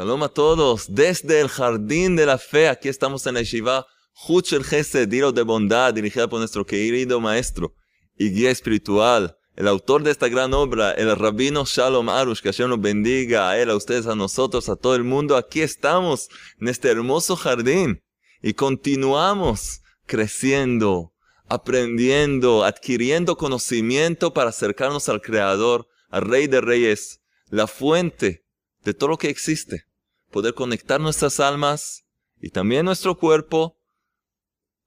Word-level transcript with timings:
Shalom 0.00 0.22
a 0.22 0.30
todos, 0.30 0.86
desde 0.88 1.42
el 1.42 1.48
jardín 1.48 2.16
de 2.16 2.24
la 2.24 2.38
fe, 2.38 2.70
aquí 2.70 2.88
estamos 2.88 3.26
en 3.26 3.34
la 3.34 3.42
Yeshiva 3.42 3.86
Huch 4.26 4.54
el 4.54 4.64
Gesed, 4.64 5.12
hilo 5.12 5.30
de 5.30 5.42
bondad, 5.42 5.92
dirigida 5.92 6.26
por 6.26 6.38
nuestro 6.38 6.64
querido 6.64 7.20
maestro 7.20 7.74
y 8.16 8.30
guía 8.30 8.50
espiritual, 8.50 9.36
el 9.56 9.68
autor 9.68 10.02
de 10.02 10.10
esta 10.10 10.30
gran 10.30 10.54
obra, 10.54 10.92
el 10.92 11.14
rabino 11.14 11.66
Shalom 11.66 12.08
Arush, 12.08 12.40
que 12.40 12.48
Hashem 12.48 12.70
nos 12.70 12.80
bendiga 12.80 13.50
a 13.50 13.58
él, 13.58 13.68
a 13.68 13.76
ustedes, 13.76 14.06
a 14.06 14.14
nosotros, 14.14 14.70
a 14.70 14.76
todo 14.76 14.94
el 14.94 15.04
mundo. 15.04 15.36
Aquí 15.36 15.60
estamos, 15.60 16.30
en 16.58 16.68
este 16.68 16.88
hermoso 16.88 17.36
jardín, 17.36 18.02
y 18.40 18.54
continuamos 18.54 19.82
creciendo, 20.06 21.12
aprendiendo, 21.46 22.64
adquiriendo 22.64 23.36
conocimiento 23.36 24.32
para 24.32 24.48
acercarnos 24.48 25.10
al 25.10 25.20
Creador, 25.20 25.88
al 26.08 26.22
Rey 26.22 26.46
de 26.46 26.62
Reyes, 26.62 27.20
la 27.50 27.66
fuente 27.66 28.46
de 28.82 28.94
todo 28.94 29.10
lo 29.10 29.18
que 29.18 29.28
existe. 29.28 29.89
Poder 30.30 30.54
conectar 30.54 31.00
nuestras 31.00 31.40
almas 31.40 32.04
y 32.40 32.50
también 32.50 32.84
nuestro 32.84 33.16
cuerpo 33.16 33.78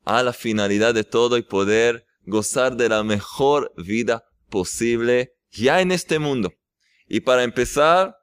a 0.06 0.24
la 0.24 0.34
finalidad 0.34 0.94
de 0.94 1.04
todo 1.04 1.38
y 1.38 1.42
poder 1.42 2.06
gozar 2.26 2.76
de 2.76 2.90
la 2.90 3.04
mejor 3.04 3.74
vida 3.78 4.26
posible 4.50 5.36
ya 5.52 5.82
en 5.82 5.92
este 5.92 6.20
mundo. 6.20 6.54
Y 7.08 7.20
para 7.22 7.44
empezar, 7.44 8.16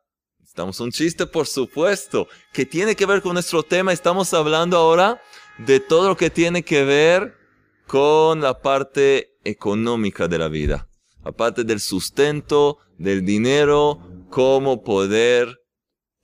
estamos 0.42 0.80
un 0.80 0.90
chiste, 0.90 1.26
por 1.26 1.46
supuesto, 1.46 2.28
que 2.52 2.66
tiene 2.66 2.96
que 2.96 3.06
ver 3.06 3.22
con 3.22 3.34
nuestro 3.34 3.62
tema. 3.62 3.92
Estamos 3.92 4.32
hablando 4.34 4.76
ahora 4.76 5.20
de 5.58 5.80
todo 5.80 6.08
lo 6.08 6.16
que 6.16 6.30
tiene 6.30 6.62
que 6.62 6.84
ver 6.84 7.34
con 7.86 8.40
la 8.40 8.60
parte 8.60 9.36
económica 9.44 10.28
de 10.28 10.38
la 10.38 10.48
vida. 10.48 10.88
Aparte 11.22 11.64
del 11.64 11.80
sustento, 11.80 12.78
del 12.98 13.24
dinero, 13.24 14.00
cómo 14.30 14.82
poder 14.82 15.59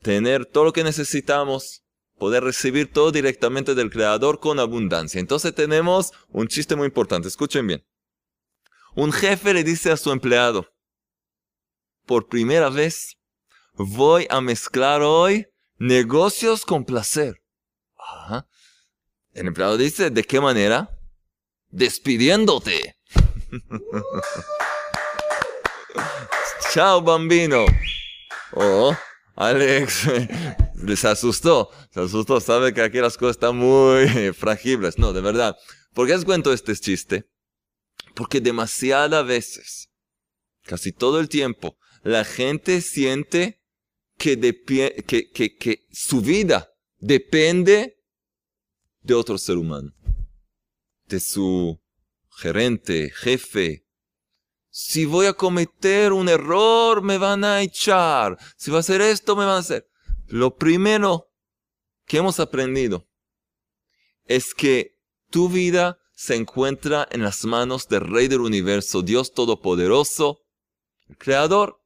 tener 0.02 0.46
todo 0.46 0.64
lo 0.64 0.72
que 0.72 0.84
necesitamos, 0.84 1.82
poder 2.18 2.44
recibir 2.44 2.92
todo 2.92 3.12
directamente 3.12 3.74
del 3.74 3.90
Creador 3.90 4.40
con 4.40 4.58
abundancia. 4.58 5.20
Entonces 5.20 5.54
tenemos 5.54 6.12
un 6.28 6.48
chiste 6.48 6.76
muy 6.76 6.86
importante, 6.86 7.28
escuchen 7.28 7.66
bien. 7.66 7.86
Un 8.94 9.12
jefe 9.12 9.52
le 9.52 9.64
dice 9.64 9.90
a 9.90 9.96
su 9.96 10.10
empleado, 10.10 10.66
por 12.06 12.28
primera 12.28 12.70
vez 12.70 13.18
voy 13.74 14.26
a 14.30 14.40
mezclar 14.40 15.02
hoy 15.02 15.46
negocios 15.78 16.64
con 16.64 16.84
placer. 16.84 17.42
El 19.32 19.48
empleado 19.48 19.76
dice, 19.76 20.10
¿de 20.10 20.24
qué 20.24 20.40
manera? 20.40 20.88
Despidiéndote. 21.68 22.96
Chao, 26.72 27.02
bambino. 27.02 27.66
Oh, 28.52 28.96
Alex 29.36 30.08
se 30.96 31.08
asustó, 31.08 31.70
se 31.92 32.00
asustó, 32.00 32.40
sabe 32.40 32.72
que 32.72 32.80
aquí 32.80 32.98
las 32.98 33.16
cosas 33.16 33.36
están 33.36 33.56
muy 33.56 34.32
frágiles. 34.34 34.98
No, 34.98 35.12
de 35.12 35.20
verdad. 35.20 35.56
¿Por 35.94 36.06
qué 36.06 36.14
les 36.14 36.24
cuento 36.24 36.52
este 36.52 36.74
chiste? 36.74 37.28
Porque 38.14 38.40
demasiadas 38.40 39.26
veces, 39.26 39.90
casi 40.62 40.92
todo 40.92 41.20
el 41.20 41.28
tiempo, 41.28 41.76
la 42.02 42.24
gente 42.24 42.80
siente 42.80 43.62
que 44.16 45.86
su 45.92 46.22
vida 46.22 46.70
depende 46.98 48.02
de 49.02 49.14
otro 49.14 49.38
ser 49.38 49.56
humano, 49.58 49.92
de 51.06 51.20
su 51.20 51.80
gerente, 52.38 53.10
jefe, 53.14 53.85
si 54.78 55.06
voy 55.06 55.24
a 55.24 55.32
cometer 55.32 56.12
un 56.12 56.28
error, 56.28 57.00
me 57.00 57.16
van 57.16 57.44
a 57.44 57.62
echar. 57.62 58.36
Si 58.58 58.70
voy 58.70 58.76
a 58.76 58.80
hacer 58.80 59.00
esto, 59.00 59.34
me 59.34 59.46
van 59.46 59.54
a 59.54 59.60
hacer. 59.60 59.88
Lo 60.26 60.54
primero 60.54 61.32
que 62.04 62.18
hemos 62.18 62.40
aprendido 62.40 63.08
es 64.26 64.52
que 64.52 64.98
tu 65.30 65.48
vida 65.48 65.98
se 66.14 66.34
encuentra 66.34 67.08
en 67.10 67.22
las 67.22 67.46
manos 67.46 67.88
del 67.88 68.02
Rey 68.02 68.28
del 68.28 68.42
Universo, 68.42 69.00
Dios 69.00 69.32
Todopoderoso, 69.32 70.42
el 71.08 71.16
Creador. 71.16 71.82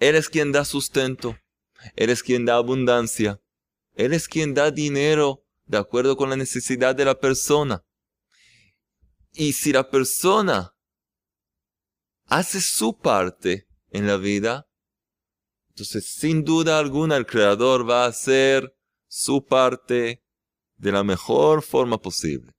Él 0.00 0.16
es 0.16 0.28
quien 0.28 0.50
da 0.50 0.64
sustento, 0.64 1.38
Él 1.94 2.10
es 2.10 2.24
quien 2.24 2.46
da 2.46 2.56
abundancia, 2.56 3.40
Él 3.94 4.12
es 4.12 4.26
quien 4.26 4.54
da 4.54 4.72
dinero 4.72 5.44
de 5.66 5.78
acuerdo 5.78 6.16
con 6.16 6.30
la 6.30 6.36
necesidad 6.36 6.96
de 6.96 7.04
la 7.04 7.20
persona. 7.20 7.84
Y 9.32 9.52
si 9.52 9.72
la 9.72 9.88
persona 9.88 10.73
hace 12.26 12.60
su 12.60 12.98
parte 12.98 13.66
en 13.90 14.06
la 14.06 14.16
vida, 14.16 14.68
entonces 15.68 16.06
sin 16.06 16.44
duda 16.44 16.78
alguna 16.78 17.16
el 17.16 17.26
Creador 17.26 17.88
va 17.88 18.04
a 18.04 18.08
hacer 18.08 18.76
su 19.08 19.44
parte 19.44 20.24
de 20.76 20.92
la 20.92 21.04
mejor 21.04 21.62
forma 21.62 21.98
posible. 21.98 22.52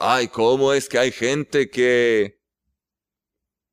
Ay, 0.00 0.28
¿cómo 0.28 0.72
es 0.72 0.88
que 0.88 0.98
hay 0.98 1.12
gente 1.12 1.68
que... 1.70 2.40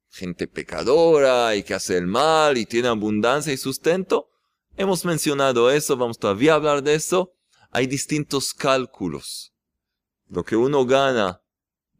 gente 0.09 0.47
pecadora 0.47 1.55
y 1.55 1.63
que 1.63 1.73
hace 1.73 1.97
el 1.97 2.07
mal 2.07 2.57
y 2.57 2.65
tiene 2.65 2.87
abundancia 2.87 3.53
y 3.53 3.57
sustento? 3.57 4.29
Hemos 4.75 5.05
mencionado 5.05 5.69
eso, 5.71 5.97
vamos 5.97 6.17
todavía 6.17 6.53
a 6.53 6.55
hablar 6.55 6.83
de 6.83 6.95
eso. 6.95 7.33
Hay 7.71 7.87
distintos 7.87 8.53
cálculos. 8.53 9.53
Lo 10.27 10.43
que 10.43 10.55
uno 10.55 10.85
gana 10.85 11.41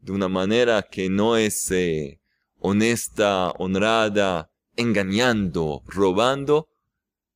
de 0.00 0.12
una 0.12 0.28
manera 0.28 0.82
que 0.82 1.08
no 1.08 1.36
es 1.36 1.70
eh, 1.70 2.20
honesta, 2.60 3.50
honrada, 3.58 4.50
engañando, 4.76 5.82
robando, 5.86 6.68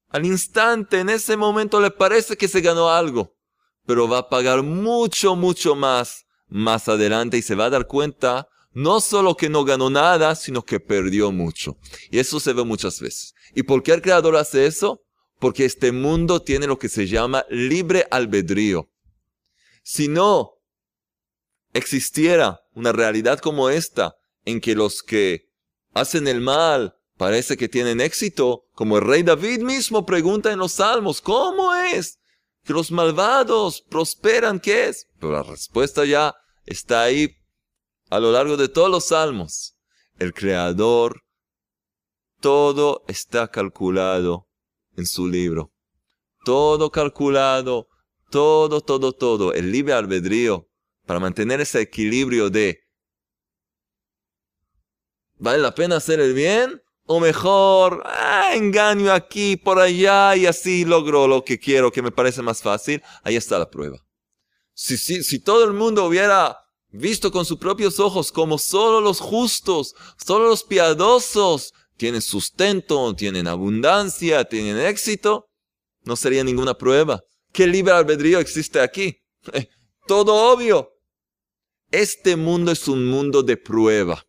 al 0.08 0.26
instante, 0.26 1.00
en 1.00 1.08
ese 1.08 1.36
momento 1.36 1.80
le 1.80 1.90
parece 1.90 2.36
que 2.36 2.48
se 2.48 2.60
ganó 2.60 2.90
algo, 2.90 3.34
pero 3.86 4.08
va 4.08 4.18
a 4.18 4.28
pagar 4.28 4.62
mucho, 4.62 5.34
mucho 5.36 5.74
más 5.74 6.26
más 6.52 6.88
adelante 6.88 7.38
y 7.38 7.42
se 7.42 7.54
va 7.54 7.66
a 7.66 7.70
dar 7.70 7.86
cuenta 7.86 8.46
no 8.74 9.00
solo 9.00 9.36
que 9.36 9.48
no 9.48 9.64
ganó 9.64 9.90
nada, 9.90 10.34
sino 10.34 10.62
que 10.62 10.80
perdió 10.80 11.30
mucho. 11.32 11.76
Y 12.10 12.18
eso 12.18 12.40
se 12.40 12.52
ve 12.52 12.64
muchas 12.64 13.00
veces. 13.00 13.34
¿Y 13.54 13.64
por 13.64 13.82
qué 13.82 13.92
el 13.92 14.02
creador 14.02 14.36
hace 14.36 14.66
eso? 14.66 15.02
Porque 15.38 15.64
este 15.64 15.92
mundo 15.92 16.40
tiene 16.40 16.66
lo 16.66 16.78
que 16.78 16.88
se 16.88 17.06
llama 17.06 17.44
libre 17.50 18.06
albedrío. 18.10 18.88
Si 19.82 20.08
no 20.08 20.52
existiera 21.74 22.60
una 22.74 22.92
realidad 22.92 23.40
como 23.40 23.68
esta, 23.68 24.14
en 24.44 24.60
que 24.60 24.74
los 24.74 25.02
que 25.02 25.48
hacen 25.94 26.28
el 26.28 26.40
mal 26.40 26.96
parece 27.16 27.56
que 27.56 27.68
tienen 27.68 28.00
éxito, 28.00 28.64
como 28.74 28.98
el 28.98 29.04
rey 29.04 29.22
David 29.22 29.60
mismo 29.60 30.04
pregunta 30.04 30.50
en 30.52 30.58
los 30.58 30.72
salmos, 30.72 31.20
¿cómo 31.20 31.74
es 31.74 32.18
que 32.64 32.72
los 32.72 32.90
malvados 32.90 33.82
prosperan? 33.88 34.60
¿Qué 34.60 34.88
es? 34.88 35.06
Pero 35.20 35.32
la 35.32 35.42
respuesta 35.42 36.04
ya 36.04 36.34
está 36.64 37.02
ahí 37.02 37.36
a 38.10 38.20
lo 38.20 38.32
largo 38.32 38.56
de 38.56 38.68
todos 38.68 38.90
los 38.90 39.06
salmos. 39.06 39.76
El 40.18 40.34
creador, 40.34 41.22
todo 42.40 43.04
está 43.08 43.48
calculado 43.48 44.48
en 44.96 45.06
su 45.06 45.26
libro. 45.26 45.72
Todo 46.44 46.90
calculado, 46.90 47.88
todo, 48.30 48.80
todo, 48.80 49.12
todo. 49.12 49.52
El 49.52 49.70
libre 49.70 49.92
albedrío 49.92 50.68
para 51.06 51.20
mantener 51.20 51.60
ese 51.60 51.80
equilibrio 51.80 52.50
de 52.50 52.80
¿Vale 55.42 55.58
la 55.58 55.74
pena 55.74 55.96
hacer 55.96 56.20
el 56.20 56.34
bien? 56.34 56.80
O 57.04 57.18
mejor, 57.18 58.04
ah, 58.06 58.52
engaño 58.54 59.10
aquí, 59.10 59.56
por 59.56 59.80
allá 59.80 60.36
y 60.36 60.46
así 60.46 60.84
logro 60.84 61.26
lo 61.26 61.44
que 61.44 61.58
quiero, 61.58 61.90
que 61.90 62.00
me 62.00 62.12
parece 62.12 62.42
más 62.42 62.62
fácil. 62.62 63.02
Ahí 63.24 63.34
está 63.34 63.58
la 63.58 63.68
prueba. 63.68 63.98
Si, 64.72 64.96
si, 64.96 65.24
si 65.24 65.40
todo 65.40 65.64
el 65.64 65.72
mundo 65.72 66.04
hubiera 66.04 66.56
visto 66.90 67.32
con 67.32 67.44
sus 67.44 67.58
propios 67.58 67.98
ojos 67.98 68.30
como 68.30 68.56
solo 68.56 69.00
los 69.00 69.18
justos, 69.18 69.96
solo 70.24 70.46
los 70.46 70.62
piadosos 70.62 71.74
tienen 71.96 72.22
sustento, 72.22 73.12
tienen 73.16 73.48
abundancia, 73.48 74.44
tienen 74.44 74.78
éxito, 74.78 75.48
no 76.04 76.14
sería 76.14 76.44
ninguna 76.44 76.74
prueba. 76.74 77.20
¿Qué 77.52 77.66
libre 77.66 77.94
albedrío 77.94 78.38
existe 78.38 78.78
aquí? 78.78 79.16
Todo 80.06 80.52
obvio. 80.52 80.92
Este 81.90 82.36
mundo 82.36 82.70
es 82.70 82.86
un 82.86 83.06
mundo 83.08 83.42
de 83.42 83.56
prueba. 83.56 84.24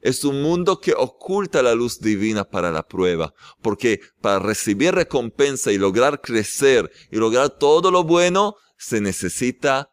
Es 0.00 0.24
un 0.24 0.42
mundo 0.42 0.80
que 0.80 0.94
oculta 0.94 1.62
la 1.62 1.74
luz 1.74 2.00
divina 2.00 2.44
para 2.44 2.70
la 2.70 2.86
prueba, 2.86 3.34
porque 3.62 4.00
para 4.20 4.38
recibir 4.38 4.94
recompensa 4.94 5.72
y 5.72 5.78
lograr 5.78 6.20
crecer 6.20 6.90
y 7.10 7.16
lograr 7.16 7.50
todo 7.58 7.90
lo 7.90 8.04
bueno, 8.04 8.56
se 8.78 9.00
necesita 9.00 9.90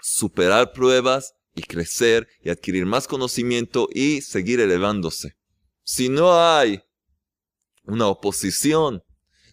superar 0.00 0.72
pruebas 0.72 1.34
y 1.54 1.62
crecer 1.62 2.28
y 2.42 2.50
adquirir 2.50 2.86
más 2.86 3.06
conocimiento 3.06 3.88
y 3.92 4.20
seguir 4.20 4.60
elevándose. 4.60 5.36
Si 5.82 6.08
no 6.08 6.38
hay 6.38 6.82
una 7.84 8.06
oposición, 8.06 9.02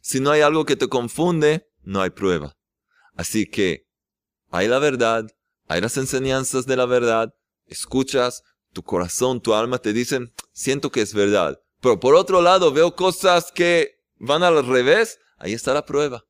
si 0.01 0.19
no 0.19 0.31
hay 0.31 0.41
algo 0.41 0.65
que 0.65 0.75
te 0.75 0.87
confunde, 0.87 1.67
no 1.81 2.01
hay 2.01 2.09
prueba. 2.09 2.55
Así 3.15 3.45
que 3.45 3.87
hay 4.49 4.67
la 4.67 4.79
verdad, 4.79 5.25
hay 5.67 5.81
las 5.81 5.97
enseñanzas 5.97 6.65
de 6.65 6.75
la 6.75 6.85
verdad, 6.85 7.33
escuchas, 7.65 8.43
tu 8.75 8.83
corazón, 8.83 9.39
tu 9.39 9.53
alma 9.53 9.77
te 9.79 9.93
dicen, 9.93 10.33
siento 10.51 10.91
que 10.91 11.01
es 11.01 11.13
verdad. 11.13 11.61
Pero 11.79 11.97
por 11.97 12.13
otro 12.13 12.41
lado 12.41 12.73
veo 12.73 12.93
cosas 12.93 13.49
que 13.53 14.01
van 14.17 14.43
al 14.43 14.67
revés, 14.67 15.17
ahí 15.37 15.53
está 15.53 15.73
la 15.73 15.85
prueba. 15.85 16.25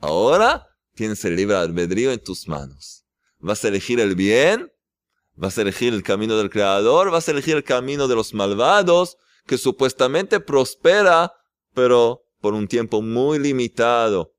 Ahora 0.00 0.66
tienes 0.94 1.24
el 1.24 1.36
libre 1.36 1.56
albedrío 1.56 2.10
en 2.10 2.18
tus 2.18 2.48
manos. 2.48 3.04
Vas 3.38 3.64
a 3.64 3.68
elegir 3.68 4.00
el 4.00 4.16
bien, 4.16 4.72
vas 5.34 5.58
a 5.58 5.62
elegir 5.62 5.94
el 5.94 6.02
camino 6.02 6.36
del 6.36 6.50
Creador, 6.50 7.12
vas 7.12 7.28
a 7.28 7.30
elegir 7.30 7.54
el 7.54 7.62
camino 7.62 8.08
de 8.08 8.16
los 8.16 8.34
malvados, 8.34 9.16
que 9.46 9.56
supuestamente 9.56 10.40
prospera, 10.40 11.34
pero 11.72 12.24
por 12.40 12.54
un 12.54 12.66
tiempo 12.66 13.00
muy 13.00 13.38
limitado. 13.38 14.34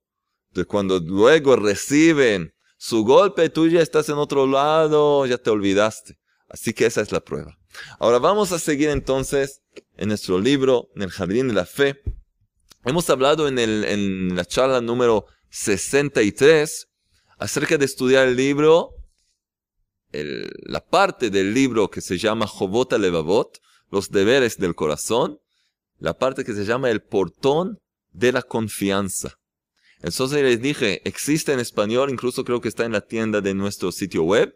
De 0.52 0.66
cuando 0.66 1.00
luego 1.00 1.56
reciben 1.56 2.54
su 2.78 3.06
golpe, 3.06 3.50
tú 3.50 3.70
ya 3.70 3.82
estás 3.82 4.10
en 4.10 4.16
otro 4.16 4.46
lado, 4.48 5.26
ya 5.26 5.38
te 5.38 5.50
olvidaste. 5.50 6.18
Así 6.50 6.74
que 6.74 6.86
esa 6.86 7.02
es 7.02 7.12
la 7.12 7.20
prueba. 7.20 7.58
Ahora 8.00 8.20
vamos 8.20 8.52
a 8.52 8.60
seguir 8.60 8.90
entonces 8.90 9.62
en 9.98 10.10
nuestro 10.10 10.40
libro, 10.40 10.90
en 10.96 11.04
el 11.04 11.12
Jardín 11.12 11.50
de 11.50 11.54
la 11.54 11.66
Fe. 11.66 12.02
Hemos 12.86 13.10
hablado 13.10 13.48
en, 13.48 13.60
el, 13.60 13.84
en 13.84 14.36
la 14.36 14.46
charla 14.46 14.80
número 14.82 15.26
63 15.50 16.88
acerca 17.38 17.78
de 17.78 17.86
estudiar 17.86 18.28
el 18.28 18.36
libro, 18.36 18.96
la 20.12 20.84
parte 20.86 21.30
del 21.30 21.54
libro 21.54 21.90
que 21.90 22.02
se 22.02 22.18
llama 22.18 22.48
Jobot 22.48 22.94
Levavot, 22.94 23.60
los 23.92 24.10
deberes 24.10 24.58
del 24.58 24.74
corazón, 24.74 25.40
la 26.00 26.18
parte 26.18 26.44
que 26.44 26.54
se 26.54 26.66
llama 26.66 26.90
el 26.90 27.02
portón 27.02 27.80
de 28.12 28.32
la 28.32 28.42
confianza. 28.42 29.38
Entonces 30.02 30.42
les 30.44 30.62
dije, 30.62 31.02
existe 31.08 31.54
en 31.54 31.60
español, 31.60 32.10
incluso 32.10 32.44
creo 32.44 32.62
que 32.62 32.70
está 32.70 32.86
en 32.86 32.92
la 32.92 33.02
tienda 33.02 33.42
de 33.42 33.54
nuestro 33.54 33.92
sitio 33.92 34.24
web, 34.24 34.56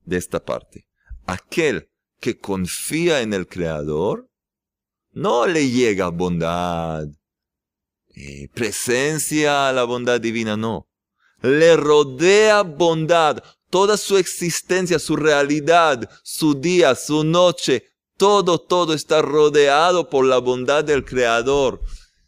de 0.07 0.17
esta 0.17 0.43
parte. 0.43 0.87
Aquel 1.27 1.89
que 2.19 2.39
confía 2.39 3.21
en 3.21 3.33
el 3.33 3.47
Creador, 3.47 4.29
no 5.11 5.45
le 5.45 5.69
llega 5.69 6.09
bondad, 6.09 7.05
eh, 8.15 8.49
presencia 8.53 9.69
a 9.69 9.73
la 9.73 9.83
bondad 9.83 10.19
divina, 10.19 10.57
no. 10.57 10.87
Le 11.41 11.75
rodea 11.75 12.63
bondad, 12.63 13.43
toda 13.69 13.97
su 13.97 14.17
existencia, 14.17 14.97
su 14.97 15.15
realidad, 15.15 16.09
su 16.23 16.55
día, 16.55 16.95
su 16.95 17.23
noche, 17.23 17.83
todo, 18.17 18.59
todo 18.59 18.93
está 18.93 19.21
rodeado 19.21 20.09
por 20.09 20.25
la 20.25 20.39
bondad 20.39 20.83
del 20.83 21.05
Creador. 21.05 21.81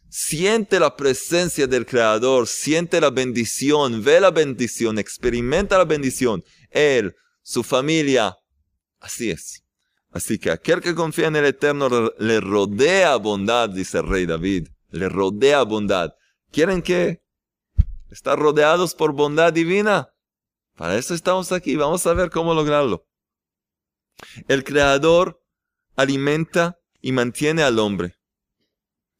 Siente 0.08 0.78
la 0.78 0.96
presencia 0.96 1.66
del 1.66 1.86
Creador, 1.86 2.46
siente 2.46 3.00
la 3.00 3.10
bendición, 3.10 4.02
ve 4.02 4.20
la 4.20 4.30
bendición, 4.30 4.98
experimenta 4.98 5.78
la 5.78 5.84
bendición. 5.84 6.44
Él, 6.70 7.16
su 7.42 7.62
familia. 7.62 8.36
Así 8.98 9.30
es. 9.30 9.64
Así 10.12 10.38
que 10.38 10.50
aquel 10.50 10.80
que 10.80 10.94
confía 10.94 11.28
en 11.28 11.36
el 11.36 11.44
Eterno 11.44 11.88
le 12.18 12.40
rodea 12.40 13.16
bondad, 13.16 13.68
dice 13.68 13.98
el 13.98 14.08
rey 14.08 14.26
David. 14.26 14.68
Le 14.90 15.08
rodea 15.08 15.62
bondad. 15.62 16.12
¿Quieren 16.50 16.82
que 16.82 17.22
estar 18.10 18.38
rodeados 18.38 18.94
por 18.94 19.12
bondad 19.12 19.52
divina? 19.52 20.12
Para 20.76 20.96
eso 20.96 21.14
estamos 21.14 21.52
aquí. 21.52 21.76
Vamos 21.76 22.06
a 22.06 22.14
ver 22.14 22.30
cómo 22.30 22.54
lograrlo. 22.54 23.06
El 24.48 24.64
Creador 24.64 25.40
alimenta 25.96 26.78
y 27.00 27.12
mantiene 27.12 27.62
al 27.62 27.78
hombre. 27.78 28.16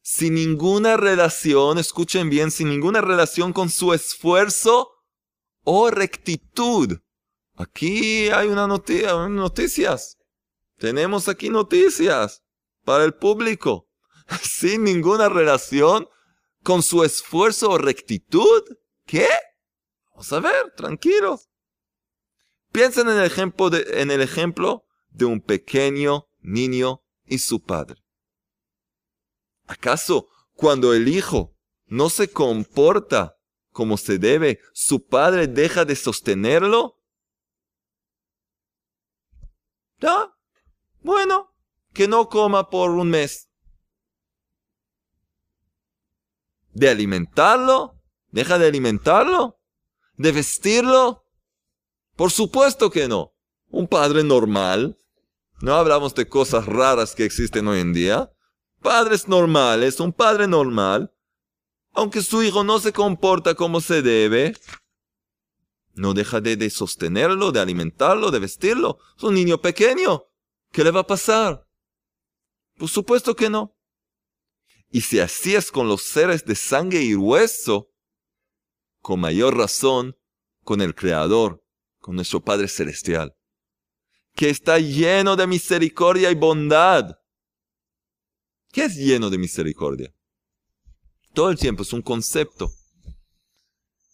Sin 0.01 0.33
ninguna 0.33 0.97
relación, 0.97 1.77
escuchen 1.77 2.29
bien, 2.29 2.51
sin 2.51 2.69
ninguna 2.69 3.01
relación 3.01 3.53
con 3.53 3.69
su 3.69 3.93
esfuerzo 3.93 4.89
o 5.63 5.91
rectitud. 5.91 6.99
Aquí 7.61 8.29
hay 8.29 8.47
una 8.47 8.65
noticia, 8.65 9.27
noticias. 9.27 10.17
Tenemos 10.77 11.27
aquí 11.27 11.49
noticias 11.49 12.43
para 12.83 13.03
el 13.03 13.13
público, 13.13 13.87
sin 14.41 14.83
ninguna 14.83 15.29
relación 15.29 16.07
con 16.63 16.81
su 16.81 17.03
esfuerzo 17.03 17.69
o 17.69 17.77
rectitud. 17.77 18.63
¿Qué? 19.05 19.27
Vamos 20.09 20.33
a 20.33 20.39
ver, 20.39 20.73
tranquilos. 20.75 21.49
Piensen 22.71 23.09
en 23.09 23.17
el 23.17 23.25
ejemplo 23.25 23.69
de, 23.69 24.01
en 24.01 24.09
el 24.09 24.21
ejemplo 24.21 24.85
de 25.09 25.25
un 25.25 25.41
pequeño 25.41 26.29
niño 26.39 27.03
y 27.25 27.39
su 27.39 27.61
padre. 27.61 28.01
¿Acaso 29.67 30.29
cuando 30.53 30.93
el 30.93 31.07
hijo 31.07 31.55
no 31.85 32.09
se 32.09 32.31
comporta 32.31 33.37
como 33.71 33.97
se 33.97 34.17
debe, 34.17 34.59
su 34.73 35.05
padre 35.05 35.47
deja 35.47 35.85
de 35.85 35.95
sostenerlo? 35.95 37.00
¿Ya? 40.01 40.33
Bueno, 41.01 41.53
que 41.93 42.07
no 42.07 42.27
coma 42.27 42.69
por 42.69 42.91
un 42.91 43.09
mes. 43.09 43.49
¿De 46.73 46.89
alimentarlo? 46.89 48.01
¿Deja 48.31 48.57
de 48.57 48.67
alimentarlo? 48.67 49.59
¿De 50.15 50.31
vestirlo? 50.31 51.25
Por 52.15 52.31
supuesto 52.31 52.89
que 52.89 53.07
no. 53.07 53.33
Un 53.69 53.87
padre 53.87 54.23
normal, 54.23 54.97
no 55.61 55.75
hablamos 55.75 56.15
de 56.15 56.27
cosas 56.27 56.65
raras 56.65 57.15
que 57.15 57.23
existen 57.23 57.67
hoy 57.67 57.79
en 57.79 57.93
día, 57.93 58.31
padres 58.81 59.27
normales, 59.27 59.99
un 59.99 60.11
padre 60.11 60.47
normal, 60.47 61.13
aunque 61.93 62.21
su 62.21 62.43
hijo 62.43 62.63
no 62.63 62.79
se 62.79 62.91
comporta 62.91 63.55
como 63.55 63.79
se 63.79 64.01
debe, 64.01 64.55
no 65.93 66.13
deja 66.13 66.41
de, 66.41 66.69
sostenerlo, 66.69 67.51
de 67.51 67.59
alimentarlo, 67.59 68.31
de 68.31 68.39
vestirlo. 68.39 68.99
Es 69.17 69.23
un 69.23 69.35
niño 69.35 69.61
pequeño. 69.61 70.25
¿Qué 70.71 70.83
le 70.83 70.91
va 70.91 71.01
a 71.01 71.07
pasar? 71.07 71.67
Por 72.77 72.89
supuesto 72.89 73.35
que 73.35 73.49
no. 73.49 73.75
Y 74.89 75.01
si 75.01 75.19
así 75.19 75.55
es 75.55 75.71
con 75.71 75.87
los 75.87 76.01
seres 76.01 76.45
de 76.45 76.55
sangre 76.55 77.01
y 77.01 77.15
hueso, 77.15 77.91
con 79.01 79.19
mayor 79.19 79.57
razón 79.57 80.17
con 80.63 80.81
el 80.81 80.95
Creador, 80.95 81.63
con 81.99 82.15
nuestro 82.15 82.41
Padre 82.41 82.67
Celestial, 82.67 83.35
que 84.35 84.49
está 84.49 84.79
lleno 84.79 85.35
de 85.35 85.47
misericordia 85.47 86.31
y 86.31 86.35
bondad. 86.35 87.17
¿Qué 88.71 88.85
es 88.85 88.95
lleno 88.95 89.29
de 89.29 89.37
misericordia? 89.37 90.13
Todo 91.33 91.49
el 91.49 91.57
tiempo 91.57 91.83
es 91.83 91.93
un 91.93 92.01
concepto. 92.01 92.71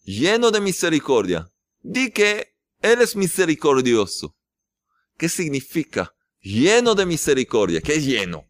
Lleno 0.03 0.51
de 0.51 0.61
misericordia. 0.61 1.51
Di 1.81 2.11
que 2.11 2.55
Él 2.81 3.01
es 3.01 3.15
misericordioso. 3.15 4.35
¿Qué 5.17 5.29
significa? 5.29 6.13
Lleno 6.39 6.95
de 6.95 7.05
misericordia. 7.05 7.81
¿Qué 7.81 7.95
es 7.95 8.05
lleno? 8.05 8.45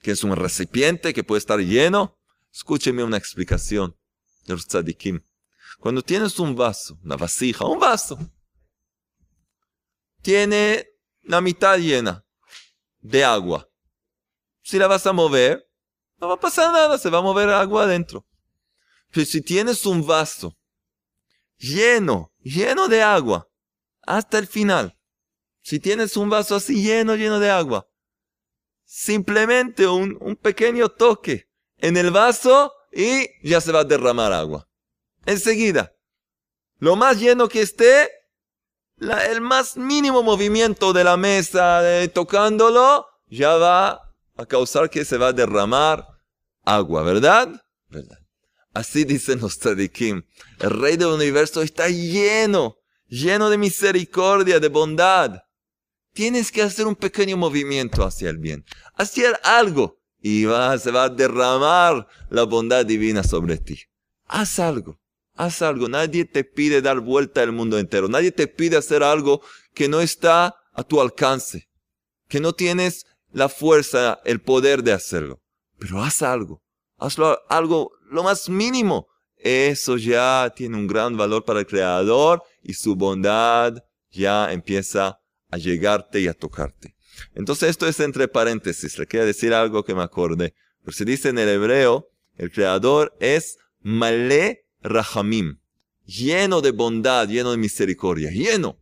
¿Que 0.00 0.12
es 0.12 0.24
un 0.24 0.34
recipiente 0.34 1.12
que 1.12 1.24
puede 1.24 1.38
estar 1.38 1.58
lleno? 1.60 2.18
Escúcheme 2.52 3.04
una 3.04 3.18
explicación 3.18 3.96
de 4.46 4.54
los. 4.54 4.66
Cuando 5.78 6.02
tienes 6.02 6.38
un 6.38 6.56
vaso, 6.56 6.98
una 7.04 7.16
vasija, 7.16 7.66
un 7.66 7.78
vaso, 7.78 8.18
tiene 10.22 10.88
la 11.22 11.40
mitad 11.40 11.78
llena 11.78 12.24
de 13.00 13.24
agua. 13.24 13.68
Si 14.62 14.78
la 14.78 14.86
vas 14.86 15.06
a 15.06 15.12
mover, 15.12 15.68
no 16.18 16.28
va 16.28 16.34
a 16.34 16.40
pasar 16.40 16.72
nada, 16.72 16.98
se 16.98 17.10
va 17.10 17.18
a 17.18 17.22
mover 17.22 17.50
agua 17.50 17.84
adentro. 17.84 18.26
Pero 19.12 19.26
si 19.26 19.40
tienes 19.40 19.84
un 19.86 20.06
vaso 20.06 20.56
lleno, 21.58 22.32
lleno 22.50 22.88
de 22.88 23.02
agua, 23.02 23.48
hasta 24.02 24.38
el 24.38 24.46
final, 24.46 24.98
si 25.62 25.80
tienes 25.80 26.16
un 26.16 26.30
vaso 26.30 26.56
así 26.56 26.82
lleno, 26.82 27.16
lleno 27.16 27.40
de 27.40 27.50
agua, 27.50 27.88
simplemente 28.84 29.86
un, 29.86 30.16
un 30.20 30.36
pequeño 30.36 30.88
toque 30.88 31.48
en 31.78 31.96
el 31.96 32.10
vaso 32.10 32.72
y 32.92 33.26
ya 33.42 33.60
se 33.60 33.72
va 33.72 33.80
a 33.80 33.84
derramar 33.84 34.32
agua 34.32 34.68
enseguida. 35.26 35.92
Lo 36.78 36.94
más 36.94 37.18
lleno 37.18 37.48
que 37.48 37.62
esté, 37.62 38.10
el 38.98 39.40
más 39.40 39.76
mínimo 39.76 40.22
movimiento 40.22 40.92
de 40.92 41.04
la 41.04 41.16
mesa 41.16 41.82
tocándolo, 42.14 43.06
ya 43.26 43.56
va 43.56 44.14
a 44.36 44.46
causar 44.46 44.88
que 44.88 45.04
se 45.04 45.18
va 45.18 45.28
a 45.28 45.32
derramar 45.32 46.06
agua, 46.64 47.02
¿verdad? 47.02 47.60
¿verdad? 47.88 48.18
Así 48.76 49.04
dicen 49.04 49.40
los 49.40 49.58
tzadikim. 49.58 50.22
El 50.60 50.68
rey 50.68 50.98
del 50.98 51.08
universo 51.08 51.62
está 51.62 51.88
lleno, 51.88 52.76
lleno 53.08 53.48
de 53.48 53.56
misericordia, 53.56 54.60
de 54.60 54.68
bondad. 54.68 55.44
Tienes 56.12 56.52
que 56.52 56.60
hacer 56.60 56.86
un 56.86 56.94
pequeño 56.94 57.38
movimiento 57.38 58.04
hacia 58.04 58.28
el 58.28 58.36
bien, 58.36 58.66
hacer 58.92 59.40
algo 59.44 60.02
y 60.20 60.44
va, 60.44 60.76
se 60.76 60.90
va 60.90 61.04
a 61.04 61.08
derramar 61.08 62.06
la 62.28 62.42
bondad 62.42 62.84
divina 62.84 63.22
sobre 63.22 63.56
ti. 63.56 63.80
Haz 64.26 64.58
algo. 64.58 65.00
Haz 65.36 65.62
algo. 65.62 65.88
Nadie 65.88 66.26
te 66.26 66.44
pide 66.44 66.82
dar 66.82 67.00
vuelta 67.00 67.40
al 67.40 67.52
mundo 67.52 67.78
entero. 67.78 68.08
Nadie 68.08 68.30
te 68.30 68.46
pide 68.46 68.76
hacer 68.76 69.02
algo 69.02 69.40
que 69.72 69.88
no 69.88 70.02
está 70.02 70.54
a 70.74 70.82
tu 70.82 71.00
alcance. 71.00 71.70
Que 72.28 72.40
no 72.40 72.52
tienes 72.52 73.06
la 73.32 73.48
fuerza, 73.48 74.20
el 74.26 74.42
poder 74.42 74.82
de 74.82 74.92
hacerlo. 74.92 75.40
Pero 75.78 76.02
haz 76.02 76.20
algo. 76.20 76.62
Hazlo 76.98 77.38
algo, 77.48 77.92
lo 78.10 78.22
más 78.22 78.48
mínimo. 78.48 79.08
Eso 79.36 79.96
ya 79.96 80.52
tiene 80.56 80.76
un 80.76 80.86
gran 80.86 81.16
valor 81.16 81.44
para 81.44 81.60
el 81.60 81.66
Creador 81.66 82.42
y 82.62 82.74
su 82.74 82.96
bondad 82.96 83.84
ya 84.10 84.52
empieza 84.52 85.20
a 85.50 85.58
llegarte 85.58 86.20
y 86.20 86.26
a 86.26 86.34
tocarte. 86.34 86.96
Entonces 87.34 87.70
esto 87.70 87.86
es 87.86 88.00
entre 88.00 88.28
paréntesis. 88.28 88.98
Le 88.98 89.06
quiero 89.06 89.26
decir 89.26 89.52
algo 89.54 89.84
que 89.84 89.94
me 89.94 90.02
acorde. 90.02 90.54
Pero 90.82 90.96
se 90.96 91.04
dice 91.04 91.28
en 91.28 91.38
el 91.38 91.48
hebreo, 91.48 92.10
el 92.36 92.50
Creador 92.50 93.16
es 93.20 93.58
Malé 93.80 94.66
Rahamim, 94.82 95.58
lleno 96.04 96.60
de 96.60 96.70
bondad, 96.70 97.28
lleno 97.28 97.50
de 97.50 97.56
misericordia, 97.56 98.30
lleno. 98.30 98.78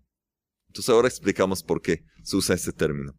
Entonces 0.68 0.90
ahora 0.90 1.08
explicamos 1.08 1.62
por 1.62 1.80
qué 1.80 2.04
se 2.22 2.36
usa 2.36 2.54
ese 2.54 2.72
término. 2.72 3.16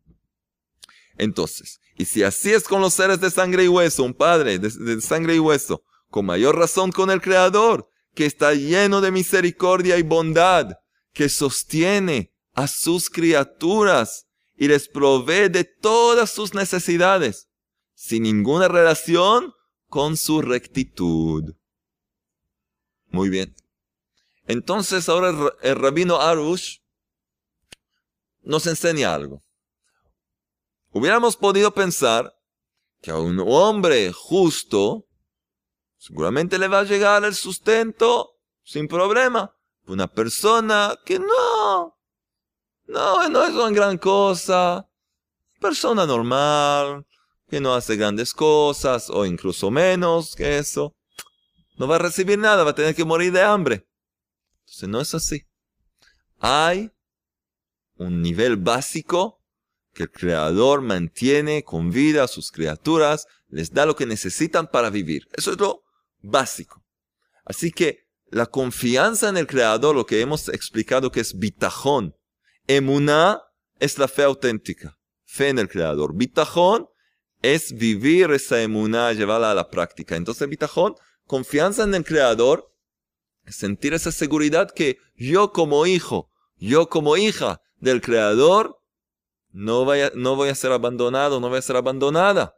Entonces, 1.18 1.80
y 1.98 2.06
si 2.06 2.24
así 2.24 2.52
es 2.52 2.64
con 2.64 2.82
los 2.82 2.94
seres 2.94 3.22
de 3.22 3.32
sangre 3.32 3.64
y 3.64 3.68
hueso, 3.68 4.04
un 4.04 4.14
padre 4.14 4.60
de, 4.60 4.70
de 4.70 5.02
sangre 5.02 5.36
y 5.36 5.40
hueso, 5.40 5.84
con 6.16 6.28
mayor 6.28 6.58
razón 6.58 6.94
con 6.94 7.12
el 7.12 7.22
Creador, 7.22 7.90
que 8.14 8.26
está 8.26 8.54
lleno 8.54 9.02
de 9.02 9.12
misericordia 9.12 9.98
y 9.98 10.02
bondad, 10.02 10.78
que 11.12 11.28
sostiene 11.28 12.34
a 12.54 12.70
sus 12.70 13.10
criaturas 13.10 14.26
y 14.56 14.70
les 14.70 14.88
provee 14.88 15.50
de 15.50 15.66
todas 15.66 16.32
sus 16.32 16.54
necesidades, 16.54 17.50
sin 17.96 18.24
ninguna 18.24 18.70
relación 18.70 19.52
con 19.90 20.16
su 20.16 20.42
rectitud. 20.42 21.54
Muy 23.08 23.28
bien. 23.28 23.54
Entonces 24.46 25.10
ahora 25.10 25.52
el, 25.64 25.76
rabino 25.76 26.22
Arush 26.22 26.78
nos 28.42 28.68
enseña 28.68 29.14
algo. 29.14 29.44
Hubiéramos 30.92 31.36
podido 31.36 31.74
pensar 31.74 32.34
que 33.02 33.12
a 33.12 33.18
un 33.18 33.38
hombre 33.42 34.14
justo 34.14 35.10
seguramente 36.06 36.60
le 36.60 36.68
va 36.68 36.82
a 36.82 36.84
llegar 36.84 37.24
el 37.24 37.34
sustento 37.34 38.38
sin 38.64 38.88
problema. 38.88 39.56
Una 39.88 40.06
persona 40.06 41.00
que 41.04 41.18
no, 41.18 41.98
no, 42.86 43.30
no 43.30 43.44
es 43.44 43.54
una 43.54 43.72
gran 43.72 43.98
cosa, 43.98 44.88
persona 45.60 46.06
normal, 46.06 47.08
que 47.50 47.60
no 47.60 47.74
hace 47.74 47.96
grandes 47.96 48.36
cosas 48.36 49.10
o 49.10 49.26
incluso 49.26 49.72
menos 49.72 50.36
que 50.36 50.60
eso 50.60 50.94
no 51.78 51.88
va 51.88 51.96
a 51.96 52.00
recibir 52.00 52.38
nada, 52.38 52.64
va 52.64 52.72
a 52.72 52.76
tener 52.76 52.94
que 52.94 53.04
morir 53.04 53.32
de 53.32 53.42
hambre. 53.42 53.88
Entonces 54.60 54.90
no 54.90 55.02
es 55.02 55.16
así. 55.16 55.48
Hay 56.40 56.92
un 57.96 58.22
nivel 58.22 58.58
básico 58.58 59.42
que 59.92 60.04
el 60.04 60.12
Creador 60.12 60.82
mantiene 60.82 61.64
con 61.64 61.90
vida 61.90 62.26
a 62.26 62.28
sus 62.28 62.52
criaturas, 62.52 63.28
les 63.48 63.74
da 63.74 63.88
lo 63.88 63.96
que 63.96 64.06
necesitan 64.06 64.70
para 64.70 64.92
vivir. 64.92 65.28
Eso 65.34 65.52
es 65.52 65.60
lo 65.60 65.85
básico. 66.26 66.84
Así 67.46 67.72
que 67.72 68.06
la 68.30 68.48
confianza 68.48 69.30
en 69.30 69.38
el 69.38 69.48
Creador, 69.48 69.96
lo 69.96 70.06
que 70.06 70.22
hemos 70.22 70.50
explicado 70.50 71.12
que 71.12 71.22
es 71.22 71.38
bitajón. 71.38 72.16
Emuná 72.68 73.42
es 73.80 73.98
la 73.98 74.08
fe 74.08 74.24
auténtica. 74.24 74.98
Fe 75.26 75.50
en 75.50 75.60
el 75.60 75.70
Creador. 75.70 76.16
Bitajón 76.16 76.88
es 77.42 77.74
vivir 77.74 78.32
esa 78.32 78.62
emuná, 78.62 79.14
llevarla 79.14 79.52
a 79.52 79.56
la 79.56 79.70
práctica. 79.70 80.16
Entonces, 80.16 80.50
bitajón 80.50 80.96
confianza 81.28 81.84
en 81.84 81.94
el 81.94 82.04
Creador, 82.04 82.72
sentir 83.48 83.94
esa 83.94 84.12
seguridad 84.12 84.72
que 84.72 84.98
yo 85.16 85.52
como 85.52 85.86
hijo, 85.86 86.32
yo 86.58 86.90
como 86.90 87.18
hija 87.18 87.62
del 87.78 88.02
Creador, 88.02 88.80
no, 89.52 89.86
vaya, 89.86 90.12
no 90.16 90.36
voy 90.36 90.50
a 90.50 90.56
ser 90.56 90.72
abandonado, 90.72 91.40
no 91.40 91.50
voy 91.50 91.60
a 91.60 91.62
ser 91.62 91.76
abandonada. 91.76 92.56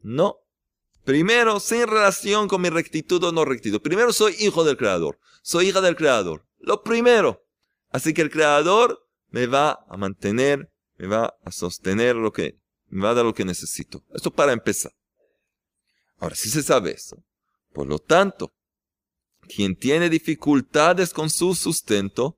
No. 0.00 0.38
Primero, 1.06 1.60
sin 1.60 1.86
relación 1.86 2.48
con 2.48 2.60
mi 2.60 2.68
rectitud 2.68 3.22
o 3.22 3.30
no 3.30 3.44
rectitud. 3.44 3.80
Primero 3.80 4.12
soy 4.12 4.34
hijo 4.40 4.64
del 4.64 4.76
Creador. 4.76 5.20
Soy 5.40 5.68
hija 5.68 5.80
del 5.80 5.94
Creador. 5.94 6.44
Lo 6.58 6.82
primero. 6.82 7.46
Así 7.90 8.12
que 8.12 8.22
el 8.22 8.30
Creador 8.30 9.08
me 9.28 9.46
va 9.46 9.86
a 9.88 9.96
mantener, 9.96 10.68
me 10.96 11.06
va 11.06 11.32
a 11.44 11.52
sostener 11.52 12.16
lo 12.16 12.32
que, 12.32 12.58
me 12.88 13.04
va 13.04 13.10
a 13.10 13.14
dar 13.14 13.24
lo 13.24 13.34
que 13.34 13.44
necesito. 13.44 14.02
Esto 14.12 14.32
para 14.32 14.52
empezar. 14.52 14.90
Ahora, 16.18 16.34
si 16.34 16.50
se 16.50 16.60
sabe 16.64 16.90
eso, 16.90 17.22
por 17.72 17.86
lo 17.86 18.00
tanto, 18.00 18.52
quien 19.42 19.76
tiene 19.76 20.10
dificultades 20.10 21.14
con 21.14 21.30
su 21.30 21.54
sustento 21.54 22.36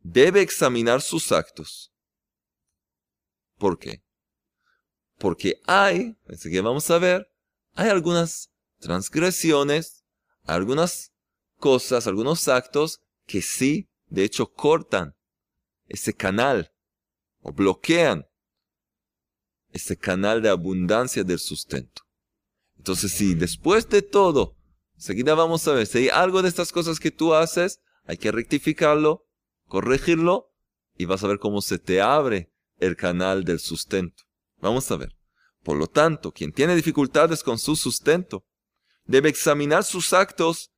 debe 0.00 0.42
examinar 0.42 1.00
sus 1.00 1.32
actos. 1.32 1.90
¿Por 3.56 3.78
qué? 3.78 4.02
Porque 5.16 5.58
hay, 5.66 6.18
así 6.28 6.50
que 6.50 6.60
vamos 6.60 6.90
a 6.90 6.98
ver, 6.98 7.31
hay 7.74 7.88
algunas 7.88 8.50
transgresiones, 8.78 10.04
algunas 10.44 11.12
cosas, 11.58 12.06
algunos 12.06 12.48
actos 12.48 13.00
que 13.26 13.42
sí, 13.42 13.88
de 14.06 14.24
hecho, 14.24 14.52
cortan 14.52 15.14
ese 15.86 16.12
canal 16.14 16.72
o 17.40 17.52
bloquean 17.52 18.26
ese 19.70 19.96
canal 19.96 20.42
de 20.42 20.50
abundancia 20.50 21.24
del 21.24 21.38
sustento. 21.38 22.02
Entonces, 22.76 23.12
si 23.12 23.34
después 23.34 23.88
de 23.88 24.02
todo, 24.02 24.56
seguida 24.96 25.34
vamos 25.34 25.66
a 25.68 25.72
ver, 25.72 25.86
si 25.86 25.98
hay 25.98 26.08
algo 26.08 26.42
de 26.42 26.48
estas 26.48 26.72
cosas 26.72 26.98
que 27.00 27.10
tú 27.10 27.34
haces, 27.34 27.80
hay 28.04 28.16
que 28.16 28.32
rectificarlo, 28.32 29.26
corregirlo, 29.66 30.52
y 30.96 31.06
vas 31.06 31.24
a 31.24 31.28
ver 31.28 31.38
cómo 31.38 31.62
se 31.62 31.78
te 31.78 32.00
abre 32.00 32.52
el 32.78 32.96
canal 32.96 33.44
del 33.44 33.60
sustento. 33.60 34.24
Vamos 34.60 34.90
a 34.90 34.96
ver. 34.96 35.21
Por 35.62 35.76
lo 35.76 35.86
tanto, 35.86 36.32
quien 36.32 36.52
tiene 36.52 36.74
dificultades 36.74 37.42
con 37.42 37.58
su 37.58 37.76
sustento, 37.76 38.44
debe 39.04 39.28
examinar 39.28 39.84
sus 39.84 40.12
actos. 40.12 40.70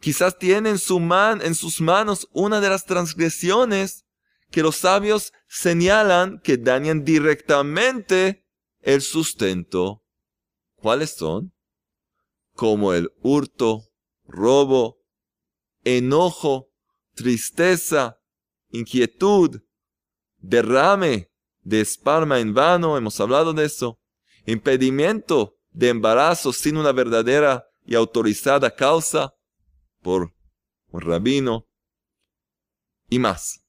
Quizás 0.00 0.38
tiene 0.38 0.70
en, 0.70 0.78
su 0.78 1.00
man, 1.00 1.40
en 1.42 1.54
sus 1.54 1.80
manos 1.80 2.28
una 2.32 2.60
de 2.60 2.68
las 2.68 2.84
transgresiones 2.84 4.04
que 4.50 4.62
los 4.62 4.76
sabios 4.76 5.32
señalan 5.48 6.40
que 6.40 6.56
dañan 6.56 7.04
directamente 7.04 8.46
el 8.80 9.02
sustento 9.02 10.02
¿Cuáles 10.76 11.16
son? 11.16 11.52
Como 12.52 12.92
el 12.92 13.10
hurto, 13.20 13.88
robo, 14.24 14.98
enojo, 15.82 16.68
tristeza, 17.14 18.20
inquietud, 18.68 19.62
derrame 20.36 21.30
de 21.62 21.80
esparma 21.80 22.38
en 22.38 22.54
vano, 22.54 22.96
hemos 22.96 23.18
hablado 23.20 23.52
de 23.52 23.64
eso, 23.64 23.98
impedimento 24.46 25.58
de 25.70 25.90
embarazo 25.90 26.52
sin 26.52 26.76
una 26.76 26.92
verdadera 26.92 27.66
y 27.84 27.94
autorizada 27.94 28.74
causa 28.74 29.34
por 30.02 30.34
un 30.88 31.00
rabino 31.00 31.68
y 33.08 33.18
más. 33.18 33.62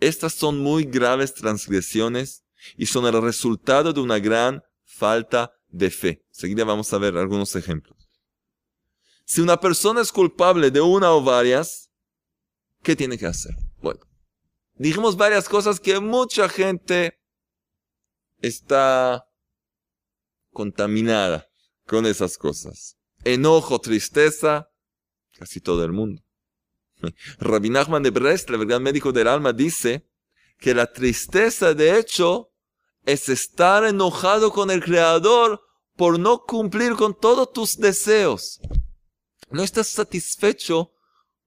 Estas 0.00 0.34
son 0.34 0.58
muy 0.58 0.84
graves 0.84 1.34
transgresiones 1.34 2.44
y 2.76 2.86
son 2.86 3.06
el 3.06 3.20
resultado 3.20 3.92
de 3.92 4.00
una 4.00 4.18
gran 4.18 4.62
falta 4.84 5.52
de 5.68 5.90
fe. 5.90 6.24
Seguida 6.30 6.64
vamos 6.64 6.92
a 6.92 6.98
ver 6.98 7.16
algunos 7.16 7.54
ejemplos. 7.56 8.08
Si 9.24 9.40
una 9.40 9.58
persona 9.60 10.00
es 10.00 10.10
culpable 10.10 10.70
de 10.70 10.80
una 10.80 11.12
o 11.12 11.22
varias, 11.22 11.90
¿qué 12.82 12.96
tiene 12.96 13.16
que 13.16 13.26
hacer? 13.26 13.54
Bueno, 13.80 14.00
dijimos 14.74 15.16
varias 15.16 15.48
cosas 15.48 15.78
que 15.78 16.00
mucha 16.00 16.48
gente 16.48 17.20
está 18.40 19.24
contaminada 20.52 21.48
con 21.86 22.06
esas 22.06 22.38
cosas. 22.38 22.96
Enojo, 23.24 23.80
tristeza, 23.80 24.70
casi 25.38 25.60
todo 25.60 25.84
el 25.84 25.92
mundo. 25.92 26.22
Rabbi 27.38 27.70
Nachman 27.70 28.02
de 28.02 28.10
Brest, 28.10 28.48
el 28.50 28.66
gran 28.66 28.82
médico 28.82 29.12
del 29.12 29.28
alma, 29.28 29.52
dice 29.52 30.08
que 30.58 30.74
la 30.74 30.92
tristeza, 30.92 31.74
de 31.74 31.98
hecho, 31.98 32.52
es 33.04 33.28
estar 33.28 33.84
enojado 33.84 34.52
con 34.52 34.70
el 34.70 34.82
Creador 34.82 35.60
por 35.96 36.18
no 36.18 36.44
cumplir 36.44 36.94
con 36.94 37.18
todos 37.18 37.52
tus 37.52 37.76
deseos. 37.76 38.60
No 39.50 39.62
estás 39.62 39.88
satisfecho 39.88 40.92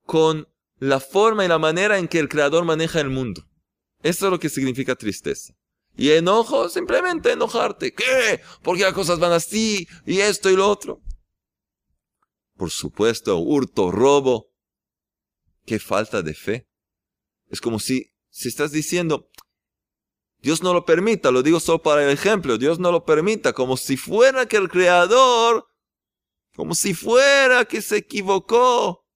con 0.04 0.48
la 0.78 1.00
forma 1.00 1.44
y 1.44 1.48
la 1.48 1.58
manera 1.58 1.98
en 1.98 2.08
que 2.08 2.18
el 2.18 2.28
Creador 2.28 2.64
maneja 2.64 3.00
el 3.00 3.10
mundo. 3.10 3.42
Eso 4.02 4.26
es 4.26 4.30
lo 4.30 4.38
que 4.38 4.48
significa 4.48 4.94
tristeza. 4.94 5.54
Y 5.96 6.10
enojo, 6.10 6.68
simplemente 6.68 7.32
enojarte. 7.32 7.94
¿Qué? 7.94 8.40
Porque 8.62 8.82
las 8.82 8.92
cosas 8.92 9.18
van 9.18 9.32
así 9.32 9.88
y 10.04 10.20
esto 10.20 10.50
y 10.50 10.56
lo 10.56 10.68
otro. 10.68 11.00
Por 12.56 12.70
supuesto, 12.70 13.38
hurto, 13.38 13.90
robo. 13.90 14.52
Qué 15.64 15.78
falta 15.78 16.22
de 16.22 16.34
fe. 16.34 16.68
Es 17.48 17.60
como 17.60 17.78
si, 17.78 18.12
si 18.28 18.48
estás 18.48 18.72
diciendo, 18.72 19.30
Dios 20.38 20.62
no 20.62 20.74
lo 20.74 20.84
permita, 20.84 21.30
lo 21.30 21.42
digo 21.42 21.60
solo 21.60 21.82
para 21.82 22.04
el 22.04 22.10
ejemplo, 22.10 22.58
Dios 22.58 22.78
no 22.78 22.92
lo 22.92 23.04
permita, 23.04 23.52
como 23.52 23.76
si 23.76 23.96
fuera 23.96 24.46
que 24.46 24.56
el 24.56 24.68
Creador, 24.68 25.66
como 26.54 26.74
si 26.74 26.94
fuera 26.94 27.64
que 27.64 27.82
se 27.82 27.96
equivocó, 27.96 29.06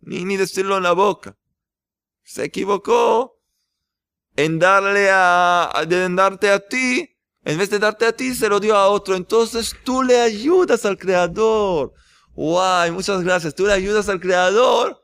ni, 0.00 0.24
ni 0.24 0.36
decirlo 0.36 0.76
en 0.76 0.82
la 0.82 0.92
boca, 0.92 1.38
se 2.22 2.44
equivocó 2.44 3.35
en 4.36 4.58
darle 4.58 5.08
a, 5.10 5.70
en 5.88 6.16
darte 6.16 6.50
a 6.50 6.60
ti, 6.60 7.16
en 7.44 7.58
vez 7.58 7.70
de 7.70 7.78
darte 7.78 8.06
a 8.06 8.12
ti, 8.12 8.34
se 8.34 8.48
lo 8.48 8.60
dio 8.60 8.76
a 8.76 8.88
otro, 8.88 9.14
entonces 9.14 9.74
tú 9.84 10.02
le 10.02 10.20
ayudas 10.20 10.84
al 10.84 10.98
Creador. 10.98 11.94
Guay, 12.34 12.90
muchas 12.90 13.22
gracias, 13.22 13.54
tú 13.54 13.66
le 13.66 13.72
ayudas 13.72 14.08
al 14.08 14.20
Creador 14.20 15.02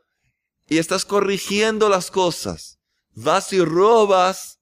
y 0.67 0.77
estás 0.77 1.03
corrigiendo 1.05 1.89
las 1.89 2.11
cosas. 2.11 2.79
Vas 3.15 3.51
y 3.53 3.63
robas 3.63 4.59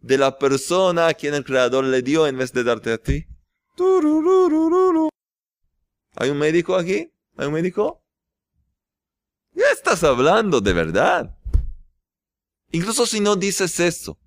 de 0.00 0.18
la 0.18 0.38
persona 0.38 1.08
a 1.08 1.14
quien 1.14 1.34
el 1.34 1.44
Creador 1.44 1.84
le 1.84 2.02
dio 2.02 2.26
en 2.26 2.36
vez 2.36 2.52
de 2.52 2.64
darte 2.64 2.92
a 2.92 2.98
ti. 2.98 3.26
¿Hay 6.16 6.30
un 6.30 6.38
médico 6.38 6.76
aquí? 6.76 7.10
¿Hay 7.36 7.46
un 7.46 7.54
médico? 7.54 8.04
Ya 9.54 9.66
estás 9.72 10.04
hablando 10.04 10.60
de 10.60 10.72
verdad. 10.72 11.34
Incluso 12.72 13.06
si 13.06 13.20
no 13.20 13.36
dices 13.36 13.78
eso, 13.80 14.18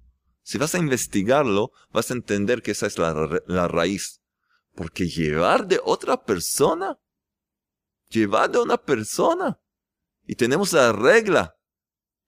si 0.43 0.57
vas 0.57 0.73
a 0.75 0.79
investigarlo, 0.79 1.71
vas 1.91 2.09
a 2.11 2.13
entender 2.13 2.61
que 2.61 2.71
esa 2.71 2.87
es 2.87 2.97
la, 2.97 3.67
raíz. 3.67 4.21
Porque 4.75 5.07
llevar 5.07 5.67
de 5.67 5.79
otra 5.83 6.23
persona, 6.23 6.99
llevar 8.09 8.51
de 8.51 8.59
una 8.59 8.77
persona, 8.77 9.59
y 10.25 10.35
tenemos 10.35 10.73
la 10.73 10.91
regla 10.91 11.57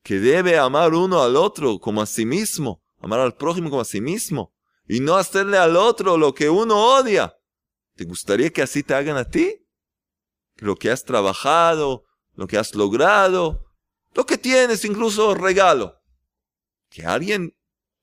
que 0.04 0.20
debe 0.20 0.58
amar 0.58 0.94
uno 0.94 1.22
al 1.22 1.36
otro 1.36 1.80
como 1.80 2.02
a 2.02 2.06
sí 2.06 2.26
mismo 2.26 2.84
amar 3.00 3.20
al 3.20 3.36
prójimo 3.36 3.70
como 3.70 3.82
a 3.82 3.86
sí 3.86 4.02
mismo 4.02 4.54
y 4.88 5.00
no 5.00 5.16
hacerle 5.16 5.58
al 5.58 5.76
otro 5.76 6.18
lo 6.18 6.34
que 6.34 6.50
uno 6.50 6.98
odia. 6.98 7.38
¿Te 7.96 8.06
gustaría 8.06 8.52
que 8.52 8.62
así 8.62 8.84
te 8.84 8.94
hagan 8.94 9.18
a 9.18 9.26
ti? 9.26 9.68
Lo 10.56 10.76
que 10.76 10.92
has 10.92 11.04
trabajado, 11.04 12.06
lo 12.36 12.48
que 12.48 12.58
has 12.58 12.74
logrado, 12.74 13.66
lo 14.14 14.26
que 14.26 14.38
tienes, 14.38 14.86
incluso 14.86 15.36
regalo. 15.36 15.97
Que 16.98 17.06
alguien 17.06 17.56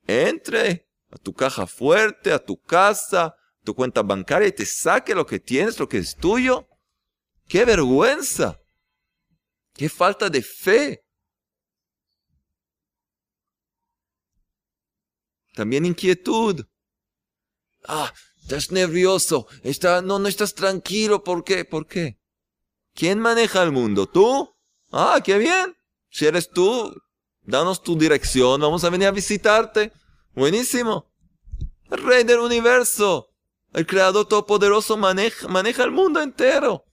entre 0.06 0.88
a 1.10 1.16
tu 1.16 1.34
caja 1.34 1.66
fuerte, 1.66 2.30
a 2.30 2.38
tu 2.38 2.56
casa, 2.60 3.24
a 3.24 3.36
tu 3.64 3.74
cuenta 3.74 4.02
bancaria 4.02 4.46
y 4.46 4.52
te 4.52 4.64
saque 4.64 5.16
lo 5.16 5.26
que 5.26 5.40
tienes, 5.40 5.80
lo 5.80 5.88
que 5.88 5.98
es 5.98 6.14
tuyo. 6.14 6.68
¡Qué 7.48 7.64
vergüenza! 7.64 8.60
¡Qué 9.72 9.88
falta 9.88 10.30
de 10.30 10.42
fe! 10.42 11.04
También 15.54 15.86
inquietud. 15.86 16.64
Ah, 17.88 18.14
estás 18.42 18.70
nervioso. 18.70 19.48
Está, 19.64 20.02
no, 20.02 20.20
no 20.20 20.28
estás 20.28 20.54
tranquilo. 20.54 21.24
¿Por 21.24 21.42
qué? 21.42 21.64
¿Por 21.64 21.88
qué? 21.88 22.20
¿Quién 22.94 23.18
maneja 23.18 23.60
el 23.64 23.72
mundo? 23.72 24.06
¿Tú? 24.06 24.56
Ah, 24.92 25.20
qué 25.24 25.36
bien. 25.36 25.76
Si 26.10 26.26
eres 26.26 26.48
tú, 26.48 26.94
danos 27.44 27.82
tu 27.82 27.96
dirección. 27.96 28.60
Vamos 28.60 28.84
a 28.84 28.90
venir 28.90 29.08
a 29.08 29.12
visitarte. 29.12 29.92
Buenísimo. 30.34 31.10
El 31.90 32.02
rey 32.02 32.24
del 32.24 32.40
universo. 32.40 33.30
El 33.72 33.86
creador 33.86 34.26
todopoderoso 34.26 34.96
maneja, 34.96 35.48
maneja 35.48 35.84
el 35.84 35.90
mundo 35.90 36.20
entero. 36.20 36.84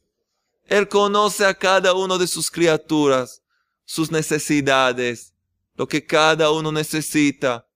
Él 0.65 0.87
conoce 0.87 1.45
a 1.45 1.53
cada 1.53 1.93
uno 1.93 2.17
de 2.17 2.27
sus 2.27 2.49
criaturas, 2.49 3.43
sus 3.83 4.11
necesidades, 4.11 5.33
lo 5.75 5.87
que 5.87 6.05
cada 6.05 6.49
uno 6.51 6.71
necesita 6.71 7.67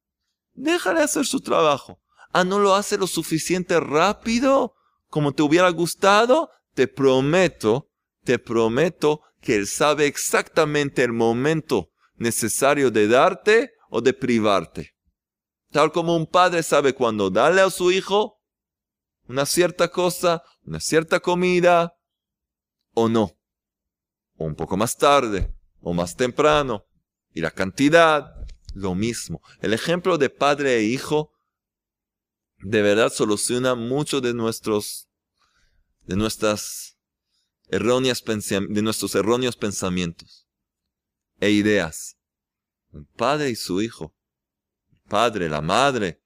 déjale 0.56 1.02
hacer 1.02 1.26
su 1.26 1.42
trabajo. 1.42 2.00
Ah, 2.32 2.44
no 2.44 2.60
lo 2.60 2.74
hace 2.74 2.98
lo 2.98 3.08
suficiente 3.08 3.80
rápido 3.80 4.74
como 5.10 5.34
te 5.34 5.44
hubiera 5.44 5.70
gustado. 5.70 6.50
Te 6.74 6.88
prometo, 6.88 7.90
te 8.24 8.40
prometo 8.40 9.22
que 9.42 9.56
Él 9.56 9.68
sabe 9.68 10.08
exactamente 10.08 11.04
el 11.04 11.14
momento 11.14 11.92
necesario 12.18 12.92
de 12.92 13.08
darte 13.08 13.74
o 13.90 14.02
de 14.02 14.14
privarte. 14.14 14.96
Tal 15.72 15.92
como 15.92 16.16
un 16.16 16.26
padre 16.26 16.64
sabe 16.64 16.94
cuándo 16.94 17.30
darle 17.30 17.62
a 17.62 17.70
su 17.70 17.92
hijo 17.92 18.42
una 19.28 19.46
cierta 19.46 19.90
cosa, 19.90 20.44
una 20.64 20.80
cierta 20.80 21.20
comida, 21.20 21.98
o 22.94 23.10
no. 23.10 23.38
O 24.38 24.46
un 24.46 24.56
poco 24.56 24.78
más 24.78 24.98
tarde, 24.98 25.54
o 25.82 25.94
más 25.94 26.16
temprano. 26.16 26.86
Y 27.34 27.42
la 27.42 27.52
cantidad, 27.52 28.36
lo 28.74 28.94
mismo. 28.94 29.42
El 29.62 29.74
ejemplo 29.74 30.18
de 30.18 30.30
padre 30.30 30.78
e 30.78 30.84
hijo 30.84 31.32
de 32.60 32.82
verdad 32.82 33.12
soluciona 33.12 33.76
mucho 33.76 34.22
de 34.22 34.34
nuestros, 34.34 35.10
de 36.04 36.16
nuestras 36.16 36.98
erróneas 37.68 38.24
de 38.24 38.82
nuestros 38.82 39.16
erróneos 39.16 39.58
pensamientos 39.58 40.45
e 41.40 41.50
ideas. 41.50 42.18
Un 42.92 43.06
padre 43.06 43.50
y 43.50 43.56
su 43.56 43.82
hijo. 43.82 44.16
El 44.92 45.00
padre, 45.10 45.50
la 45.50 45.62
madre, 45.62 46.22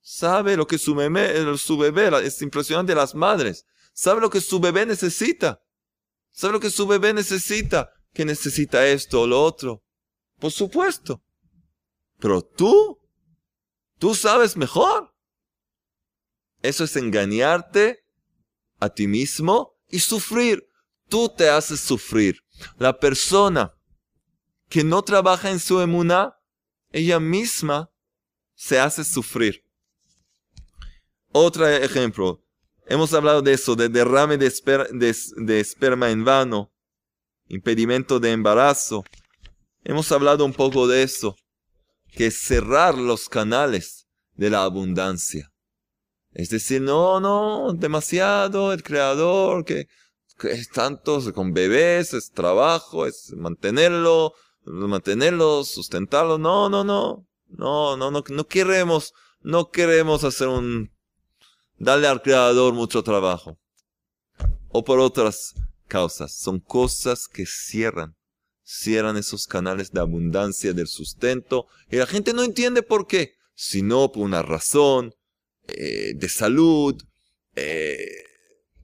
sabe 0.00 0.56
lo 0.56 0.66
que 0.66 0.78
su 0.78 0.94
bebé, 0.94 1.56
su 1.56 1.78
bebé, 1.78 2.10
es 2.26 2.40
impresionante 2.42 2.94
las 2.94 3.14
madres, 3.14 3.66
sabe 3.92 4.20
lo 4.20 4.30
que 4.30 4.40
su 4.40 4.60
bebé 4.60 4.86
necesita. 4.86 5.62
Sabe 6.32 6.54
lo 6.54 6.60
que 6.60 6.70
su 6.70 6.86
bebé 6.86 7.12
necesita, 7.12 7.92
que 8.12 8.24
necesita 8.24 8.86
esto 8.86 9.22
o 9.22 9.26
lo 9.26 9.42
otro. 9.42 9.82
Por 10.38 10.52
supuesto. 10.52 11.22
Pero 12.18 12.42
tú, 12.42 12.98
tú 13.98 14.14
sabes 14.14 14.56
mejor. 14.56 15.14
Eso 16.62 16.84
es 16.84 16.96
engañarte 16.96 18.04
a 18.78 18.90
ti 18.90 19.06
mismo 19.06 19.78
y 19.88 20.00
sufrir. 20.00 20.66
Tú 21.08 21.28
te 21.28 21.48
haces 21.48 21.80
sufrir. 21.80 22.44
La 22.78 22.98
persona 22.98 23.74
que 24.70 24.84
no 24.84 25.02
trabaja 25.02 25.50
en 25.50 25.58
su 25.58 25.80
emuna, 25.80 26.38
ella 26.92 27.20
misma 27.20 27.90
se 28.54 28.78
hace 28.78 29.04
sufrir. 29.04 29.64
Otro 31.32 31.66
ejemplo. 31.66 32.42
Hemos 32.86 33.12
hablado 33.12 33.42
de 33.42 33.52
eso, 33.52 33.76
de 33.76 33.88
derrame 33.88 34.38
de, 34.38 35.16
de 35.36 35.60
esperma 35.60 36.10
en 36.10 36.24
vano, 36.24 36.72
impedimento 37.48 38.18
de 38.18 38.32
embarazo. 38.32 39.04
Hemos 39.84 40.10
hablado 40.12 40.44
un 40.44 40.52
poco 40.52 40.88
de 40.88 41.02
eso 41.02 41.36
que 42.12 42.30
cerrar 42.30 42.96
los 42.96 43.28
canales 43.28 44.08
de 44.34 44.50
la 44.50 44.62
abundancia. 44.62 45.52
Es 46.32 46.48
decir, 46.50 46.80
no, 46.80 47.20
no, 47.20 47.72
demasiado 47.72 48.72
el 48.72 48.82
creador, 48.82 49.64
que 49.64 49.88
es 50.42 50.68
tanto, 50.70 51.20
con 51.32 51.52
bebés, 51.52 52.14
es 52.14 52.30
trabajo, 52.30 53.06
es 53.06 53.32
mantenerlo, 53.36 54.32
mantenerlo, 54.64 55.64
sustentarlo. 55.64 56.38
No, 56.38 56.68
no, 56.68 56.84
no. 56.84 57.26
No, 57.48 57.96
no, 57.96 58.10
no, 58.12 58.22
no 58.28 58.46
queremos, 58.46 59.12
no 59.40 59.70
queremos 59.70 60.22
hacer 60.22 60.46
un, 60.46 60.92
darle 61.78 62.06
al 62.06 62.22
creador 62.22 62.74
mucho 62.74 63.02
trabajo. 63.02 63.58
O 64.68 64.84
por 64.84 65.00
otras 65.00 65.54
causas. 65.88 66.32
Son 66.36 66.60
cosas 66.60 67.26
que 67.26 67.44
cierran, 67.44 68.16
cierran 68.62 69.16
esos 69.16 69.46
canales 69.46 69.90
de 69.90 70.00
abundancia 70.00 70.72
del 70.72 70.86
sustento. 70.86 71.66
Y 71.90 71.96
la 71.96 72.06
gente 72.06 72.32
no 72.32 72.44
entiende 72.44 72.82
por 72.82 73.06
qué. 73.06 73.34
Sino 73.54 74.10
por 74.12 74.22
una 74.22 74.42
razón 74.42 75.14
eh, 75.66 76.12
de 76.14 76.28
salud, 76.28 76.96
eh, 77.56 78.06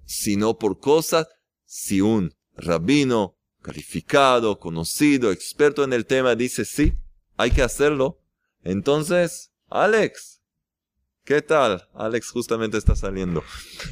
sino 0.05 0.59
por 0.59 0.81
cosas. 0.81 1.29
Si 1.65 2.01
un 2.01 2.35
rabino 2.55 3.36
calificado, 3.67 4.61
conocido, 4.61 5.33
experto 5.33 5.83
en 5.83 5.93
el 5.93 6.07
tema 6.07 6.37
dice 6.37 6.65
sí, 6.65 6.95
hay 7.37 7.51
que 7.51 7.63
hacerlo, 7.63 8.21
entonces, 8.63 9.51
Alex, 9.69 10.41
¿qué 11.25 11.43
tal? 11.43 11.89
Alex 11.93 12.31
justamente 12.31 12.79
está 12.79 12.95
saliendo. 12.95 13.43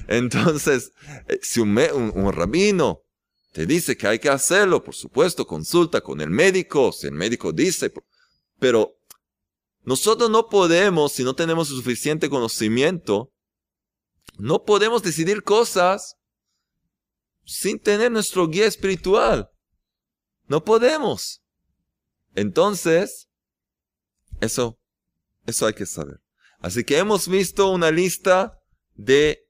Entonces, 0.06 0.92
eh, 1.26 1.40
si 1.42 1.58
un, 1.58 2.32
rabino 2.32 3.02
te 3.52 3.66
dice 3.66 3.96
que 3.96 4.06
hay 4.06 4.20
que 4.20 4.28
hacerlo, 4.28 4.84
por 4.84 4.94
supuesto, 4.94 5.44
consulta 5.44 6.00
con 6.00 6.20
el 6.20 6.30
médico, 6.30 6.92
si 6.92 7.08
el 7.08 7.14
médico 7.14 7.52
dice, 7.52 7.92
pero 8.60 8.96
nosotros 9.82 10.30
no 10.30 10.48
podemos, 10.48 11.12
si 11.12 11.24
no 11.24 11.34
tenemos 11.34 11.66
suficiente 11.66 12.30
conocimiento, 12.30 13.32
no 14.38 14.62
podemos 14.62 15.02
decidir 15.02 15.42
cosas 15.42 16.16
sin 17.44 17.80
tener 17.80 18.12
nuestro 18.12 18.46
guía 18.46 18.66
espiritual. 18.66 19.50
No 20.46 20.64
podemos. 20.64 21.42
Entonces, 22.34 23.28
eso, 24.40 24.78
eso 25.46 25.66
hay 25.66 25.74
que 25.74 25.86
saber. 25.86 26.20
Así 26.60 26.84
que 26.84 26.98
hemos 26.98 27.28
visto 27.28 27.68
una 27.68 27.90
lista 27.90 28.58
de 28.94 29.46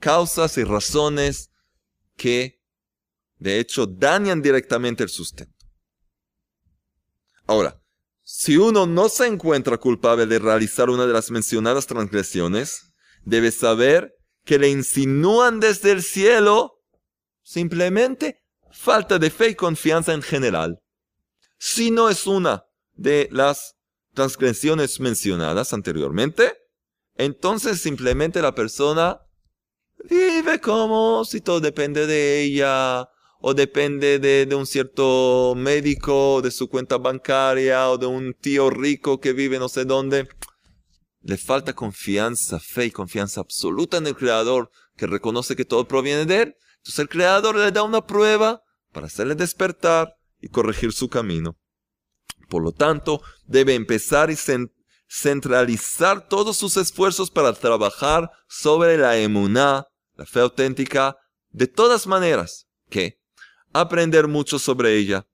causas 0.00 0.58
y 0.58 0.64
razones 0.64 1.50
que 2.16 2.60
de 3.38 3.58
hecho 3.58 3.86
dañan 3.86 4.42
directamente 4.42 5.02
el 5.02 5.08
sustento. 5.08 5.66
Ahora, 7.46 7.80
si 8.22 8.56
uno 8.56 8.86
no 8.86 9.08
se 9.08 9.26
encuentra 9.26 9.78
culpable 9.78 10.26
de 10.26 10.38
realizar 10.38 10.88
una 10.88 11.06
de 11.06 11.12
las 11.12 11.30
mencionadas 11.30 11.86
transgresiones, 11.86 12.94
debe 13.24 13.50
saber 13.50 14.14
que 14.44 14.58
le 14.58 14.70
insinúan 14.70 15.60
desde 15.60 15.92
el 15.92 16.02
cielo 16.02 16.82
simplemente 17.42 18.43
falta 18.74 19.18
de 19.18 19.30
fe 19.30 19.50
y 19.50 19.54
confianza 19.54 20.12
en 20.12 20.22
general. 20.22 20.80
Si 21.58 21.90
no 21.90 22.10
es 22.10 22.26
una 22.26 22.66
de 22.92 23.28
las 23.30 23.76
transgresiones 24.12 25.00
mencionadas 25.00 25.72
anteriormente, 25.72 26.58
entonces 27.16 27.80
simplemente 27.80 28.42
la 28.42 28.54
persona 28.54 29.20
vive 30.08 30.60
como 30.60 31.24
si 31.24 31.40
todo 31.40 31.60
depende 31.60 32.06
de 32.06 32.42
ella, 32.42 33.08
o 33.46 33.52
depende 33.52 34.18
de, 34.18 34.54
un 34.54 34.66
cierto 34.66 35.54
médico, 35.54 36.40
de 36.42 36.50
su 36.50 36.68
cuenta 36.68 36.96
bancaria, 36.96 37.90
o 37.90 37.98
de 37.98 38.06
un 38.06 38.32
tío 38.32 38.70
rico 38.70 39.20
que 39.20 39.34
vive 39.34 39.58
no 39.58 39.68
sé 39.68 39.84
dónde. 39.84 40.28
Le 41.20 41.36
falta 41.36 41.74
confianza, 41.74 42.58
fe 42.58 42.86
y 42.86 42.90
confianza 42.90 43.40
absoluta 43.42 43.98
en 43.98 44.06
el 44.06 44.16
Creador, 44.16 44.70
que 44.96 45.06
reconoce 45.06 45.56
que 45.56 45.66
todo 45.66 45.86
proviene 45.86 46.24
de 46.24 46.42
Él. 46.42 46.56
Entonces 46.78 46.98
el 47.00 47.08
Creador 47.10 47.56
le 47.56 47.70
da 47.70 47.82
una 47.82 48.06
prueba 48.06 48.63
para 48.94 49.08
hacerle 49.08 49.34
despertar 49.34 50.16
y 50.40 50.48
corregir 50.48 50.92
su 50.92 51.10
camino. 51.10 51.58
Por 52.48 52.62
lo 52.62 52.72
tanto, 52.72 53.20
debe 53.44 53.74
empezar 53.74 54.30
y 54.30 54.36
centralizar 55.08 56.28
todos 56.28 56.56
sus 56.56 56.76
esfuerzos 56.76 57.30
para 57.30 57.52
trabajar 57.52 58.30
sobre 58.48 58.96
la 58.96 59.18
emuná, 59.18 59.86
la 60.14 60.24
fe 60.24 60.40
auténtica, 60.40 61.16
de 61.50 61.66
todas 61.66 62.06
maneras, 62.06 62.68
que 62.88 63.20
aprender 63.72 64.28
mucho 64.28 64.58
sobre 64.58 64.96
ella. 64.96 65.26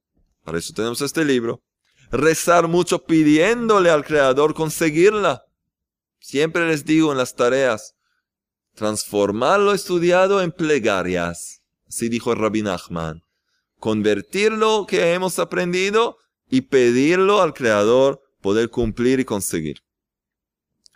Para 0.43 0.59
eso 0.59 0.73
tenemos 0.73 1.03
este 1.03 1.25
libro. 1.25 1.63
Rezar 2.11 2.67
mucho 2.67 3.05
pidiéndole 3.05 3.91
al 3.91 4.05
Creador 4.05 4.55
conseguirla. 4.55 5.45
Siempre 6.19 6.67
les 6.67 6.85
digo 6.85 7.13
en 7.13 7.19
las 7.19 7.37
tareas, 7.37 7.95
transformar 8.75 9.61
lo 9.61 9.73
estudiado 9.75 10.41
en 10.43 10.51
plegarias. 10.51 11.63
Así 11.87 12.09
dijo 12.09 12.33
el 12.33 12.39
Rabbi 12.39 12.63
Nachman. 12.63 13.23
Convertir 13.81 14.53
lo 14.53 14.87
que 14.87 15.15
hemos 15.15 15.39
aprendido 15.39 16.19
y 16.51 16.61
pedirlo 16.61 17.41
al 17.41 17.55
Creador 17.55 18.23
poder 18.43 18.69
cumplir 18.71 19.21
y 19.21 19.25
conseguir. 19.25 19.83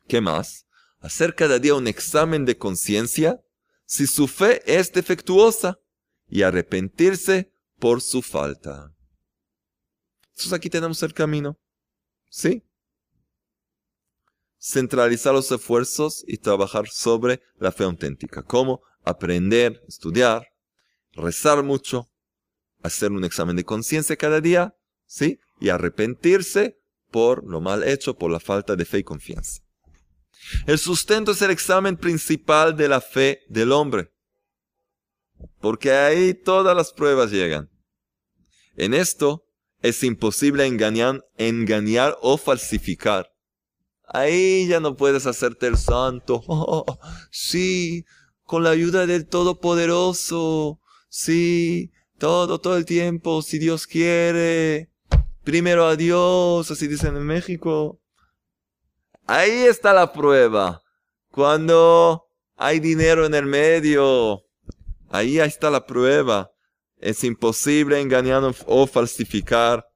¿Qué 0.07 0.21
más? 0.21 0.67
Hacer 1.01 1.35
cada 1.35 1.59
día 1.59 1.75
un 1.75 1.89
examen 1.89 2.45
de 2.45 2.57
conciencia 2.59 3.41
si 3.87 4.07
su 4.07 4.29
fe 4.29 4.63
es 4.67 4.93
defectuosa 4.93 5.79
y 6.29 6.43
arrepentirse 6.43 7.53
por 7.79 8.01
su 8.01 8.23
falta. 8.23 8.95
Entonces 10.29 10.53
aquí 10.53 10.69
tenemos 10.69 11.03
el 11.03 11.15
camino. 11.15 11.59
¿Sí? 12.29 12.65
Centralizar 14.59 15.33
los 15.33 15.51
esfuerzos 15.51 16.25
y 16.27 16.39
trabajar 16.39 16.89
sobre 16.89 17.41
la 17.57 17.73
fe 17.73 17.85
auténtica. 17.85 18.43
¿Cómo? 18.43 18.83
Aprender, 19.05 19.83
estudiar, 19.87 20.49
rezar 21.13 21.63
mucho, 21.63 22.11
hacer 22.85 23.11
un 23.11 23.25
examen 23.25 23.57
de 23.57 23.65
conciencia 23.65 24.17
cada 24.17 24.41
día 24.41 24.77
¿sí? 25.07 25.39
Y 25.61 25.69
arrepentirse 25.69 26.81
por 27.11 27.45
lo 27.45 27.61
mal 27.61 27.85
hecho, 27.85 28.17
por 28.17 28.31
la 28.31 28.41
falta 28.41 28.75
de 28.77 28.85
fe 28.85 28.99
y 28.99 29.05
confianza. 29.05 29.63
El 30.67 30.79
sustento 30.79 31.33
es 31.33 31.43
el 31.43 31.51
examen 31.51 31.97
principal 31.97 32.77
de 32.77 32.89
la 32.89 33.01
fe 33.01 33.41
del 33.49 33.73
hombre, 33.73 34.13
porque 35.61 35.93
ahí 35.93 36.35
todas 36.35 36.77
las 36.77 36.93
pruebas 36.93 37.31
llegan. 37.31 37.71
En 38.77 38.93
esto 38.93 39.47
es 39.81 40.03
imposible 40.03 40.67
engañar, 40.67 41.25
engañar 41.39 42.19
o 42.21 42.37
falsificar. 42.37 43.31
Ahí 44.07 44.67
ya 44.67 44.81
no 44.81 44.97
puedes 44.97 45.27
hacerte 45.27 45.67
el 45.67 45.79
santo. 45.79 46.43
sí, 47.31 48.05
con 48.43 48.65
la 48.65 48.71
ayuda 48.71 49.07
del 49.07 49.27
Todopoderoso. 49.27 50.81
Sí, 51.09 51.93
todo, 52.19 52.61
todo 52.61 52.77
el 52.77 52.85
tiempo, 52.85 53.43
si 53.43 53.59
Dios 53.59 53.87
quiere 53.87 54.91
primero 55.45 55.87
a 55.87 55.95
Dios, 55.95 56.71
así 56.71 56.89
dicen 56.89 57.17
en 57.17 57.25
México. 57.25 58.01
Ahí 59.27 59.65
está 59.65 59.93
la 59.93 60.13
prueba. 60.13 60.83
Cuando 61.31 62.27
hay 62.57 62.81
dinero 62.81 63.27
en 63.27 63.35
el 63.35 63.47
medio, 63.47 64.43
ahí 65.11 65.39
está 65.39 65.71
la 65.71 65.87
prueba. 65.87 66.51
Es 66.97 67.25
imposible 67.25 68.01
engañar 68.01 68.43
o 68.67 68.87
falsificar. 68.87 69.87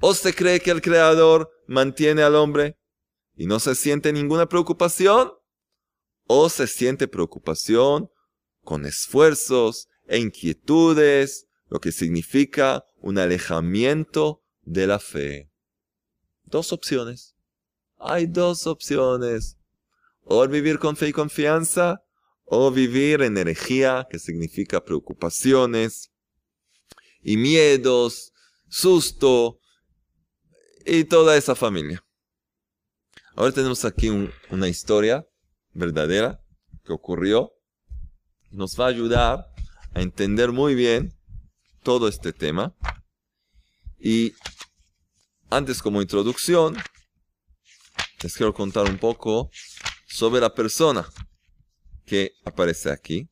O 0.00 0.12
se 0.14 0.34
cree 0.34 0.60
que 0.60 0.70
el 0.70 0.82
Creador 0.82 1.50
mantiene 1.66 2.22
al 2.22 2.34
hombre 2.34 2.78
y 3.34 3.46
no 3.46 3.58
se 3.60 3.74
siente 3.74 4.12
ninguna 4.12 4.46
preocupación. 4.46 5.32
O 6.26 6.48
se 6.48 6.66
siente 6.66 7.08
preocupación 7.08 8.10
con 8.62 8.84
esfuerzos 8.84 9.88
e 10.06 10.18
inquietudes, 10.18 11.46
lo 11.68 11.80
que 11.80 11.92
significa 11.92 12.84
un 13.00 13.18
alejamiento 13.18 14.42
de 14.62 14.86
la 14.86 14.98
fe. 14.98 15.50
Dos 16.44 16.72
opciones. 16.72 17.34
Hay 17.98 18.26
dos 18.26 18.66
opciones. 18.66 19.56
O 20.22 20.46
vivir 20.48 20.78
con 20.78 20.96
fe 20.96 21.08
y 21.08 21.12
confianza, 21.12 22.02
o 22.44 22.70
vivir 22.70 23.22
en 23.22 23.38
energía, 23.38 24.06
que 24.10 24.18
significa 24.18 24.84
preocupaciones 24.84 26.12
y 27.22 27.36
miedos, 27.36 28.32
susto 28.68 29.60
y 30.84 31.04
toda 31.04 31.36
esa 31.36 31.54
familia. 31.54 32.04
Ahora 33.34 33.52
tenemos 33.52 33.84
aquí 33.84 34.08
una 34.50 34.68
historia 34.68 35.26
verdadera 35.74 36.40
que 36.84 36.92
ocurrió. 36.92 37.52
Nos 38.50 38.78
va 38.78 38.86
a 38.86 38.88
ayudar 38.88 39.46
a 39.96 40.02
entender 40.02 40.52
muy 40.52 40.74
bien 40.74 41.14
todo 41.82 42.06
este 42.06 42.34
tema. 42.34 42.76
Y 43.98 44.34
antes 45.48 45.80
como 45.80 46.02
introducción, 46.02 46.76
les 48.22 48.34
quiero 48.34 48.52
contar 48.52 48.90
un 48.90 48.98
poco 48.98 49.50
sobre 50.06 50.42
la 50.42 50.54
persona 50.54 51.08
que 52.04 52.32
aparece 52.44 52.90
aquí. 52.90 53.30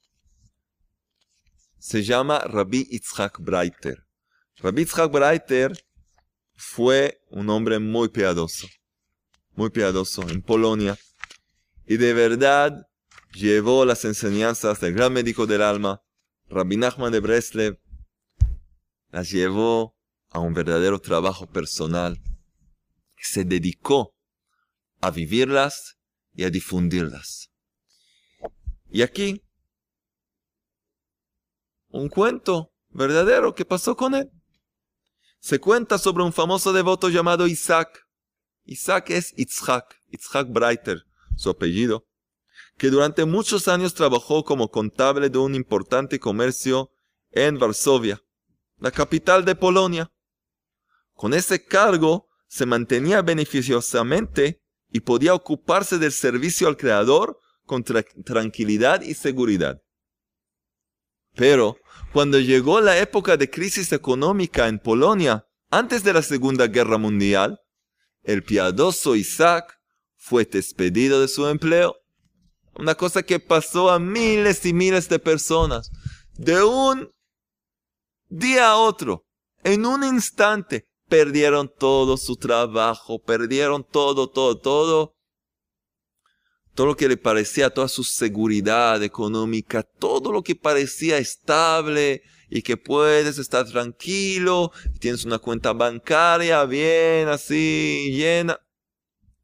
Se 1.78 2.02
llama 2.02 2.38
Rabbi 2.38 2.88
Yitzhak 2.90 3.40
Breiter. 3.40 4.06
Rabbi 4.56 4.84
Yitzhak 4.86 5.12
Breiter 5.12 5.84
fue 6.54 7.20
un 7.28 7.50
hombre 7.50 7.78
muy 7.78 8.08
piadoso, 8.08 8.66
muy 9.52 9.68
piadoso 9.68 10.26
en 10.30 10.40
Polonia. 10.40 10.98
Y 11.86 11.98
de 11.98 12.14
verdad 12.14 12.86
llevó 13.34 13.84
las 13.84 14.06
enseñanzas 14.06 14.80
del 14.80 14.94
gran 14.94 15.12
médico 15.12 15.46
del 15.46 15.60
alma, 15.60 16.00
Rabbi 16.54 16.76
Nachman 16.76 17.10
de 17.10 17.18
Breslev 17.18 17.80
las 19.10 19.28
llevó 19.28 19.96
a 20.30 20.38
un 20.38 20.54
verdadero 20.54 21.00
trabajo 21.00 21.48
personal. 21.48 22.22
Se 23.16 23.42
dedicó 23.44 24.14
a 25.00 25.10
vivirlas 25.10 25.98
y 26.32 26.44
a 26.44 26.50
difundirlas. 26.50 27.50
Y 28.88 29.02
aquí, 29.02 29.42
un 31.88 32.08
cuento 32.08 32.72
verdadero 32.90 33.52
que 33.52 33.64
pasó 33.64 33.96
con 33.96 34.14
él. 34.14 34.30
Se 35.40 35.58
cuenta 35.58 35.98
sobre 35.98 36.22
un 36.22 36.32
famoso 36.32 36.72
devoto 36.72 37.08
llamado 37.08 37.48
Isaac. 37.48 38.06
Isaac 38.62 39.10
es 39.10 39.34
Itzhak, 39.36 40.00
Itzhak 40.08 40.48
Breiter, 40.50 41.04
su 41.36 41.50
apellido, 41.50 42.06
que 42.76 42.90
durante 42.90 43.24
muchos 43.24 43.68
años 43.68 43.94
trabajó 43.94 44.44
como 44.44 44.70
contable 44.70 45.30
de 45.30 45.38
un 45.38 45.54
importante 45.54 46.18
comercio 46.18 46.90
en 47.30 47.58
Varsovia, 47.58 48.22
la 48.78 48.90
capital 48.90 49.44
de 49.44 49.54
Polonia. 49.54 50.12
Con 51.12 51.34
ese 51.34 51.64
cargo 51.64 52.28
se 52.48 52.66
mantenía 52.66 53.22
beneficiosamente 53.22 54.62
y 54.90 55.00
podía 55.00 55.34
ocuparse 55.34 55.98
del 55.98 56.12
servicio 56.12 56.68
al 56.68 56.76
Creador 56.76 57.38
con 57.64 57.82
tranquilidad 57.82 59.02
y 59.02 59.14
seguridad. 59.14 59.82
Pero 61.34 61.78
cuando 62.12 62.38
llegó 62.38 62.80
la 62.80 62.98
época 62.98 63.36
de 63.36 63.50
crisis 63.50 63.92
económica 63.92 64.68
en 64.68 64.78
Polonia, 64.78 65.46
antes 65.70 66.04
de 66.04 66.12
la 66.12 66.22
Segunda 66.22 66.68
Guerra 66.68 66.98
Mundial, 66.98 67.60
el 68.22 68.44
piadoso 68.44 69.16
Isaac 69.16 69.80
fue 70.16 70.44
despedido 70.44 71.20
de 71.20 71.28
su 71.28 71.46
empleo. 71.48 71.96
Una 72.76 72.94
cosa 72.94 73.22
que 73.22 73.38
pasó 73.38 73.90
a 73.90 73.98
miles 73.98 74.66
y 74.66 74.72
miles 74.72 75.08
de 75.08 75.18
personas. 75.18 75.90
De 76.36 76.62
un 76.62 77.10
día 78.28 78.70
a 78.70 78.76
otro, 78.76 79.24
en 79.62 79.86
un 79.86 80.02
instante, 80.02 80.88
perdieron 81.08 81.72
todo 81.78 82.16
su 82.16 82.36
trabajo, 82.36 83.22
perdieron 83.22 83.84
todo, 83.84 84.28
todo, 84.28 84.58
todo. 84.58 85.14
Todo 86.74 86.88
lo 86.88 86.96
que 86.96 87.08
le 87.08 87.16
parecía, 87.16 87.70
toda 87.70 87.86
su 87.86 88.02
seguridad 88.02 89.00
económica, 89.02 89.84
todo 89.84 90.32
lo 90.32 90.42
que 90.42 90.56
parecía 90.56 91.18
estable 91.18 92.22
y 92.50 92.62
que 92.62 92.76
puedes 92.76 93.38
estar 93.38 93.64
tranquilo, 93.70 94.72
tienes 94.98 95.24
una 95.24 95.38
cuenta 95.38 95.72
bancaria 95.72 96.64
bien 96.64 97.28
así, 97.28 98.10
llena. 98.10 98.58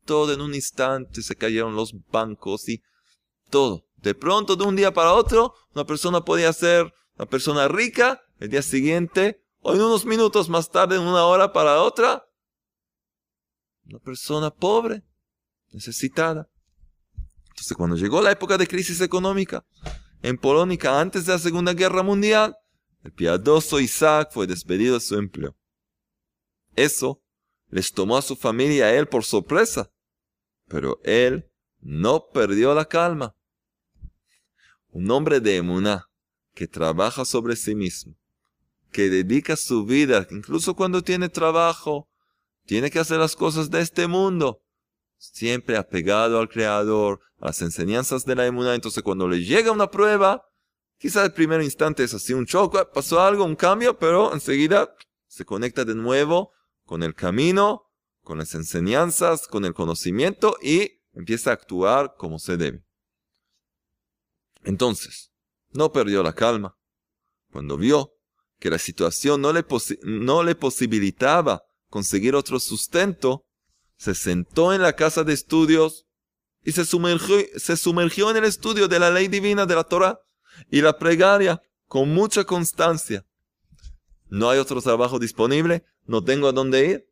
Todo 0.04 0.32
en 0.34 0.40
un 0.40 0.56
instante 0.56 1.22
se 1.22 1.36
cayeron 1.36 1.76
los 1.76 1.94
bancos 2.10 2.68
y 2.68 2.82
todo. 3.50 3.86
De 3.96 4.14
pronto, 4.14 4.56
de 4.56 4.64
un 4.64 4.76
día 4.76 4.94
para 4.94 5.12
otro, 5.12 5.54
una 5.74 5.84
persona 5.84 6.24
podía 6.24 6.52
ser 6.52 6.92
una 7.16 7.26
persona 7.26 7.68
rica, 7.68 8.22
el 8.38 8.48
día 8.48 8.62
siguiente, 8.62 9.44
o 9.60 9.74
en 9.74 9.82
unos 9.82 10.06
minutos 10.06 10.48
más 10.48 10.70
tarde, 10.70 10.96
en 10.96 11.02
una 11.02 11.24
hora 11.24 11.52
para 11.52 11.82
otra, 11.82 12.26
una 13.84 13.98
persona 13.98 14.50
pobre, 14.50 15.02
necesitada. 15.72 16.48
Entonces, 17.48 17.76
cuando 17.76 17.96
llegó 17.96 18.22
la 18.22 18.30
época 18.30 18.56
de 18.56 18.66
crisis 18.66 19.00
económica 19.02 19.66
en 20.22 20.38
Polonia, 20.38 20.78
antes 20.98 21.26
de 21.26 21.32
la 21.32 21.38
Segunda 21.38 21.74
Guerra 21.74 22.02
Mundial, 22.02 22.56
el 23.02 23.12
piadoso 23.12 23.80
Isaac 23.80 24.30
fue 24.32 24.46
despedido 24.46 24.94
de 24.94 25.00
su 25.00 25.16
empleo. 25.16 25.56
Eso 26.74 27.22
les 27.68 27.92
tomó 27.92 28.16
a 28.16 28.22
su 28.22 28.36
familia 28.36 28.86
a 28.86 28.94
él 28.94 29.08
por 29.08 29.24
sorpresa, 29.24 29.90
pero 30.68 31.00
él 31.04 31.50
no 31.80 32.28
perdió 32.32 32.74
la 32.74 32.84
calma. 32.84 33.36
Un 34.92 35.10
hombre 35.10 35.40
de 35.40 35.56
emuná 35.56 36.06
que 36.54 36.66
trabaja 36.66 37.24
sobre 37.24 37.56
sí 37.56 37.74
mismo, 37.74 38.14
que 38.90 39.08
dedica 39.08 39.56
su 39.56 39.84
vida, 39.84 40.26
incluso 40.30 40.74
cuando 40.74 41.02
tiene 41.02 41.28
trabajo, 41.28 42.08
tiene 42.66 42.90
que 42.90 42.98
hacer 42.98 43.18
las 43.18 43.36
cosas 43.36 43.70
de 43.70 43.80
este 43.80 44.06
mundo, 44.06 44.62
siempre 45.16 45.76
apegado 45.76 46.38
al 46.38 46.48
Creador, 46.48 47.20
a 47.38 47.46
las 47.46 47.62
enseñanzas 47.62 48.24
de 48.24 48.34
la 48.34 48.46
emuná. 48.46 48.74
Entonces 48.74 49.02
cuando 49.02 49.28
le 49.28 49.44
llega 49.44 49.72
una 49.72 49.90
prueba, 49.90 50.44
quizá 50.98 51.24
el 51.24 51.32
primer 51.32 51.62
instante 51.62 52.04
es 52.04 52.14
así 52.14 52.32
un 52.32 52.46
choque, 52.46 52.80
pasó 52.92 53.20
algo, 53.20 53.44
un 53.44 53.56
cambio, 53.56 53.98
pero 53.98 54.34
enseguida 54.34 54.94
se 55.26 55.44
conecta 55.44 55.84
de 55.84 55.94
nuevo 55.94 56.52
con 56.84 57.02
el 57.02 57.14
camino, 57.14 57.90
con 58.22 58.38
las 58.38 58.54
enseñanzas, 58.54 59.46
con 59.46 59.64
el 59.64 59.74
conocimiento 59.74 60.56
y 60.62 61.00
empieza 61.14 61.50
a 61.50 61.54
actuar 61.54 62.14
como 62.16 62.38
se 62.38 62.56
debe. 62.56 62.84
Entonces, 64.64 65.32
no 65.72 65.92
perdió 65.92 66.22
la 66.22 66.32
calma. 66.32 66.76
Cuando 67.52 67.76
vio 67.76 68.12
que 68.58 68.70
la 68.70 68.78
situación 68.78 69.40
no 69.40 69.52
le, 69.52 70.54
posibilitaba 70.54 71.62
conseguir 71.88 72.34
otro 72.34 72.60
sustento, 72.60 73.46
se 73.96 74.14
sentó 74.14 74.72
en 74.72 74.82
la 74.82 74.94
casa 74.94 75.24
de 75.24 75.32
estudios 75.32 76.06
y 76.62 76.72
se 76.72 76.84
sumergió, 76.84 77.38
se 77.56 77.76
sumergió 77.76 78.30
en 78.30 78.36
el 78.36 78.44
estudio 78.44 78.86
de 78.86 78.98
la 78.98 79.10
ley 79.10 79.28
divina 79.28 79.66
de 79.66 79.74
la 79.74 79.84
Torah 79.84 80.20
y 80.70 80.82
la 80.82 80.98
plegaria 80.98 81.62
con 81.86 82.12
mucha 82.12 82.44
constancia. 82.44 83.26
No 84.28 84.48
hay 84.50 84.58
otro 84.58 84.80
trabajo 84.80 85.18
disponible, 85.18 85.84
no 86.06 86.22
tengo 86.22 86.48
a 86.48 86.52
dónde 86.52 86.86
ir. 86.86 87.10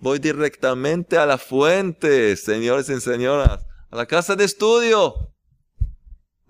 Voy 0.00 0.18
directamente 0.18 1.18
a 1.18 1.26
la 1.26 1.38
fuente, 1.38 2.36
señores 2.36 2.88
y 2.88 3.00
señoras, 3.00 3.64
a 3.90 3.96
la 3.96 4.06
casa 4.06 4.36
de 4.36 4.44
estudio, 4.44 5.32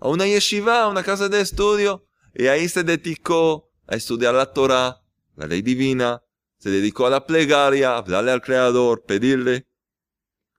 a 0.00 0.08
una 0.08 0.26
yeshiva, 0.26 0.82
a 0.82 0.88
una 0.88 1.02
casa 1.02 1.28
de 1.28 1.40
estudio. 1.40 2.06
Y 2.34 2.46
ahí 2.46 2.68
se 2.68 2.84
dedicó 2.84 3.70
a 3.86 3.96
estudiar 3.96 4.34
la 4.34 4.52
Torah, 4.52 5.02
la 5.34 5.46
ley 5.46 5.62
divina, 5.62 6.22
se 6.58 6.70
dedicó 6.70 7.06
a 7.06 7.10
la 7.10 7.26
plegaria, 7.26 7.92
a 7.92 7.98
hablarle 7.98 8.32
al 8.32 8.42
Creador, 8.42 9.04
pedirle 9.04 9.68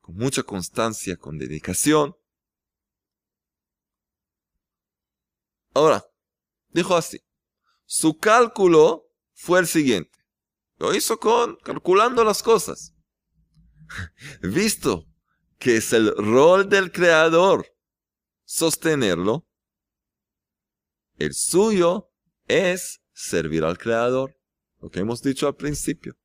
con 0.02 0.16
mucha 0.16 0.44
constancia, 0.44 1.18
con 1.18 1.38
dedicación. 1.38 2.16
Ahora, 5.74 6.04
dijo 6.70 6.96
así, 6.96 7.22
su 7.86 8.18
cálculo 8.18 9.10
fue 9.34 9.60
el 9.60 9.68
siguiente. 9.68 10.18
Lo 10.78 10.94
hizo 10.96 11.20
con 11.20 11.58
calculando 11.58 12.24
las 12.24 12.42
cosas. 12.42 12.96
Visto 14.42 15.06
que 15.58 15.78
es 15.78 15.94
el 15.94 16.16
rol 16.16 16.70
del 16.70 16.92
creador 16.92 17.68
sostenerlo, 18.50 19.48
el 21.20 21.36
suyo 21.36 22.12
es 22.48 23.00
servir 23.14 23.64
al 23.64 23.78
creador, 23.78 24.36
lo 24.82 24.90
que 24.90 25.02
hemos 25.02 25.22
dicho 25.22 25.46
al 25.46 25.56
principio. 25.56 26.18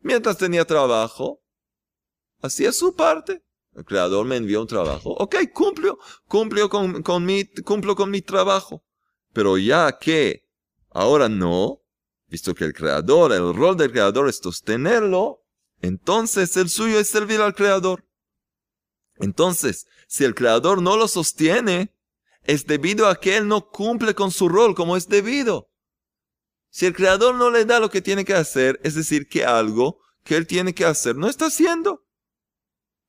Mientras 0.00 0.38
tenía 0.38 0.64
trabajo, 0.64 1.42
hacía 2.40 2.72
su 2.72 2.96
parte. 2.96 3.44
El 3.74 3.84
creador 3.84 4.24
me 4.24 4.36
envió 4.36 4.62
un 4.62 4.66
trabajo. 4.66 5.10
Ok, 5.18 5.36
cumplo, 5.52 5.98
cumplo 6.26 6.70
con, 6.70 7.02
con 7.02 7.26
mi, 7.26 7.44
cumplo 7.62 7.94
con 7.94 8.10
mi 8.10 8.22
trabajo. 8.22 8.82
Pero 9.34 9.58
ya 9.58 9.98
que 9.98 10.48
ahora 10.88 11.28
no, 11.28 11.82
visto 12.28 12.54
que 12.54 12.64
el 12.64 12.72
creador, 12.72 13.32
el 13.32 13.54
rol 13.54 13.76
del 13.76 13.92
creador 13.92 14.30
es 14.30 14.38
sostenerlo, 14.38 15.44
entonces 15.82 16.56
el 16.56 16.70
suyo 16.70 16.98
es 16.98 17.08
servir 17.10 17.42
al 17.42 17.54
creador. 17.54 18.07
Entonces, 19.20 19.86
si 20.06 20.24
el 20.24 20.34
creador 20.34 20.82
no 20.82 20.96
lo 20.96 21.08
sostiene, 21.08 21.94
es 22.44 22.66
debido 22.66 23.08
a 23.08 23.20
que 23.20 23.36
él 23.36 23.48
no 23.48 23.68
cumple 23.68 24.14
con 24.14 24.30
su 24.30 24.48
rol 24.48 24.74
como 24.74 24.96
es 24.96 25.08
debido. 25.08 25.70
Si 26.70 26.86
el 26.86 26.94
creador 26.94 27.34
no 27.34 27.50
le 27.50 27.64
da 27.64 27.80
lo 27.80 27.90
que 27.90 28.02
tiene 28.02 28.24
que 28.24 28.34
hacer, 28.34 28.80
es 28.82 28.94
decir, 28.94 29.28
que 29.28 29.44
algo 29.44 30.00
que 30.24 30.36
él 30.36 30.46
tiene 30.46 30.74
que 30.74 30.84
hacer 30.84 31.16
no 31.16 31.28
está 31.28 31.46
haciendo 31.46 32.08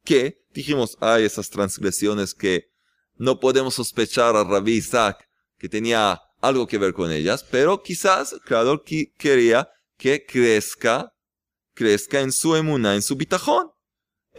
que 0.04 0.44
dijimos, 0.54 0.98
hay 1.02 1.24
esas 1.26 1.50
transgresiones 1.50 2.34
que 2.34 2.72
no 3.16 3.40
podemos 3.40 3.76
sospechar 3.76 4.36
a 4.36 4.44
Rabbi 4.44 4.74
Isaac 4.74 5.30
que 5.58 5.70
tenía 5.70 6.22
algo 6.42 6.68
que 6.68 6.78
ver 6.78 6.94
con 6.94 7.12
ellas, 7.12 7.44
pero 7.44 7.84
quizás 7.84 8.34
el 8.34 8.40
creador 8.42 8.84
quería 8.84 9.70
que 9.98 10.26
crezca, 10.26 11.14
crezca 11.74 12.22
en 12.22 12.32
su 12.32 12.56
emuna, 12.56 12.96
en 12.96 13.02
su 13.02 13.18
bitajón, 13.18 13.72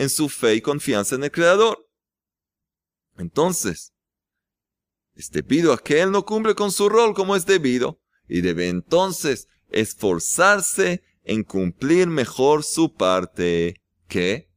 en 0.00 0.08
su 0.08 0.30
fe 0.30 0.54
y 0.54 0.60
confianza 0.62 1.14
en 1.14 1.24
el 1.24 1.30
creador. 1.30 1.86
Entonces, 3.18 3.92
es 5.14 5.30
debido 5.30 5.74
a 5.74 5.78
que 5.78 6.00
él 6.00 6.10
no 6.10 6.24
cumple 6.24 6.54
con 6.54 6.72
su 6.72 6.88
rol 6.88 7.12
como 7.12 7.36
es 7.36 7.44
debido, 7.44 8.00
y 8.26 8.40
debe 8.40 8.70
entonces 8.70 9.46
esforzarse 9.68 11.02
en 11.22 11.44
cumplir 11.44 12.06
mejor 12.06 12.64
su 12.64 12.94
parte, 12.94 13.82
que 14.08 14.50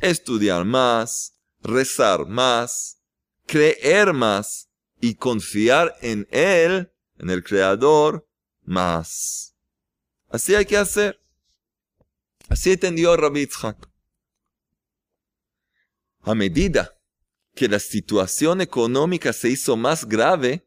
estudiar 0.00 0.64
más, 0.64 1.36
rezar 1.60 2.26
más, 2.26 2.98
creer 3.46 4.12
más 4.12 4.68
y 5.00 5.14
confiar 5.14 5.94
en 6.00 6.26
Él, 6.32 6.92
en 7.18 7.30
el 7.30 7.44
Creador, 7.44 8.28
más. 8.64 9.54
Así 10.28 10.56
hay 10.56 10.66
que 10.66 10.76
hacer. 10.76 11.20
Así 12.48 12.72
entendió 12.72 13.16
Rabbi 13.16 13.46
A 16.22 16.34
medida 16.34 16.98
que 17.54 17.68
la 17.68 17.78
situación 17.78 18.60
económica 18.60 19.32
se 19.32 19.48
hizo 19.50 19.76
más 19.76 20.06
grave, 20.06 20.66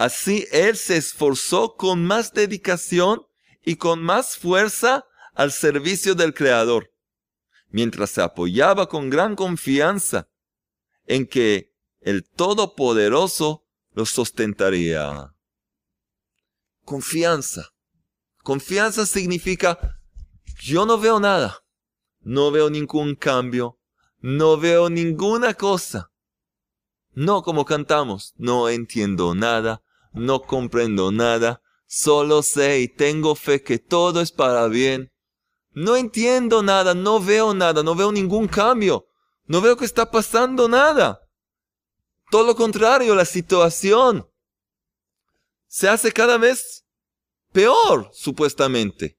Así 0.00 0.46
él 0.50 0.78
se 0.78 0.96
esforzó 0.96 1.76
con 1.76 2.06
más 2.06 2.32
dedicación 2.32 3.26
y 3.62 3.76
con 3.76 4.02
más 4.02 4.38
fuerza 4.38 5.04
al 5.34 5.52
servicio 5.52 6.14
del 6.14 6.32
Creador, 6.32 6.90
mientras 7.68 8.08
se 8.08 8.22
apoyaba 8.22 8.88
con 8.88 9.10
gran 9.10 9.36
confianza 9.36 10.30
en 11.04 11.26
que 11.26 11.74
el 12.00 12.24
Todopoderoso 12.24 13.66
lo 13.92 14.06
sustentaría. 14.06 15.34
Confianza. 16.86 17.68
Confianza 18.42 19.04
significa, 19.04 20.00
yo 20.62 20.86
no 20.86 20.96
veo 20.96 21.20
nada, 21.20 21.62
no 22.20 22.50
veo 22.50 22.70
ningún 22.70 23.16
cambio, 23.16 23.78
no 24.20 24.56
veo 24.56 24.90
ninguna 24.90 25.54
cosa. 25.54 26.10
No 27.12 27.42
como 27.42 27.64
cantamos, 27.64 28.34
no 28.36 28.68
entiendo 28.68 29.34
nada, 29.34 29.82
no 30.12 30.42
comprendo 30.42 31.10
nada, 31.10 31.62
solo 31.86 32.42
sé 32.42 32.80
y 32.80 32.88
tengo 32.88 33.34
fe 33.34 33.62
que 33.62 33.78
todo 33.78 34.20
es 34.20 34.30
para 34.32 34.68
bien. 34.68 35.12
No 35.72 35.96
entiendo 35.96 36.62
nada, 36.62 36.94
no 36.94 37.20
veo 37.20 37.54
nada, 37.54 37.82
no 37.82 37.94
veo 37.94 38.12
ningún 38.12 38.48
cambio, 38.48 39.06
no 39.46 39.60
veo 39.60 39.76
que 39.76 39.84
está 39.84 40.10
pasando 40.10 40.68
nada. 40.68 41.20
Todo 42.30 42.46
lo 42.46 42.56
contrario, 42.56 43.14
la 43.14 43.24
situación 43.24 44.28
se 45.66 45.88
hace 45.88 46.12
cada 46.12 46.38
vez 46.38 46.84
peor, 47.52 48.10
supuestamente. 48.12 49.18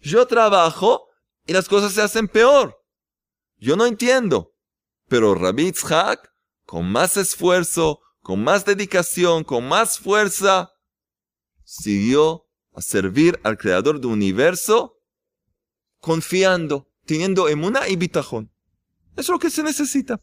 Yo 0.00 0.26
trabajo 0.26 1.08
y 1.46 1.52
las 1.52 1.68
cosas 1.68 1.92
se 1.92 2.02
hacen 2.02 2.28
peor. 2.28 2.78
Yo 3.58 3.76
no 3.76 3.86
entiendo. 3.86 4.54
Pero 5.08 5.34
Rabbi 5.34 5.72
Tzhak, 5.72 6.32
con 6.64 6.90
más 6.90 7.16
esfuerzo, 7.16 8.00
con 8.20 8.42
más 8.42 8.64
dedicación, 8.64 9.44
con 9.44 9.68
más 9.68 9.98
fuerza, 9.98 10.72
siguió 11.64 12.48
a 12.74 12.82
servir 12.82 13.38
al 13.44 13.56
creador 13.56 14.00
del 14.00 14.10
universo, 14.10 15.00
confiando, 16.00 16.90
teniendo 17.04 17.48
emuna 17.48 17.88
y 17.88 17.96
bitajón. 17.96 18.52
Es 19.16 19.28
lo 19.28 19.38
que 19.38 19.50
se 19.50 19.62
necesita. 19.62 20.20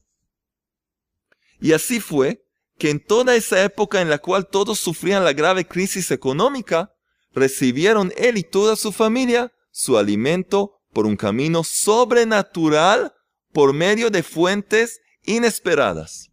Y 1.59 1.71
así 1.71 1.99
fue 1.99 2.45
que 2.77 2.89
en 2.89 3.03
toda 3.03 3.35
esa 3.35 3.63
época 3.63 4.01
en 4.01 4.09
la 4.09 4.17
cual 4.17 4.47
todos 4.49 4.79
sufrían 4.79 5.23
la 5.23 5.33
grave 5.33 5.65
crisis 5.65 6.11
económica, 6.11 6.93
recibieron 7.31 8.11
él 8.17 8.37
y 8.37 8.43
toda 8.43 8.75
su 8.75 8.91
familia 8.91 9.51
su 9.71 9.97
alimento 9.97 10.81
por 10.91 11.05
un 11.05 11.15
camino 11.15 11.63
sobrenatural 11.63 13.13
por 13.52 13.72
medio 13.72 14.10
de 14.10 14.22
fuentes 14.22 15.00
inesperadas. 15.24 16.30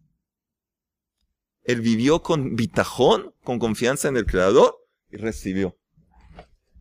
Él 1.62 1.80
vivió 1.80 2.22
con 2.22 2.54
bitajón, 2.54 3.34
con 3.42 3.58
confianza 3.58 4.08
en 4.08 4.16
el 4.16 4.26
Creador 4.26 4.76
y 5.10 5.16
recibió. 5.16 5.76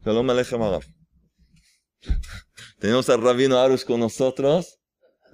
Shalom 0.06 0.28
Tenemos 2.80 3.10
al 3.10 3.22
rabino 3.22 3.58
Arush 3.58 3.84
con 3.84 4.00
nosotros, 4.00 4.80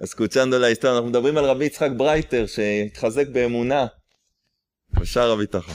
escuchando 0.00 0.58
la 0.58 0.70
historia. 0.70 0.96
אנחנו 0.96 1.08
מדברים 1.10 1.38
על 1.38 1.44
רבי 1.44 1.64
יצחק 1.64 1.90
ברייטר, 1.96 2.46
שהתחזק 2.46 3.28
באמונה 3.28 3.86
בשער 5.00 5.30
הביטחון. 5.30 5.74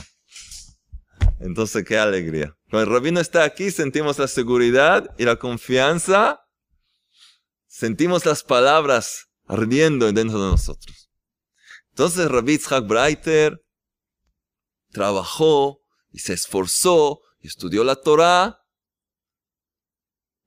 Entonces, 1.40 1.84
qué 1.84 1.96
alegría. 1.96 2.56
Cuando 2.68 2.90
el 2.90 2.94
rabino 2.96 3.20
está 3.20 3.44
aquí, 3.44 3.70
sentimos 3.70 4.18
la 4.18 4.26
seguridad 4.26 5.14
y 5.18 5.24
la 5.24 5.36
confianza. 5.36 6.40
Sentimos 7.83 8.25
las 8.25 8.45
palabras 8.45 9.27
ardiendo 9.45 10.09
dentro 10.09 10.41
de 10.41 10.51
nosotros. 10.51 11.09
Entonces, 11.89 12.31
Rabbi 12.31 12.57
Breiter 12.87 13.61
trabajó 14.91 15.81
y 16.09 16.19
se 16.19 16.31
esforzó 16.31 17.19
y 17.41 17.47
estudió 17.47 17.83
la 17.83 17.97
Torah 17.97 18.57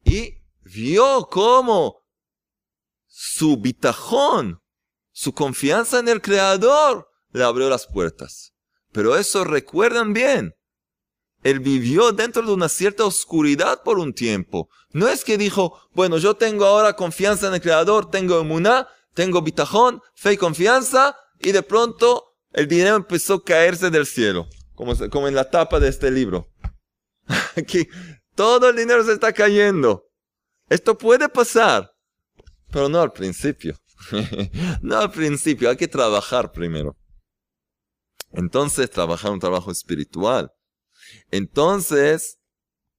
y 0.02 0.32
vio 0.62 1.28
cómo 1.30 2.06
su 3.06 3.58
bitajón, 3.58 4.62
su 5.12 5.34
confianza 5.34 5.98
en 5.98 6.08
el 6.08 6.22
Creador, 6.22 7.06
le 7.32 7.44
abrió 7.44 7.68
las 7.68 7.86
puertas. 7.86 8.54
Pero 8.92 9.14
eso 9.14 9.44
recuerdan 9.44 10.14
bien. 10.14 10.54
Él 11.46 11.60
vivió 11.60 12.10
dentro 12.10 12.42
de 12.42 12.52
una 12.52 12.68
cierta 12.68 13.04
oscuridad 13.04 13.84
por 13.84 14.00
un 14.00 14.12
tiempo. 14.12 14.68
No 14.92 15.06
es 15.06 15.22
que 15.22 15.38
dijo, 15.38 15.78
bueno, 15.92 16.18
yo 16.18 16.34
tengo 16.34 16.64
ahora 16.64 16.96
confianza 16.96 17.46
en 17.46 17.54
el 17.54 17.60
Creador, 17.60 18.10
tengo 18.10 18.40
emuná, 18.40 18.88
tengo 19.14 19.42
bitajón, 19.42 20.02
fe 20.16 20.32
y 20.32 20.36
confianza, 20.38 21.16
y 21.38 21.52
de 21.52 21.62
pronto 21.62 22.36
el 22.50 22.66
dinero 22.66 22.96
empezó 22.96 23.34
a 23.34 23.44
caerse 23.44 23.90
del 23.90 24.06
cielo, 24.06 24.48
como, 24.74 24.92
como 25.08 25.28
en 25.28 25.36
la 25.36 25.48
tapa 25.48 25.78
de 25.78 25.88
este 25.88 26.10
libro. 26.10 26.48
Aquí 27.56 27.86
todo 28.34 28.70
el 28.70 28.74
dinero 28.74 29.04
se 29.04 29.12
está 29.12 29.32
cayendo. 29.32 30.02
Esto 30.68 30.98
puede 30.98 31.28
pasar, 31.28 31.92
pero 32.72 32.88
no 32.88 33.00
al 33.00 33.12
principio. 33.12 33.76
no 34.82 34.98
al 34.98 35.12
principio, 35.12 35.70
hay 35.70 35.76
que 35.76 35.86
trabajar 35.86 36.50
primero. 36.50 36.96
Entonces, 38.32 38.90
trabajar 38.90 39.30
un 39.30 39.38
trabajo 39.38 39.70
espiritual. 39.70 40.50
Entonces, 41.30 42.38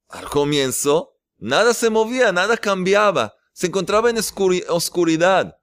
al 0.09 0.29
comienzo, 0.29 1.17
nada 1.37 1.73
se 1.73 1.89
movía, 1.89 2.31
nada 2.31 2.57
cambiaba. 2.57 3.35
Se 3.53 3.67
encontraba 3.67 4.09
en 4.09 4.17
oscuridad. 4.17 5.57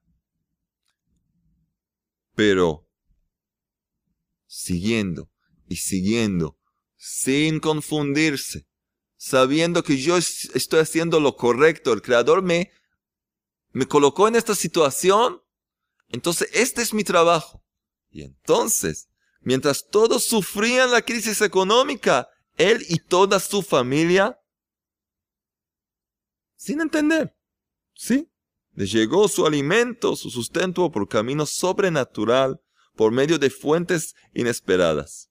Pero, 2.35 2.87
siguiendo 4.45 5.29
y 5.67 5.77
siguiendo, 5.77 6.57
sin 6.97 7.59
confundirse, 7.59 8.67
sabiendo 9.15 9.83
que 9.83 9.97
yo 9.97 10.17
estoy 10.17 10.79
haciendo 10.79 11.19
lo 11.19 11.37
correcto, 11.37 11.93
el 11.93 12.01
Creador 12.01 12.41
me, 12.41 12.71
me 13.71 13.87
colocó 13.87 14.27
en 14.27 14.35
esta 14.35 14.53
situación, 14.53 15.41
entonces 16.09 16.49
este 16.53 16.81
es 16.81 16.93
mi 16.93 17.03
trabajo. 17.03 17.63
Y 18.09 18.23
entonces, 18.23 19.09
mientras 19.41 19.87
todos 19.89 20.23
sufrían 20.25 20.91
la 20.91 21.01
crisis 21.01 21.41
económica, 21.41 22.29
él 22.57 22.85
y 22.89 22.99
toda 22.99 23.39
su 23.39 23.61
familia, 23.61 24.39
sin 26.55 26.81
entender, 26.81 27.35
¿sí? 27.93 28.29
Les 28.73 28.91
llegó 28.91 29.27
su 29.27 29.45
alimento, 29.45 30.15
su 30.15 30.29
sustento 30.29 30.91
por 30.91 31.07
camino 31.07 31.45
sobrenatural, 31.45 32.59
por 32.95 33.11
medio 33.11 33.37
de 33.37 33.49
fuentes 33.49 34.15
inesperadas. 34.33 35.29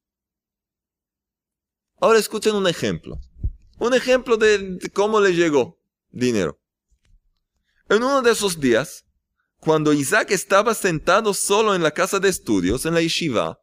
Ahora 2.00 2.18
escuchen 2.18 2.54
un 2.54 2.66
ejemplo. 2.66 3.18
Un 3.78 3.94
ejemplo 3.94 4.36
de, 4.36 4.78
cómo 4.92 5.20
le 5.20 5.34
llegó 5.34 5.78
dinero. 6.10 6.60
En 7.88 7.98
uno 7.98 8.22
de 8.22 8.30
esos 8.30 8.60
días, 8.60 9.04
cuando 9.58 9.92
Isaac 9.92 10.30
estaba 10.30 10.74
sentado 10.74 11.34
solo 11.34 11.74
en 11.74 11.82
la 11.82 11.90
casa 11.90 12.18
de 12.20 12.28
estudios, 12.28 12.86
en 12.86 12.94
la 12.94 13.02
yeshiva, 13.02 13.60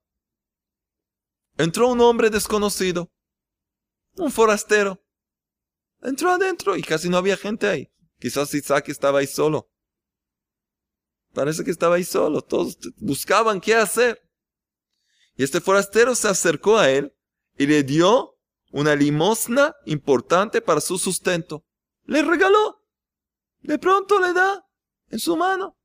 entró 1.58 1.88
un 1.88 2.02
hombre 2.02 2.30
desconocido 2.30 3.12
un 4.18 4.32
forastero. 4.32 5.04
Entró 6.02 6.32
adentro 6.32 6.76
y 6.76 6.82
casi 6.82 7.10
no 7.10 7.18
había 7.18 7.38
gente 7.38 7.68
ahí. 7.68 7.92
Quizás 8.20 8.54
Isaac 8.54 8.90
estaba 8.90 9.20
ahí 9.20 9.28
solo. 9.28 9.72
Parece 11.34 11.64
que 11.64 11.72
estaba 11.72 11.96
ahí 11.96 12.04
solo. 12.04 12.42
Todos 12.42 12.78
buscaban 12.98 13.62
qué 13.62 13.76
hacer. 13.76 14.22
Y 15.36 15.44
este 15.44 15.62
forastero 15.62 16.16
se 16.16 16.28
acercó 16.28 16.78
a 16.78 16.90
él 16.90 17.16
y 17.58 17.68
le 17.68 17.84
dio 17.84 18.38
una 18.72 18.96
limosna 18.96 19.76
importante 19.86 20.62
para 20.62 20.82
su 20.82 20.98
sustento. 20.98 21.66
Le 22.04 22.22
regaló. 22.22 22.84
De 23.62 23.78
pronto 23.78 24.20
le 24.20 24.34
da 24.34 24.66
en 25.10 25.20
su 25.20 25.36
mano. 25.38 25.78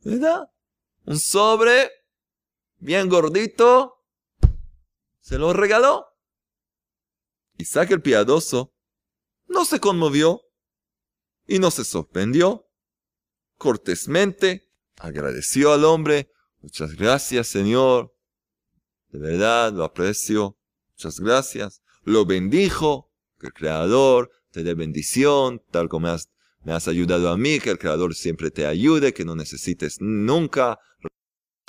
Le 0.00 0.18
da 0.18 0.52
un 1.04 1.18
sobre 1.18 1.90
bien 2.78 3.08
gordito. 3.08 4.04
Se 5.20 5.38
lo 5.38 5.52
regaló. 5.52 6.09
Isaac 7.60 7.90
el 7.90 8.02
piadoso 8.02 8.74
no 9.46 9.64
se 9.64 9.80
conmovió 9.80 10.42
y 11.46 11.58
no 11.58 11.70
se 11.70 11.84
sorprendió. 11.84 12.68
Cortésmente 13.56 14.70
agradeció 14.98 15.72
al 15.72 15.84
hombre. 15.84 16.30
Muchas 16.60 16.94
gracias, 16.94 17.48
Señor. 17.48 18.14
De 19.08 19.18
verdad, 19.18 19.72
lo 19.72 19.84
aprecio. 19.84 20.58
Muchas 20.92 21.20
gracias. 21.20 21.82
Lo 22.02 22.24
bendijo. 22.24 23.08
Que 23.38 23.46
el 23.46 23.52
Creador 23.54 24.30
te 24.50 24.62
dé 24.62 24.74
bendición, 24.74 25.62
tal 25.70 25.88
como 25.88 26.06
me 26.06 26.12
has, 26.12 26.28
me 26.62 26.72
has 26.72 26.88
ayudado 26.88 27.30
a 27.30 27.38
mí, 27.38 27.58
que 27.58 27.70
el 27.70 27.78
Creador 27.78 28.14
siempre 28.14 28.50
te 28.50 28.66
ayude, 28.66 29.14
que 29.14 29.24
no 29.24 29.34
necesites 29.34 29.96
nunca 30.00 30.78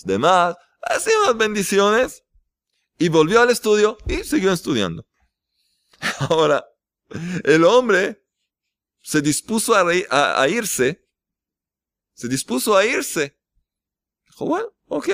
demás. 0.04 0.56
Así 0.82 1.10
unas 1.24 1.38
bendiciones. 1.38 2.24
Y 2.98 3.10
volvió 3.10 3.42
al 3.42 3.50
estudio 3.50 3.98
y 4.08 4.24
siguió 4.24 4.52
estudiando. 4.52 5.06
Ahora, 6.30 6.66
el 7.43 7.64
hombre 7.64 8.26
se 9.02 9.22
dispuso 9.22 9.74
a, 9.76 10.47
irse. 10.47 11.08
Se 12.14 12.28
dispuso 12.28 12.76
a 12.76 12.86
irse. 12.86 13.39
Dijo, 14.26 14.45
bueno, 14.45 14.74
ok. 14.88 15.10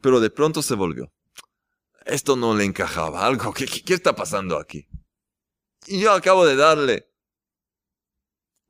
Pero 0.00 0.20
de 0.20 0.30
pronto 0.30 0.62
se 0.62 0.74
volvió. 0.74 1.12
esto 2.04 2.36
no 2.36 2.54
le 2.54 2.64
encajaba 2.64 3.24
algo. 3.24 3.52
¿Qué, 3.52 3.66
qué, 3.66 3.82
qué 3.82 3.94
está 3.94 4.14
pasando 4.14 4.58
aquí? 4.58 4.88
Y 5.86 6.00
yo 6.00 6.12
acabo 6.12 6.44
de 6.46 6.56
darle 6.56 7.12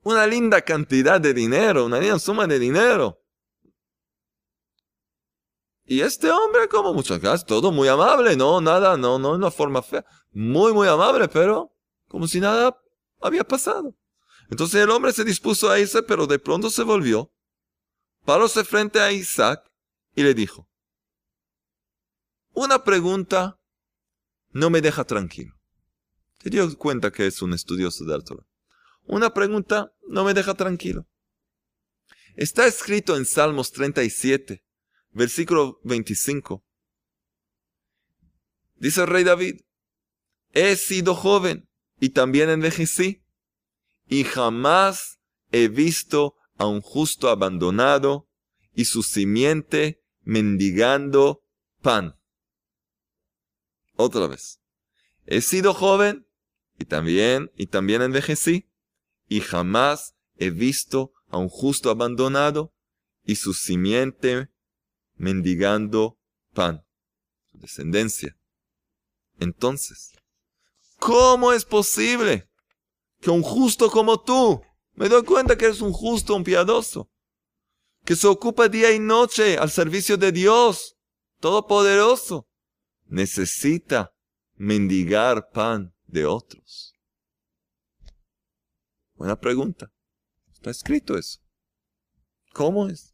una 0.02 0.26
linda 0.26 0.62
cantidad 0.62 1.20
de 1.20 1.34
dinero, 1.34 1.86
una 1.86 1.98
linda 1.98 2.18
suma 2.18 2.46
de 2.46 2.58
dinero. 2.58 3.21
Y 5.84 6.00
este 6.00 6.30
hombre, 6.30 6.68
como 6.68 6.94
muchas 6.94 7.20
gracias, 7.20 7.46
todo 7.46 7.72
muy 7.72 7.88
amable, 7.88 8.36
no, 8.36 8.60
nada, 8.60 8.96
no, 8.96 9.18
no, 9.18 9.32
una 9.32 9.50
forma 9.50 9.82
fea. 9.82 10.04
Muy, 10.30 10.72
muy 10.72 10.88
amable, 10.88 11.28
pero 11.28 11.74
como 12.08 12.28
si 12.28 12.40
nada 12.40 12.78
había 13.20 13.44
pasado. 13.44 13.94
Entonces 14.50 14.82
el 14.82 14.90
hombre 14.90 15.12
se 15.12 15.24
dispuso 15.24 15.70
a 15.70 15.78
irse, 15.78 16.02
pero 16.02 16.26
de 16.26 16.38
pronto 16.38 16.70
se 16.70 16.82
volvió, 16.82 17.32
paróse 18.24 18.64
frente 18.64 19.00
a 19.00 19.10
Isaac 19.10 19.62
y 20.14 20.22
le 20.22 20.34
dijo, 20.34 20.68
una 22.52 22.84
pregunta 22.84 23.58
no 24.50 24.68
me 24.68 24.82
deja 24.82 25.04
tranquilo. 25.04 25.54
Se 26.42 26.50
dio 26.50 26.76
cuenta 26.76 27.10
que 27.10 27.26
es 27.26 27.40
un 27.40 27.54
estudioso 27.54 28.04
de 28.04 28.20
Torah. 28.22 28.46
Una 29.04 29.32
pregunta 29.32 29.94
no 30.06 30.24
me 30.24 30.34
deja 30.34 30.54
tranquilo. 30.54 31.06
Está 32.34 32.66
escrito 32.66 33.16
en 33.16 33.24
Salmos 33.24 33.72
37, 33.72 34.64
versículo 35.12 35.80
25. 35.84 36.64
Dice 38.76 39.02
el 39.02 39.06
rey 39.06 39.24
David, 39.24 39.60
he 40.52 40.76
sido 40.76 41.14
joven 41.14 41.68
y 42.00 42.10
también 42.10 42.50
envejecí, 42.50 43.22
y 44.08 44.24
jamás 44.24 45.20
he 45.50 45.68
visto 45.68 46.36
a 46.56 46.66
un 46.66 46.80
justo 46.80 47.28
abandonado 47.28 48.28
y 48.74 48.86
su 48.86 49.02
simiente 49.02 50.02
mendigando 50.22 51.44
pan. 51.80 52.18
Otra 53.96 54.26
vez. 54.26 54.60
He 55.26 55.40
sido 55.40 55.74
joven 55.74 56.26
y 56.78 56.84
también, 56.84 57.52
y 57.56 57.66
también 57.66 58.02
envejecí, 58.02 58.68
y 59.28 59.40
jamás 59.40 60.16
he 60.36 60.50
visto 60.50 61.12
a 61.28 61.38
un 61.38 61.48
justo 61.48 61.90
abandonado 61.90 62.74
y 63.24 63.36
su 63.36 63.54
simiente 63.54 64.51
mendigando 65.22 66.18
pan, 66.52 66.84
su 67.52 67.58
descendencia. 67.58 68.36
Entonces, 69.38 70.12
¿cómo 70.98 71.52
es 71.52 71.64
posible 71.64 72.50
que 73.20 73.30
un 73.30 73.42
justo 73.42 73.88
como 73.88 74.20
tú, 74.20 74.60
me 74.94 75.08
doy 75.08 75.22
cuenta 75.22 75.56
que 75.56 75.66
eres 75.66 75.80
un 75.80 75.92
justo, 75.92 76.34
un 76.34 76.42
piadoso, 76.42 77.08
que 78.04 78.16
se 78.16 78.26
ocupa 78.26 78.68
día 78.68 78.90
y 78.90 78.98
noche 78.98 79.56
al 79.56 79.70
servicio 79.70 80.16
de 80.16 80.32
Dios 80.32 80.96
Todopoderoso, 81.38 82.48
necesita 83.06 84.12
mendigar 84.56 85.50
pan 85.50 85.94
de 86.06 86.26
otros? 86.26 86.94
Buena 89.14 89.38
pregunta. 89.38 89.92
Está 90.50 90.70
escrito 90.70 91.16
eso. 91.16 91.40
¿Cómo 92.52 92.88
es? 92.88 93.11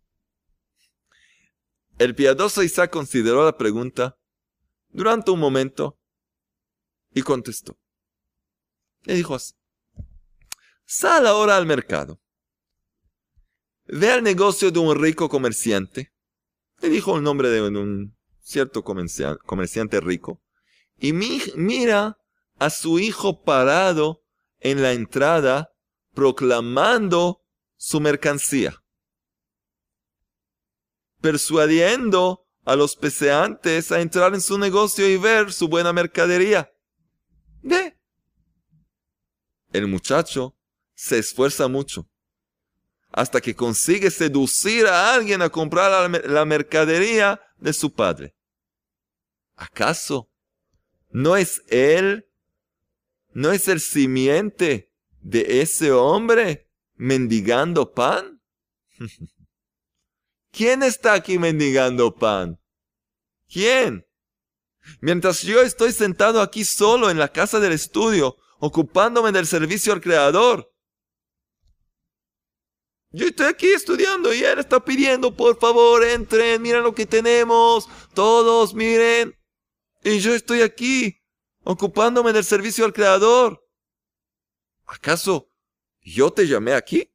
El 1.99 2.15
piadoso 2.15 2.63
Isaac 2.63 2.93
consideró 2.93 3.45
la 3.45 3.57
pregunta 3.57 4.17
durante 4.91 5.33
un 5.33 5.41
momento 5.41 5.99
y 7.13 7.23
contestó. 7.23 7.77
Le 9.03 9.15
dijo 9.15 9.35
así. 9.35 9.55
Sal 10.85 11.27
ahora 11.27 11.57
al 11.57 11.67
mercado. 11.67 12.21
Ve 13.87 14.13
al 14.13 14.23
negocio 14.23 14.71
de 14.71 14.79
un 14.79 14.97
rico 15.01 15.29
comerciante. 15.29 16.13
Le 16.81 16.89
dijo 16.89 17.17
el 17.17 17.25
nombre 17.25 17.49
de 17.49 17.63
un 17.63 18.17
cierto 18.41 18.85
comerciante 18.85 20.01
rico. 20.01 20.41
Y 21.01 21.13
mira 21.13 22.17
a 22.61 22.71
su 22.71 23.01
hijo 23.01 23.43
parado 23.43 24.23
en 24.61 24.83
la 24.83 24.93
entrada 24.93 25.73
proclamando 26.15 27.43
su 27.77 28.01
mercancía 28.01 28.81
persuadiendo 31.21 32.47
a 32.65 32.77
los 32.77 32.97
peseantes 32.97 33.93
a 33.93 34.01
entrar 34.01 34.35
en 34.35 34.41
su 34.41 34.59
negocio 34.59 35.09
y 35.09 35.17
ver 35.17 35.53
su 35.53 35.69
buena 35.69 35.93
mercadería. 35.93 36.73
Ve. 37.63 37.99
El 39.73 39.87
muchacho 39.87 40.57
se 40.95 41.19
esfuerza 41.19 41.69
mucho 41.69 42.09
hasta 43.11 43.41
que 43.41 43.55
consigue 43.55 44.11
seducir 44.11 44.87
a 44.87 45.15
alguien 45.15 45.43
a 45.43 45.49
comprar 45.49 46.11
la, 46.11 46.45
mercadería 46.45 47.41
de 47.57 47.73
su 47.73 47.93
padre. 47.93 48.35
¿Acaso 49.57 50.31
no 51.11 51.37
es 51.37 51.63
él, 51.69 52.29
no 53.33 53.51
es 53.51 53.69
el 53.69 53.81
simiente 53.81 54.93
de 55.21 55.63
ese 55.63 55.91
hombre 55.91 56.69
mendigando 56.95 57.93
pan? 57.93 58.43
¿Quién 60.51 60.83
está 60.83 61.15
aquí 61.15 61.39
mendigando 61.39 62.15
pan? 62.15 62.61
¿Quién? 63.49 64.07
Mientras 65.01 65.43
yo 65.43 65.63
estoy 65.63 65.93
sentado 65.93 66.41
aquí 66.41 66.65
solo 66.65 67.11
en 67.11 67.19
la 67.19 67.29
casa 67.29 67.61
del 67.61 67.73
estudio, 67.73 68.37
ocupándome 68.59 69.33
del 69.33 69.47
servicio 69.47 69.93
al 69.93 70.01
Creador. 70.01 70.73
Yo 73.11 73.27
estoy 73.27 73.47
aquí 73.47 73.69
estudiando 73.69 74.35
y 74.35 74.45
él 74.45 74.59
está 74.59 74.85
pidiendo, 74.85 75.35
por 75.35 75.59
favor, 75.59 76.05
entren, 76.05 76.61
miren 76.61 76.83
lo 76.83 76.95
que 76.95 77.07
tenemos, 77.07 77.89
todos 78.15 78.75
miren. 78.75 79.35
Y 80.05 80.19
yo 80.19 80.35
estoy 80.35 80.61
aquí, 80.61 81.23
ocupándome 81.63 82.33
del 82.33 82.45
servicio 82.45 82.85
al 82.85 82.93
Creador. 82.93 83.65
¿Acaso 84.87 85.51
yo 86.03 86.31
te 86.31 86.47
llamé 86.47 86.75
aquí? 86.75 87.11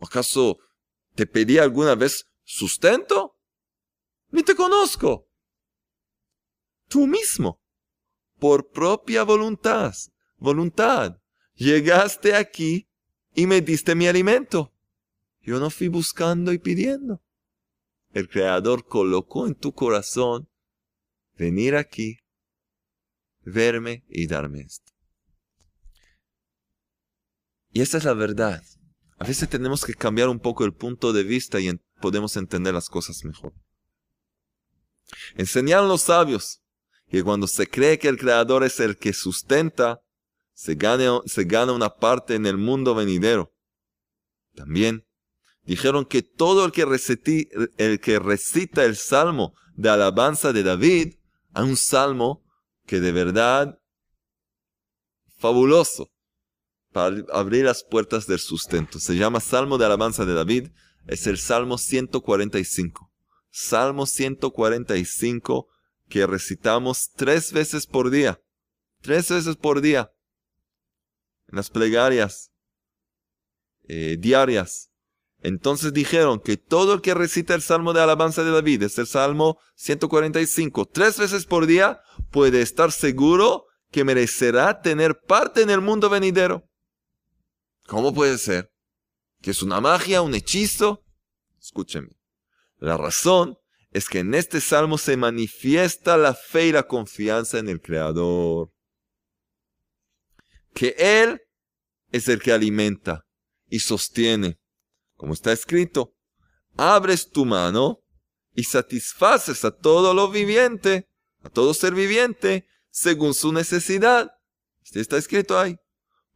¿Acaso 0.00 0.58
¿Te 1.14 1.26
pedí 1.26 1.58
alguna 1.58 1.94
vez 1.94 2.26
sustento? 2.44 3.36
Ni 4.30 4.42
te 4.42 4.54
conozco. 4.54 5.28
Tú 6.88 7.06
mismo, 7.06 7.60
por 8.38 8.70
propia 8.70 9.22
voluntad, 9.24 9.94
voluntad, 10.36 11.18
llegaste 11.54 12.34
aquí 12.34 12.88
y 13.34 13.46
me 13.46 13.60
diste 13.60 13.94
mi 13.94 14.06
alimento. 14.08 14.74
Yo 15.42 15.58
no 15.58 15.70
fui 15.70 15.88
buscando 15.88 16.52
y 16.52 16.58
pidiendo. 16.58 17.22
El 18.12 18.28
Creador 18.28 18.86
colocó 18.86 19.46
en 19.46 19.54
tu 19.54 19.72
corazón 19.72 20.48
venir 21.36 21.76
aquí, 21.76 22.18
verme 23.40 24.04
y 24.08 24.26
darme 24.26 24.60
esto. 24.60 24.92
Y 27.70 27.80
esa 27.80 27.98
es 27.98 28.04
la 28.04 28.14
verdad. 28.14 28.62
A 29.22 29.24
veces 29.24 29.48
tenemos 29.48 29.84
que 29.84 29.94
cambiar 29.94 30.28
un 30.28 30.40
poco 30.40 30.64
el 30.64 30.74
punto 30.74 31.12
de 31.12 31.22
vista 31.22 31.60
y 31.60 31.70
podemos 32.00 32.36
entender 32.36 32.74
las 32.74 32.88
cosas 32.88 33.24
mejor. 33.24 33.54
Enseñaron 35.36 35.86
los 35.86 36.02
sabios 36.02 36.60
que 37.08 37.22
cuando 37.22 37.46
se 37.46 37.68
cree 37.68 38.00
que 38.00 38.08
el 38.08 38.18
Creador 38.18 38.64
es 38.64 38.80
el 38.80 38.96
que 38.96 39.12
sustenta, 39.12 40.00
se 40.54 40.74
gana, 40.74 41.20
se 41.24 41.44
gana 41.44 41.70
una 41.70 41.90
parte 41.90 42.34
en 42.34 42.46
el 42.46 42.58
mundo 42.58 42.96
venidero. 42.96 43.54
También 44.56 45.06
dijeron 45.62 46.04
que 46.04 46.22
todo 46.22 46.64
el 46.64 46.72
que, 46.72 46.82
el 47.76 48.00
que 48.00 48.18
recita 48.18 48.84
el 48.84 48.96
salmo 48.96 49.54
de 49.76 49.88
alabanza 49.88 50.52
de 50.52 50.64
David, 50.64 51.14
a 51.52 51.62
un 51.62 51.76
salmo 51.76 52.42
que 52.86 52.98
de 52.98 53.12
verdad 53.12 53.78
fabuloso, 55.38 56.11
para 56.92 57.24
abrir 57.32 57.64
las 57.64 57.84
puertas 57.84 58.26
del 58.26 58.38
sustento. 58.38 58.98
Se 58.98 59.16
llama 59.16 59.40
Salmo 59.40 59.78
de 59.78 59.86
Alabanza 59.86 60.24
de 60.24 60.34
David. 60.34 60.68
Es 61.06 61.26
el 61.26 61.38
Salmo 61.38 61.78
145. 61.78 63.10
Salmo 63.50 64.06
145 64.06 65.68
que 66.08 66.26
recitamos 66.26 67.10
tres 67.16 67.52
veces 67.52 67.86
por 67.86 68.10
día. 68.10 68.40
Tres 69.00 69.30
veces 69.30 69.56
por 69.56 69.80
día. 69.80 70.12
En 71.48 71.56
las 71.56 71.70
plegarias 71.70 72.52
eh, 73.88 74.16
diarias. 74.18 74.90
Entonces 75.42 75.92
dijeron 75.92 76.38
que 76.38 76.56
todo 76.56 76.94
el 76.94 77.00
que 77.00 77.14
recita 77.14 77.54
el 77.54 77.62
Salmo 77.62 77.92
de 77.92 78.00
Alabanza 78.00 78.44
de 78.44 78.52
David, 78.52 78.84
es 78.84 78.96
el 78.98 79.08
Salmo 79.08 79.58
145, 79.74 80.86
tres 80.86 81.18
veces 81.18 81.46
por 81.46 81.66
día, 81.66 82.00
puede 82.30 82.62
estar 82.62 82.92
seguro 82.92 83.66
que 83.90 84.04
merecerá 84.04 84.80
tener 84.80 85.18
parte 85.20 85.62
en 85.62 85.70
el 85.70 85.80
mundo 85.80 86.08
venidero. 86.08 86.64
¿Cómo 87.92 88.14
puede 88.14 88.38
ser? 88.38 88.72
¿Que 89.42 89.50
es 89.50 89.60
una 89.60 89.78
magia, 89.78 90.22
un 90.22 90.34
hechizo? 90.34 91.04
Escúchenme. 91.60 92.16
La 92.78 92.96
razón 92.96 93.58
es 93.90 94.08
que 94.08 94.20
en 94.20 94.32
este 94.32 94.62
salmo 94.62 94.96
se 94.96 95.18
manifiesta 95.18 96.16
la 96.16 96.32
fe 96.32 96.68
y 96.68 96.72
la 96.72 96.84
confianza 96.84 97.58
en 97.58 97.68
el 97.68 97.82
Creador. 97.82 98.72
Que 100.72 100.94
Él 100.96 101.42
es 102.12 102.28
el 102.28 102.40
que 102.40 102.52
alimenta 102.52 103.26
y 103.68 103.80
sostiene. 103.80 104.58
Como 105.18 105.34
está 105.34 105.52
escrito, 105.52 106.14
abres 106.78 107.30
tu 107.30 107.44
mano 107.44 107.98
y 108.54 108.64
satisfaces 108.64 109.66
a 109.66 109.70
todo 109.70 110.14
lo 110.14 110.30
viviente 110.30 111.10
a 111.42 111.50
todo 111.50 111.74
ser 111.74 111.94
viviente 111.94 112.66
según 112.88 113.34
su 113.34 113.52
necesidad. 113.52 114.32
Esto 114.82 114.98
está 114.98 115.18
escrito 115.18 115.58
ahí. 115.58 115.76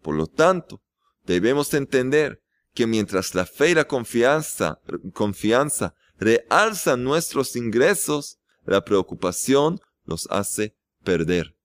Por 0.03 0.17
lo 0.17 0.27
tanto, 0.27 0.83
debemos 1.27 1.75
entender 1.75 2.43
que 2.75 2.87
mientras 2.87 3.35
la 3.35 3.47
fe 3.47 3.71
y 3.71 3.75
la 3.75 3.87
confianza, 3.87 4.81
confianza 5.13 5.95
realzan 6.19 7.05
nuestros 7.05 7.57
ingresos, 7.57 8.39
la 8.65 8.85
preocupación 8.85 9.81
los 10.05 10.27
hace 10.31 10.77
perder. 11.03 11.57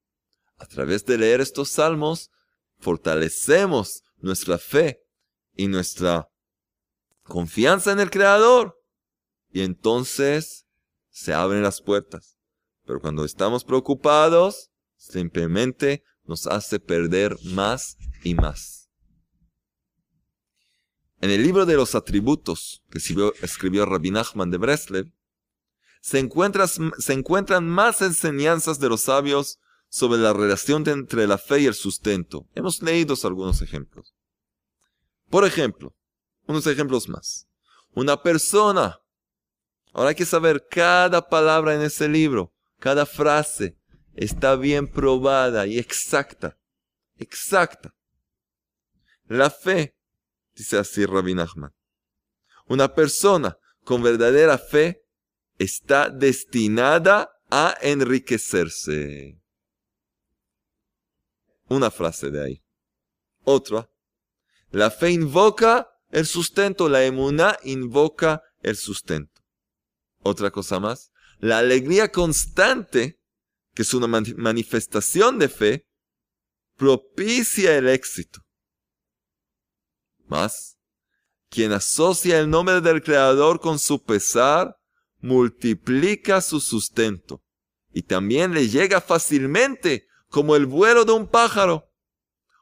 A 0.57 0.66
través 0.66 1.05
de 1.05 1.18
leer 1.18 1.41
estos 1.41 1.70
salmos, 1.70 2.30
fortalecemos 2.80 4.03
nuestra 4.18 4.57
fe 4.57 5.03
y 5.55 5.68
nuestra 5.68 6.30
confianza 7.24 7.91
en 7.91 7.99
el 7.99 8.09
Creador. 8.09 8.80
Y 9.51 9.62
entonces 9.62 10.66
se 11.09 11.34
abren 11.34 11.64
las 11.64 11.82
puertas. 11.82 12.38
Pero 12.86 13.01
cuando 13.01 13.26
estamos 13.26 13.64
preocupados, 13.64 14.72
simplemente 14.95 16.03
nos 16.24 16.47
hace 16.47 16.80
perder 16.80 17.38
más 17.43 17.97
y 18.24 18.36
más. 18.36 18.80
En 21.22 21.30
el 21.30 21.43
libro 21.43 21.67
de 21.67 21.76
los 21.76 21.93
atributos 21.93 22.84
que 22.89 22.97
escribió, 22.97 23.86
Rabbi 23.86 24.09
Nachman 24.09 24.49
de 24.49 24.57
Breslev, 24.57 25.13
se, 26.01 26.28
se 26.97 27.13
encuentran 27.13 27.69
más 27.69 28.01
enseñanzas 28.01 28.80
de 28.80 28.89
los 28.89 29.01
sabios 29.01 29.59
sobre 29.88 30.19
la 30.19 30.34
relación 30.34 30.88
entre 30.89 31.28
la 31.28 31.38
fe 31.38 31.59
y 31.59 31.65
el 31.67 31.76
sustento. 31.76 32.47
Hemos 32.55 32.82
leído 32.82 33.13
algunos 33.24 33.61
ejemplos. 33.61 34.15
Por 35.30 35.45
ejemplo, 35.45 35.95
unos 36.47 36.65
ejemplos 36.65 37.07
más. 37.07 37.47
Una 37.93 38.22
persona. 38.24 38.99
Ahora 39.93 40.09
hay 40.09 40.15
que 40.15 40.26
saber 40.26 40.65
cada 40.69 41.30
palabra 41.30 41.76
en 41.76 41.82
ese 41.82 42.09
libro, 42.09 42.51
cada 42.80 43.05
frase 43.05 43.78
está 44.15 44.55
bien 44.55 44.88
probada 44.88 45.67
y 45.67 45.78
exacta. 45.78 46.57
Exacta. 47.17 47.93
La 49.28 49.51
fe, 49.51 49.95
dice 50.56 50.78
así 50.78 51.06
Rabbi 51.06 51.34
Nachman. 51.34 51.74
Una 52.68 52.93
persona 52.93 53.58
con 53.84 54.04
verdadera 54.04 54.58
fe 54.58 55.04
está 55.58 56.10
destinada 56.10 57.32
a 57.49 57.76
enriquecerse. 57.82 59.39
Una 61.68 61.91
frase 61.91 62.32
de 62.32 62.43
ahí. 62.43 62.64
Otra. 63.43 63.89
La 64.72 64.89
fe 64.89 65.12
invoca 65.12 65.89
el 66.10 66.26
sustento, 66.26 66.89
la 66.89 67.04
emuna 67.04 67.58
invoca 67.64 68.43
el 68.62 68.76
sustento. 68.76 69.41
Otra 70.22 70.52
cosa 70.52 70.80
más. 70.80 71.12
La 71.39 71.60
alegría 71.60 72.12
constante, 72.12 73.20
que 73.74 73.82
es 73.82 73.93
una 73.93 74.08
manifestación 74.08 75.39
de 75.39 75.49
fe, 75.49 75.88
propicia 76.78 77.78
el 77.78 77.88
éxito. 77.88 78.41
Más, 80.32 80.77
quien 81.49 81.73
asocia 81.73 82.39
el 82.39 82.49
nombre 82.49 82.79
del 82.79 83.03
Creador 83.03 83.59
con 83.59 83.77
su 83.77 84.01
pesar, 84.01 84.79
multiplica 85.19 86.39
su 86.39 86.61
sustento 86.61 87.43
y 87.91 88.03
también 88.03 88.53
le 88.53 88.69
llega 88.69 89.01
fácilmente 89.01 90.07
como 90.29 90.55
el 90.55 90.67
vuelo 90.67 91.03
de 91.03 91.11
un 91.11 91.27
pájaro. 91.27 91.91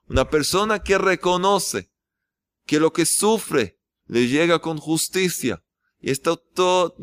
Una 0.08 0.28
persona 0.28 0.80
que 0.80 0.98
reconoce 0.98 1.92
que 2.66 2.80
lo 2.80 2.92
que 2.92 3.06
sufre 3.06 3.80
le 4.08 4.28
llega 4.28 4.58
con 4.58 4.80
justicia 4.80 5.64
y 6.00 6.10
está 6.10 6.36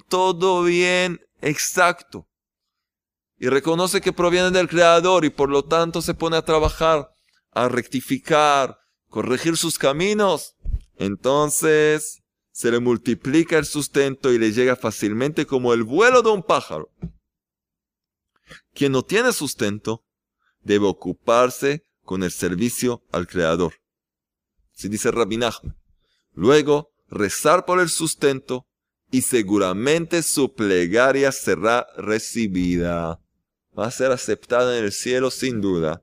todo 0.08 0.64
bien 0.64 1.20
exacto 1.42 2.28
y 3.38 3.48
reconoce 3.48 4.00
que 4.00 4.12
proviene 4.12 4.50
del 4.50 4.68
Creador 4.68 5.24
y 5.24 5.30
por 5.30 5.48
lo 5.48 5.64
tanto 5.64 6.02
se 6.02 6.14
pone 6.14 6.36
a 6.36 6.44
trabajar, 6.44 7.08
a 7.52 7.68
rectificar, 7.68 8.80
corregir 9.08 9.56
sus 9.56 9.78
caminos, 9.78 10.55
entonces 10.96 12.22
se 12.50 12.70
le 12.70 12.80
multiplica 12.80 13.58
el 13.58 13.66
sustento 13.66 14.32
y 14.32 14.38
le 14.38 14.52
llega 14.52 14.76
fácilmente 14.76 15.46
como 15.46 15.74
el 15.74 15.82
vuelo 15.82 16.22
de 16.22 16.30
un 16.30 16.42
pájaro. 16.42 16.90
Quien 18.72 18.92
no 18.92 19.02
tiene 19.02 19.32
sustento 19.32 20.04
debe 20.60 20.86
ocuparse 20.86 21.82
con 22.02 22.22
el 22.22 22.30
servicio 22.30 23.02
al 23.12 23.26
Creador. 23.26 23.74
Si 24.72 24.88
dice 24.88 25.10
Rabbi 25.10 25.38
Luego, 26.32 26.92
rezar 27.08 27.64
por 27.64 27.80
el 27.80 27.88
sustento 27.88 28.66
y 29.10 29.22
seguramente 29.22 30.22
su 30.22 30.54
plegaria 30.54 31.32
será 31.32 31.86
recibida. 31.96 33.20
Va 33.78 33.86
a 33.86 33.90
ser 33.90 34.12
aceptada 34.12 34.78
en 34.78 34.84
el 34.84 34.92
cielo 34.92 35.30
sin 35.30 35.60
duda. 35.60 36.02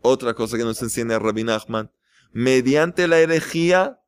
Otra 0.00 0.34
cosa 0.34 0.56
que 0.56 0.64
nos 0.64 0.80
enseña 0.82 1.18
Rabbi 1.18 1.44
Nachman, 1.44 1.90
mediante 2.32 3.08
la 3.08 3.18
herejía 3.18 4.00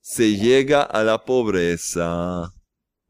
se 0.00 0.36
llega 0.36 0.82
a 0.82 1.02
la 1.02 1.24
pobreza. 1.24 2.52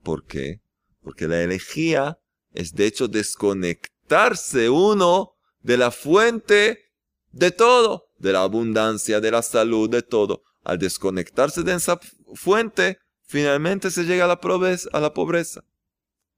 ¿Por 0.03 0.25
qué? 0.25 0.63
Porque 1.03 1.29
la 1.29 1.41
herejía 1.41 2.19
es 2.53 2.75
de 2.75 2.87
hecho 2.87 3.09
desconectarse 3.09 4.71
uno 4.71 5.35
de 5.61 5.77
la 5.77 5.91
fuente 5.91 6.93
de 7.33 7.51
todo, 7.51 8.09
de 8.19 8.33
la 8.33 8.43
abundancia, 8.43 9.21
de 9.21 9.31
la 9.31 9.43
salud, 9.43 9.91
de 9.91 10.03
todo. 10.03 10.43
Al 10.65 10.79
desconectarse 10.79 11.63
de 11.63 11.75
esa 11.75 12.01
fuente, 12.35 12.99
finalmente 13.25 13.91
se 13.91 14.05
llega 14.05 14.25
a 14.25 14.29
la, 14.29 14.41
pobreza. 14.41 15.65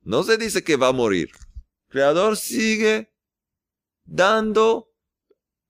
No 0.03 0.22
se 0.22 0.36
dice 0.36 0.64
que 0.64 0.76
va 0.76 0.88
a 0.88 0.92
morir. 0.92 1.30
Creador 1.88 2.36
sigue 2.36 3.12
dando 4.05 4.90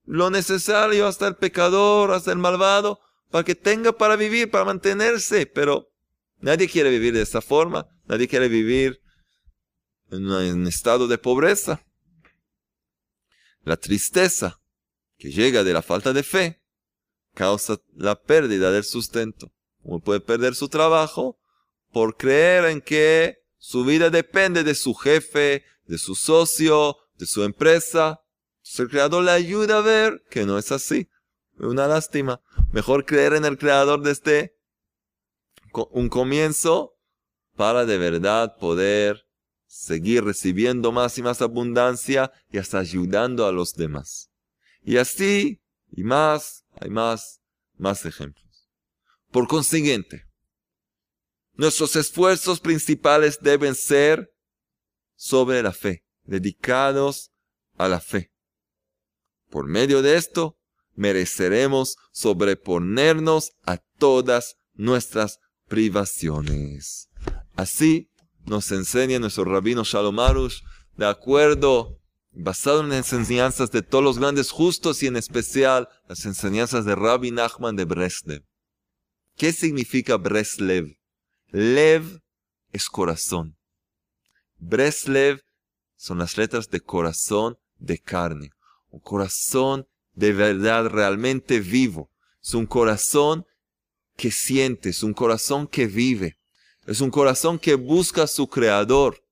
lo 0.09 0.31
necesario 0.31 1.07
hasta 1.07 1.29
el 1.29 1.37
pecador, 1.37 2.13
hasta 2.13 2.33
el 2.33 2.39
malvado, 2.39 2.99
para 3.31 3.45
que 3.45 3.55
tenga 3.55 3.93
para 3.93 4.17
vivir, 4.17 4.51
para 4.51 4.65
mantenerse. 4.65 5.45
Pero 5.47 5.93
nadie 6.39 6.67
quiere 6.67 6.89
vivir 6.89 7.13
de 7.13 7.23
esa 7.23 7.43
forma. 7.43 7.87
Nadie 8.07 8.27
quiere 8.27 8.49
vivir 8.49 9.03
en 10.11 10.27
un 10.27 10.67
estado 10.67 11.09
de 11.09 11.19
pobreza. 11.19 11.85
La 13.63 13.77
tristeza 13.77 14.63
que 15.19 15.31
llega 15.31 15.63
de 15.63 15.75
la 15.75 15.83
falta 15.83 16.15
de 16.15 16.23
fe 16.23 16.63
causa 17.35 17.79
la 17.95 18.19
pérdida 18.19 18.71
del 18.71 18.85
sustento. 18.85 19.53
Uno 19.83 20.01
puede 20.01 20.21
perder 20.21 20.55
su 20.55 20.71
trabajo 20.71 21.39
por 21.93 22.17
creer 22.17 22.65
en 22.65 22.81
que 22.81 23.41
su 23.59 23.85
vida 23.85 24.09
depende 24.09 24.65
de 24.65 24.75
su 24.75 24.95
jefe, 24.95 25.65
de 25.85 25.99
su 25.99 26.15
socio, 26.15 26.97
de 27.19 27.27
su 27.27 27.43
empresa. 27.45 28.21
El 28.77 28.89
creador 28.89 29.25
le 29.25 29.31
ayuda 29.31 29.79
a 29.79 29.83
ver 29.83 30.23
que 30.31 30.45
no 30.45 30.59
es 30.59 30.73
así. 30.73 31.09
Una 31.59 31.87
lástima. 31.87 32.41
Mejor 32.73 33.05
creer 33.05 33.33
en 33.35 33.45
el 33.45 33.59
creador 33.59 34.03
desde 34.03 34.55
un 35.91 36.09
comienzo 36.09 36.97
para 37.57 37.85
de 37.85 37.99
verdad 37.99 38.57
poder 38.57 39.27
seguir 39.67 40.25
recibiendo 40.25 40.93
más 40.93 41.19
y 41.19 41.23
más 41.23 41.43
abundancia 41.43 42.33
y 42.51 42.59
hasta 42.59 42.79
ayudando 42.79 43.47
a 43.47 43.53
los 43.53 43.75
demás. 43.75 44.31
Y 44.83 44.97
así, 44.97 45.61
y 45.91 46.05
más, 46.05 46.65
hay 46.81 46.91
más, 46.91 47.41
más 47.77 48.05
ejemplos. 48.07 48.69
Por 49.31 49.47
consiguiente, 49.47 50.25
nuestros 51.55 51.97
esfuerzos 51.97 52.61
principales 52.61 53.39
deben 53.41 53.75
ser 53.75 54.33
sobre 55.17 55.63
la 55.63 55.73
fe, 55.73 56.05
dedicados 56.23 57.33
a 57.77 57.89
la 57.89 58.01
fe. 58.01 58.33
Por 59.51 59.67
medio 59.67 60.03
de 60.03 60.17
esto, 60.17 60.59
mereceremos 60.95 61.97
sobreponernos 62.13 63.53
a 63.65 63.79
todas 63.99 64.57
nuestras 64.75 65.39
privaciones. 65.69 67.09
Así 67.57 68.11
nos 68.47 68.71
enseña 68.73 69.19
nuestro 69.19 69.45
rabino 69.45 69.85
Shalom 69.85 70.19
Arush, 70.19 70.63
de 70.97 71.07
acuerdo, 71.07 71.99
basado 72.33 72.81
en 72.81 72.91
las 72.91 73.13
enseñanzas 73.13 73.71
de 73.71 73.83
todos 73.83 74.05
los 74.05 74.19
grandes 74.19 74.51
justos 74.51 75.03
y 75.03 75.07
en 75.07 75.17
especial 75.17 75.89
las 76.09 76.25
enseñanzas 76.25 76.85
de 76.85 76.95
Rabbi 76.95 77.31
Nachman 77.31 77.77
de 77.77 77.85
Breslev. 77.85 78.45
¿Qué 79.37 79.53
significa 79.53 80.17
Breslev? 80.17 80.99
Lev 81.49 82.21
es 82.73 82.89
corazón. 82.89 83.57
Breslev 84.59 85.43
son 85.97 86.19
las 86.19 86.37
letras 86.37 86.69
de 86.71 86.81
corazón 86.81 87.59
de 87.79 87.99
carne. 87.99 88.51
Un 88.91 89.01
corazón 89.01 89.87
de 90.13 90.33
verdad 90.33 90.87
realmente 90.87 91.61
vivo. 91.61 92.11
Es 92.43 92.55
un 92.55 92.67
corazón 92.67 93.47
que 94.17 94.31
siente, 94.31 94.91
es 94.91 95.03
un 95.03 95.15
corazón 95.15 95.67
que 95.67 95.87
vive. 95.87 96.39
Es 96.87 97.01
un 97.01 97.11
corazón 97.11 97.59
que 97.59 97.75
busca 97.75 98.23
a 98.25 98.27
su 98.27 98.49
creador 98.49 99.23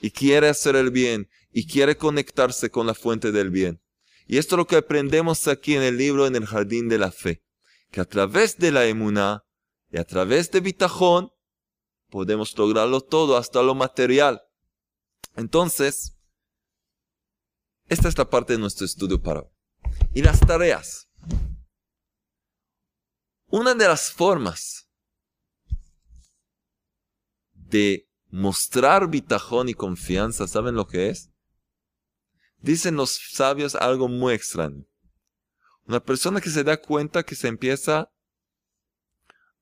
y 0.00 0.10
quiere 0.10 0.48
hacer 0.48 0.76
el 0.76 0.90
bien 0.90 1.28
y 1.50 1.66
quiere 1.66 1.96
conectarse 1.96 2.70
con 2.70 2.86
la 2.86 2.94
fuente 2.94 3.32
del 3.32 3.50
bien. 3.50 3.80
Y 4.26 4.38
esto 4.38 4.56
es 4.56 4.58
lo 4.58 4.66
que 4.66 4.76
aprendemos 4.76 5.48
aquí 5.48 5.74
en 5.74 5.82
el 5.82 5.96
libro 5.96 6.26
En 6.26 6.36
el 6.36 6.46
Jardín 6.46 6.88
de 6.88 6.98
la 6.98 7.10
Fe. 7.10 7.42
Que 7.90 8.00
a 8.00 8.04
través 8.04 8.58
de 8.58 8.72
la 8.72 8.86
emuná 8.86 9.44
y 9.90 9.98
a 9.98 10.04
través 10.04 10.50
de 10.50 10.60
Bitajón 10.60 11.30
podemos 12.10 12.56
lograrlo 12.58 13.00
todo, 13.00 13.36
hasta 13.36 13.62
lo 13.62 13.74
material. 13.74 14.42
Entonces, 15.36 16.15
esta 17.88 18.08
es 18.08 18.18
la 18.18 18.28
parte 18.28 18.54
de 18.54 18.58
nuestro 18.58 18.84
estudio 18.84 19.22
para 19.22 19.40
hoy. 19.40 19.50
Y 20.12 20.22
las 20.22 20.40
tareas. 20.40 21.08
Una 23.46 23.74
de 23.74 23.86
las 23.86 24.10
formas 24.10 24.88
de 27.52 28.08
mostrar 28.28 29.08
bitajón 29.08 29.68
y 29.68 29.74
confianza, 29.74 30.48
¿saben 30.48 30.74
lo 30.74 30.86
que 30.86 31.10
es? 31.10 31.30
Dicen 32.58 32.96
los 32.96 33.12
sabios 33.32 33.74
algo 33.74 34.08
muy 34.08 34.34
extraño. 34.34 34.84
Una 35.86 36.00
persona 36.00 36.40
que 36.40 36.50
se 36.50 36.64
da 36.64 36.80
cuenta 36.80 37.22
que 37.22 37.36
se 37.36 37.46
empieza 37.46 38.10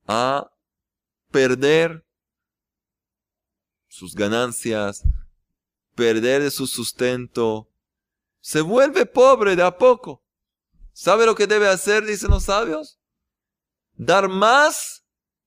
a 0.06 0.50
perder 1.30 2.06
sus 3.88 4.14
ganancias, 4.14 5.04
perder 5.94 6.42
de 6.42 6.50
su 6.50 6.66
sustento, 6.66 7.70
se 8.44 8.60
vuelve 8.60 9.06
pobre 9.06 9.56
de 9.56 9.62
a 9.62 9.78
poco. 9.78 10.22
¿Sabe 10.92 11.24
lo 11.24 11.34
que 11.34 11.46
debe 11.46 11.66
hacer, 11.66 12.04
dicen 12.04 12.30
los 12.30 12.44
sabios? 12.44 13.00
Dar 13.94 14.28
más 14.28 15.02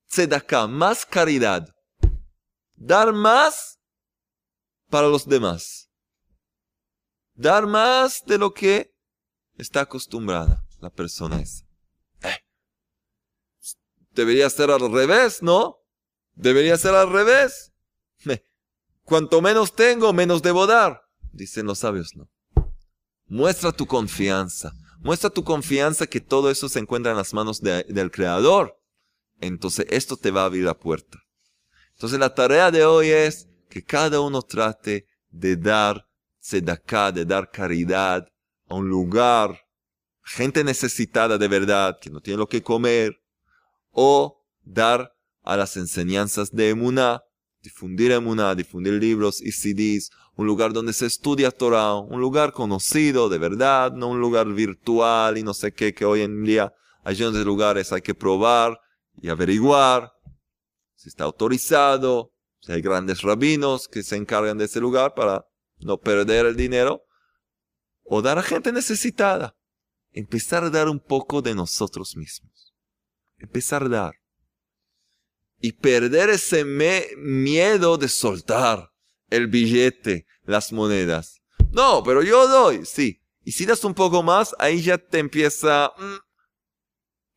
tzedakah, 0.08 0.66
más 0.66 1.06
caridad. 1.06 1.76
Dar 2.74 3.14
más 3.14 3.80
para 4.90 5.10
los 5.10 5.28
demás. 5.30 5.92
Dar 7.36 7.68
más 7.68 8.26
de 8.26 8.40
lo 8.40 8.52
que 8.52 8.96
está 9.60 9.82
acostumbrada 9.82 10.66
la 10.80 10.90
persona 10.90 11.40
esa. 11.40 11.66
Eh. 12.24 12.40
Debería 14.10 14.50
ser 14.50 14.72
al 14.72 14.92
revés, 14.92 15.44
¿no? 15.44 15.86
Debería 16.34 16.78
ser 16.78 16.96
al 16.96 17.12
revés. 17.12 17.72
Cuanto 19.04 19.40
menos 19.40 19.76
tengo, 19.76 20.14
menos 20.14 20.42
debo 20.42 20.66
dar. 20.66 21.04
Dicen 21.32 21.68
los 21.68 21.78
sabios, 21.78 22.16
no. 22.16 22.28
Muestra 23.28 23.72
tu 23.72 23.86
confianza. 23.86 24.74
Muestra 25.00 25.30
tu 25.30 25.44
confianza 25.44 26.08
que 26.08 26.22
todo 26.22 26.50
eso 26.50 26.70
se 26.70 26.80
encuentra 26.80 27.12
en 27.12 27.18
las 27.18 27.34
manos 27.34 27.62
del 27.62 28.12
Creador. 28.12 28.78
Entonces 29.40 29.86
esto 29.90 30.18
te 30.18 30.32
va 30.32 30.42
a 30.42 30.46
abrir 30.46 30.64
la 30.64 30.78
puerta. 30.78 31.20
Entonces 31.94 32.20
la 32.20 32.34
tarea 32.34 32.72
de 32.72 32.86
hoy 32.86 33.10
es 33.10 33.48
que 33.70 33.84
cada 33.84 34.22
uno 34.22 34.42
trate 34.42 35.06
de 35.30 35.56
dar 35.56 36.08
tzedakah, 36.42 37.12
de 37.12 37.26
dar 37.26 37.52
caridad 37.52 38.28
a 38.68 38.76
un 38.76 38.88
lugar, 38.88 39.60
gente 40.24 40.64
necesitada 40.64 41.38
de 41.38 41.48
verdad, 41.48 41.98
que 42.00 42.10
no 42.10 42.22
tiene 42.22 42.38
lo 42.38 42.48
que 42.48 42.64
comer, 42.64 43.16
o 43.92 44.46
dar 44.64 45.14
a 45.44 45.58
las 45.58 45.78
enseñanzas 45.78 46.52
de 46.52 46.70
Emuná, 46.70 47.22
difundir 47.62 48.12
Emuná, 48.12 48.56
difundir 48.56 48.94
libros 48.94 49.42
y 49.42 49.52
CDs, 49.52 50.12
un 50.38 50.46
lugar 50.46 50.72
donde 50.72 50.94
se 50.94 51.08
estudia 51.08 51.50
Torah, 51.50 51.96
un 51.96 52.22
lugar 52.22 52.54
conocido 52.54 53.28
de 53.28 53.40
verdad, 53.40 53.92
no 53.92 54.08
un 54.08 54.22
lugar 54.22 54.48
virtual 54.48 55.38
y 55.38 55.44
no 55.44 55.56
sé 55.56 55.74
qué, 55.74 55.96
que 55.96 56.06
hoy 56.06 56.22
en 56.22 56.44
día 56.44 56.74
hay 57.04 57.16
de 57.16 57.44
lugares 57.44 57.92
hay 57.92 58.02
que 58.02 58.14
probar 58.14 58.80
y 59.20 59.30
averiguar 59.30 60.14
si 60.94 61.10
está 61.10 61.24
autorizado, 61.24 62.34
si 62.60 62.72
hay 62.72 62.82
grandes 62.82 63.24
rabinos 63.24 63.88
que 63.88 64.04
se 64.04 64.16
encargan 64.16 64.60
de 64.60 64.66
ese 64.66 64.80
lugar 64.80 65.16
para 65.16 65.48
no 65.80 65.98
perder 65.98 66.46
el 66.46 66.56
dinero, 66.56 67.04
o 68.04 68.22
dar 68.22 68.38
a 68.38 68.44
gente 68.44 68.72
necesitada. 68.72 69.56
Empezar 70.12 70.64
a 70.64 70.70
dar 70.70 70.88
un 70.88 71.00
poco 71.00 71.42
de 71.42 71.54
nosotros 71.56 72.16
mismos. 72.16 72.76
Empezar 73.38 73.84
a 73.84 73.90
dar. 73.90 74.16
Y 75.60 75.74
perder 75.74 76.30
ese 76.30 76.64
miedo 76.66 77.98
de 77.98 78.08
soltar 78.08 78.92
el 79.30 79.48
billete, 79.48 80.26
las 80.46 80.72
monedas. 80.72 81.42
No, 81.72 82.04
pero 82.04 82.24
yo 82.24 82.48
doy, 82.48 82.86
sí. 82.86 83.22
Y 83.44 83.52
si 83.54 83.66
das 83.66 83.84
un 83.84 83.94
poco 83.94 84.24
más, 84.24 84.56
ahí 84.60 84.82
ya 84.82 84.98
te 84.98 85.20
empieza... 85.20 85.92
Mm, 85.98 86.18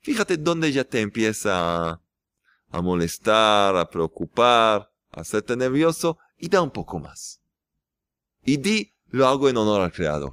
fíjate 0.00 0.36
dónde 0.36 0.72
ya 0.72 0.84
te 0.84 1.00
empieza 1.00 2.00
a 2.70 2.82
molestar, 2.82 3.76
a 3.76 3.88
preocupar, 3.88 4.90
a 5.10 5.20
hacerte 5.20 5.56
nervioso 5.56 6.18
y 6.36 6.48
da 6.48 6.62
un 6.62 6.70
poco 6.70 6.98
más. 6.98 7.40
Y 8.42 8.56
di, 8.56 8.94
lo 9.08 9.26
hago 9.26 9.48
en 9.48 9.56
honor 9.56 9.82
al 9.82 9.92
Creador. 9.92 10.32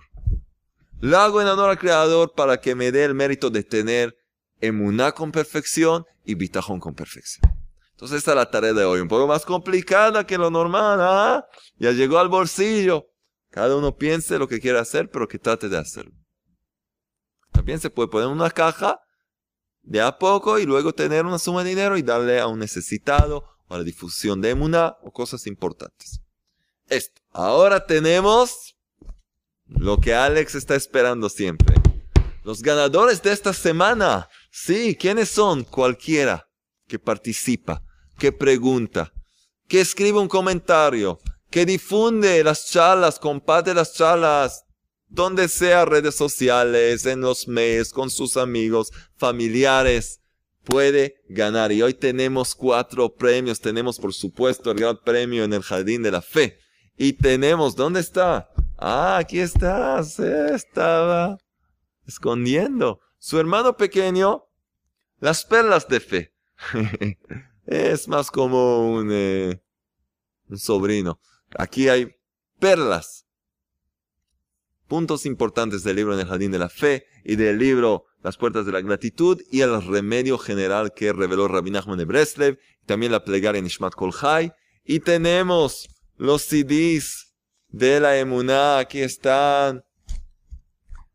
Lo 1.00 1.18
hago 1.18 1.42
en 1.42 1.48
honor 1.48 1.70
al 1.70 1.78
Creador 1.78 2.34
para 2.34 2.60
que 2.60 2.76
me 2.76 2.92
dé 2.92 3.04
el 3.04 3.14
mérito 3.14 3.50
de 3.50 3.64
tener 3.64 4.18
emuná 4.62 5.12
con 5.12 5.32
perfección 5.32 6.06
y 6.26 6.36
bitajón 6.36 6.80
con 6.80 6.96
perfección. 6.96 7.57
Entonces 7.98 8.20
esta 8.20 8.34
es 8.34 8.38
la 8.38 8.52
tarea 8.52 8.74
de 8.74 8.86
hoy, 8.86 9.00
un 9.00 9.08
poco 9.08 9.26
más 9.26 9.44
complicada 9.44 10.24
que 10.24 10.38
lo 10.38 10.52
normal, 10.52 11.00
¿ah? 11.02 11.48
Ya 11.80 11.92
llegó 11.94 12.20
al 12.20 12.30
bolsillo. 12.30 13.08
Cada 13.50 13.76
uno 13.76 13.98
piense 13.98 14.38
lo 14.38 14.48
que 14.48 14.60
quiere 14.60 14.78
hacer, 14.78 15.10
pero 15.10 15.28
que 15.28 15.40
trate 15.40 15.68
de 15.68 15.80
hacerlo. 15.80 16.14
También 17.52 17.80
se 17.80 17.90
puede 17.90 18.08
poner 18.08 18.28
una 18.28 18.52
caja 18.52 19.00
de 19.82 20.00
a 20.00 20.16
poco 20.20 20.60
y 20.60 20.68
luego 20.68 20.94
tener 20.94 21.26
una 21.26 21.40
suma 21.40 21.64
de 21.64 21.72
dinero 21.72 21.98
y 21.98 22.04
darle 22.04 22.40
a 22.40 22.46
un 22.46 22.60
necesitado 22.60 23.46
o 23.68 23.74
a 23.74 23.80
la 23.80 23.84
difusión 23.84 24.42
de 24.42 24.52
emuná 24.52 24.96
o 25.02 25.12
cosas 25.12 25.48
importantes. 25.48 26.22
Esto. 26.86 27.20
Ahora 27.32 27.84
tenemos 27.84 28.78
lo 29.66 30.00
que 30.00 30.14
Alex 30.14 30.54
está 30.54 30.76
esperando 30.76 31.30
siempre. 31.30 31.74
Los 32.44 32.62
ganadores 32.62 33.24
de 33.24 33.32
esta 33.32 33.54
semana. 33.54 34.30
Sí, 34.52 34.96
¿quiénes 34.96 35.30
son? 35.30 35.64
Cualquiera 35.64 36.48
que 36.88 37.00
participa, 37.00 37.84
que 38.18 38.32
pregunta, 38.32 39.14
que 39.68 39.82
escribe 39.82 40.20
un 40.20 40.28
comentario, 40.28 41.20
que 41.50 41.66
difunde 41.66 42.44
las 42.44 42.68
charlas, 42.68 43.20
comparte 43.20 43.74
las 43.74 43.94
charlas, 43.94 44.66
donde 45.08 45.48
sea 45.48 45.86
redes 45.86 46.16
sociales, 46.16 47.06
en 47.06 47.22
los 47.22 47.48
mails, 47.48 47.94
con 47.94 48.10
sus 48.10 48.38
amigos, 48.38 48.92
familiares, 49.16 50.20
puede 50.64 51.24
ganar. 51.30 51.72
Y 51.72 51.82
hoy 51.82 51.94
tenemos 51.94 52.54
cuatro 52.54 53.14
premios. 53.16 53.62
Tenemos, 53.62 54.00
por 54.00 54.14
supuesto, 54.14 54.72
el 54.72 54.78
gran 54.78 54.98
premio 55.04 55.44
en 55.46 55.54
el 55.54 55.64
Jardín 55.64 56.04
de 56.04 56.12
la 56.12 56.22
Fe. 56.22 56.60
Y 56.98 57.14
tenemos, 57.14 57.76
¿dónde 57.76 58.02
está? 58.02 58.50
Ah, 58.78 59.18
aquí 59.18 59.40
está, 59.40 60.04
se 60.04 60.54
estaba 60.54 61.38
escondiendo. 62.06 63.00
Su 63.18 63.40
hermano 63.40 63.78
pequeño, 63.78 64.46
las 65.20 65.46
perlas 65.46 65.88
de 65.88 66.00
fe. 66.00 66.34
es 67.68 68.08
más 68.08 68.32
como 68.32 68.90
un, 68.90 69.10
eh, 69.12 69.62
un 70.50 70.58
sobrino. 70.58 71.20
Aquí 71.58 71.90
hay 71.90 72.16
perlas. 72.60 73.26
Puntos 74.88 75.26
importantes 75.26 75.84
del 75.84 75.98
libro 75.98 76.14
en 76.14 76.22
el 76.22 76.28
Jardín 76.28 76.52
de 76.52 76.60
la 76.60 76.70
Fe 76.70 77.06
y 77.26 77.36
del 77.36 77.60
libro 77.60 78.06
Las 78.22 78.38
Puertas 78.38 78.66
de 78.66 78.72
la 78.72 78.80
Gratitud 78.80 79.42
y 79.52 79.62
el 79.62 79.82
remedio 79.86 80.38
general 80.38 80.94
que 80.94 81.12
reveló 81.12 81.50
Rabbi 81.50 81.72
Nachman 81.72 81.98
de 81.98 82.06
Breslev, 82.06 82.58
también 82.86 83.12
la 83.12 83.26
plegaria 83.26 83.62
Nishmat 83.62 83.94
Kol 83.94 84.14
Y 84.86 85.02
tenemos 85.02 85.90
los 86.16 86.44
CDs 86.44 87.36
de 87.68 88.00
la 88.00 88.18
emuná. 88.18 88.80
Aquí 88.80 89.02
están. 89.02 89.84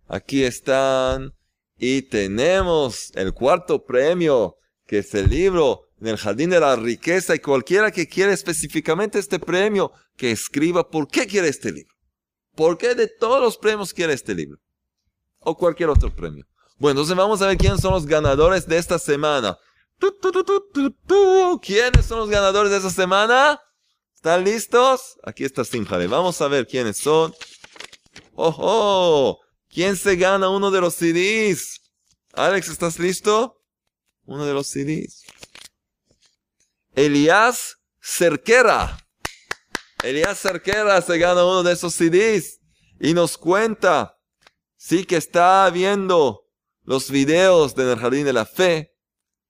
Aquí 0.06 0.44
están. 0.44 1.32
Y 1.78 2.02
tenemos 2.02 3.10
el 3.14 3.32
cuarto 3.32 3.84
premio, 3.84 4.56
que 4.86 4.98
es 4.98 5.14
el 5.14 5.30
libro 5.30 5.88
en 6.02 6.08
el 6.08 6.16
Jardín 6.16 6.50
de 6.50 6.58
la 6.58 6.74
Riqueza. 6.74 7.34
Y 7.34 7.38
cualquiera 7.38 7.92
que 7.92 8.08
quiera 8.08 8.32
específicamente 8.32 9.18
este 9.20 9.38
premio, 9.38 9.92
que 10.16 10.32
escriba 10.32 10.90
por 10.90 11.06
qué 11.08 11.26
quiere 11.26 11.48
este 11.48 11.70
libro. 11.70 11.94
¿Por 12.56 12.76
qué 12.76 12.94
de 12.94 13.06
todos 13.06 13.40
los 13.40 13.56
premios 13.56 13.94
quiere 13.94 14.12
este 14.12 14.34
libro? 14.34 14.58
O 15.38 15.56
cualquier 15.56 15.88
otro 15.90 16.14
premio. 16.14 16.44
Bueno, 16.76 17.00
entonces 17.00 17.16
vamos 17.16 17.40
a 17.40 17.46
ver 17.46 17.56
quiénes 17.56 17.80
son 17.80 17.92
los 17.92 18.06
ganadores 18.06 18.66
de 18.66 18.78
esta 18.78 18.98
semana. 18.98 19.56
¿Quiénes 21.62 22.04
son 22.04 22.18
los 22.18 22.28
ganadores 22.28 22.72
de 22.72 22.78
esta 22.78 22.90
semana? 22.90 23.60
¿Están 24.12 24.44
listos? 24.44 25.18
Aquí 25.22 25.44
está 25.44 25.64
Simjale. 25.64 26.08
Vamos 26.08 26.40
a 26.40 26.48
ver 26.48 26.66
quiénes 26.66 26.96
son. 26.96 27.32
¡Ojo! 28.34 29.38
¿Quién 29.68 29.96
se 29.96 30.16
gana 30.16 30.48
uno 30.48 30.72
de 30.72 30.80
los 30.80 30.94
CDs? 30.94 31.80
Alex, 32.32 32.68
¿estás 32.68 32.98
listo? 32.98 33.62
Uno 34.24 34.44
de 34.44 34.52
los 34.52 34.66
CDs. 34.66 35.22
Elías 36.94 37.78
Cerquera. 38.00 38.98
Elías 40.02 40.38
Cerquera 40.40 41.00
se 41.00 41.18
gana 41.18 41.44
uno 41.44 41.62
de 41.62 41.72
esos 41.72 41.94
CDs 41.94 42.60
y 43.00 43.14
nos 43.14 43.38
cuenta, 43.38 44.18
sí 44.76 45.04
que 45.04 45.16
está 45.16 45.68
viendo 45.70 46.48
los 46.82 47.10
videos 47.10 47.74
del 47.74 47.98
Jardín 47.98 48.24
de 48.24 48.32
la 48.32 48.44
Fe, 48.44 48.94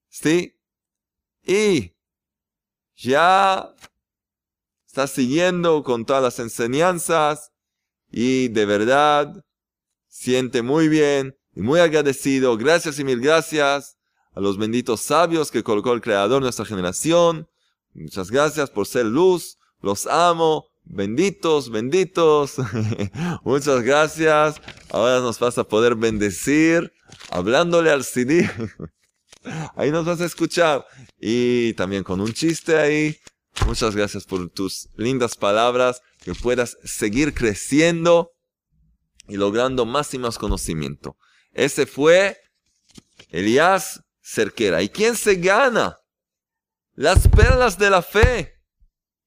sí, 0.07 0.59
y 1.43 1.95
ya 2.95 3.73
está 4.85 5.07
siguiendo 5.07 5.83
con 5.83 6.05
todas 6.05 6.23
las 6.23 6.39
enseñanzas 6.39 7.51
y 8.09 8.47
de 8.49 8.65
verdad 8.65 9.43
siente 10.07 10.61
muy 10.61 10.87
bien 10.87 11.35
y 11.55 11.61
muy 11.61 11.79
agradecido. 11.79 12.55
Gracias 12.57 12.99
y 12.99 13.03
mil 13.03 13.19
gracias 13.19 13.97
a 14.35 14.39
los 14.39 14.57
benditos 14.57 15.01
sabios 15.01 15.51
que 15.51 15.63
colocó 15.63 15.93
el 15.93 16.01
Creador 16.01 16.41
de 16.41 16.45
nuestra 16.45 16.65
generación. 16.65 17.47
Muchas 17.93 18.31
gracias 18.31 18.69
por 18.69 18.87
ser 18.87 19.05
luz. 19.05 19.57
Los 19.81 20.07
amo. 20.07 20.67
benditos, 20.85 21.69
benditos. 21.69 22.55
Muchas 23.43 23.81
gracias. 23.83 24.61
Ahora 24.89 25.19
nos 25.19 25.39
vas 25.39 25.57
a 25.57 25.63
poder 25.63 25.95
bendecir 25.95 26.91
hablándole 27.29 27.91
al 27.91 28.03
CD. 28.03 28.49
ahí 29.75 29.91
nos 29.91 30.05
vas 30.05 30.21
a 30.21 30.25
escuchar. 30.25 30.85
Y 31.19 31.73
también 31.73 32.03
con 32.03 32.19
un 32.19 32.33
chiste 32.33 32.77
ahí. 32.77 33.17
Muchas 33.67 33.95
gracias 33.95 34.25
por 34.25 34.49
tus 34.49 34.89
lindas 34.95 35.35
palabras. 35.35 36.01
Que 36.23 36.33
puedas 36.33 36.77
seguir 36.83 37.33
creciendo 37.33 38.31
y 39.27 39.37
logrando 39.37 39.85
más 39.85 40.13
y 40.13 40.17
más 40.17 40.37
conocimiento. 40.37 41.17
Ese 41.53 41.85
fue 41.85 42.37
Elías 43.29 44.02
Cerquera. 44.23 44.81
¿Y 44.81 44.89
quién 44.89 45.15
se 45.15 45.35
gana? 45.35 45.99
Las 46.95 47.27
perlas 47.27 47.77
de 47.77 47.89
la 47.89 48.01
fe, 48.01 48.53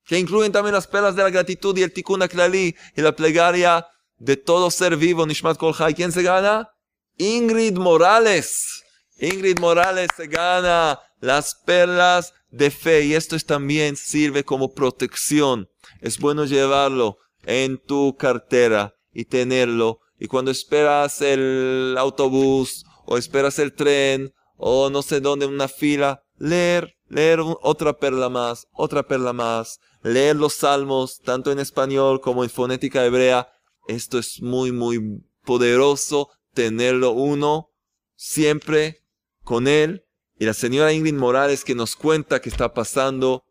que 0.05 0.19
incluyen 0.19 0.53
también 0.53 0.75
las 0.75 0.87
perlas 0.87 1.15
de 1.17 1.23
la 1.23 1.31
gratitud 1.31 1.77
y 1.77 1.83
el 1.83 1.93
tikkun 1.93 2.23
aklali 2.23 2.77
y 2.97 3.01
la 3.03 3.15
plegaria 3.15 3.87
de 4.19 4.37
todo 4.37 4.71
ser 4.71 4.97
vivo, 4.97 5.27
Nishmat 5.27 5.59
Kolhai. 5.59 5.95
¿Quién 5.95 6.13
se 6.13 6.23
gana? 6.23 6.71
Ingrid 7.19 7.77
Morales. 7.77 8.85
Ingrid 9.19 9.59
Morales 9.59 10.09
se 10.17 10.27
gana 10.27 11.01
las 11.21 11.55
perlas 11.55 12.33
de 12.51 12.71
fe 12.71 13.03
y 13.05 13.15
esto 13.15 13.39
también 13.41 13.97
sirve 13.97 14.45
como 14.45 14.73
protección. 14.73 15.69
Es 16.01 16.19
bueno 16.19 16.45
llevarlo 16.45 17.19
en 17.45 17.79
tu 17.79 18.17
cartera 18.17 18.95
y 19.13 19.25
tenerlo. 19.25 20.01
Y 20.19 20.29
cuando 20.29 20.51
esperas 20.51 21.21
el 21.21 21.97
autobús 21.99 22.85
o 23.05 23.19
esperas 23.19 23.59
el 23.59 23.75
tren 23.75 24.33
o 24.57 24.91
no 24.91 25.03
sé 25.03 25.21
dónde, 25.21 25.47
una 25.47 25.69
fila, 25.69 26.23
leer, 26.39 26.97
leer 27.09 27.41
otra 27.63 27.99
perla 27.99 28.29
más, 28.29 28.67
otra 28.73 29.07
perla 29.07 29.33
más, 29.33 29.81
leer 30.03 30.37
los 30.37 30.55
salmos, 30.55 31.21
tanto 31.21 31.53
en 31.53 31.59
español 31.59 32.21
como 32.21 32.45
en 32.45 32.51
fonética 32.51 33.05
hebrea. 33.05 33.49
Esto 33.89 34.19
es 34.19 34.41
muy, 34.43 34.73
muy 34.73 35.23
poderoso 35.45 36.31
tenerlo 36.55 37.13
uno 37.13 37.71
siempre 38.17 39.03
con 39.45 39.69
él. 39.69 40.05
Y 40.39 40.45
la 40.45 40.55
señora 40.55 40.93
Ingrid 40.93 41.15
Morales 41.15 41.65
que 41.65 41.75
nos 41.75 41.97
cuenta 41.97 42.41
que 42.41 42.49
está 42.49 42.75
pasando 42.75 43.45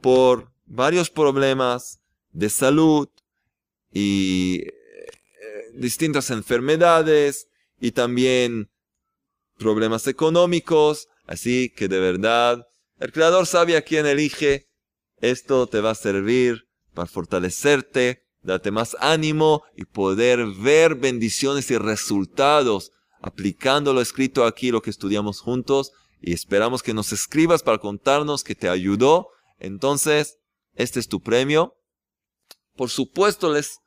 por 0.00 0.52
varios 0.64 1.10
problemas 1.10 2.00
de 2.30 2.48
salud 2.48 3.08
y 3.92 4.62
eh, 4.62 4.72
distintas 5.74 6.30
enfermedades 6.30 7.48
y 7.80 7.92
también 7.92 8.71
problemas 9.62 10.06
económicos. 10.06 11.08
Así 11.26 11.70
que 11.70 11.88
de 11.88 12.00
verdad, 12.00 12.66
el 12.98 13.12
Creador 13.12 13.46
sabe 13.46 13.76
a 13.76 13.82
quién 13.82 14.06
elige. 14.06 14.68
Esto 15.20 15.66
te 15.66 15.80
va 15.80 15.90
a 15.90 15.94
servir 15.94 16.68
para 16.94 17.06
fortalecerte, 17.06 18.24
darte 18.42 18.70
más 18.70 18.96
ánimo 19.00 19.62
y 19.76 19.84
poder 19.84 20.46
ver 20.46 20.96
bendiciones 20.96 21.70
y 21.70 21.78
resultados 21.78 22.90
aplicando 23.20 23.92
lo 23.92 24.00
escrito 24.00 24.44
aquí, 24.44 24.70
lo 24.70 24.82
que 24.82 24.90
estudiamos 24.90 25.40
juntos. 25.40 25.92
Y 26.20 26.32
esperamos 26.32 26.82
que 26.82 26.94
nos 26.94 27.12
escribas 27.12 27.62
para 27.62 27.78
contarnos 27.78 28.44
que 28.44 28.54
te 28.54 28.68
ayudó. 28.68 29.28
Entonces, 29.58 30.38
este 30.74 31.00
es 31.00 31.08
tu 31.08 31.20
premio. 31.20 31.74
Por 32.76 32.90
supuesto, 32.90 33.52
les 33.52 33.78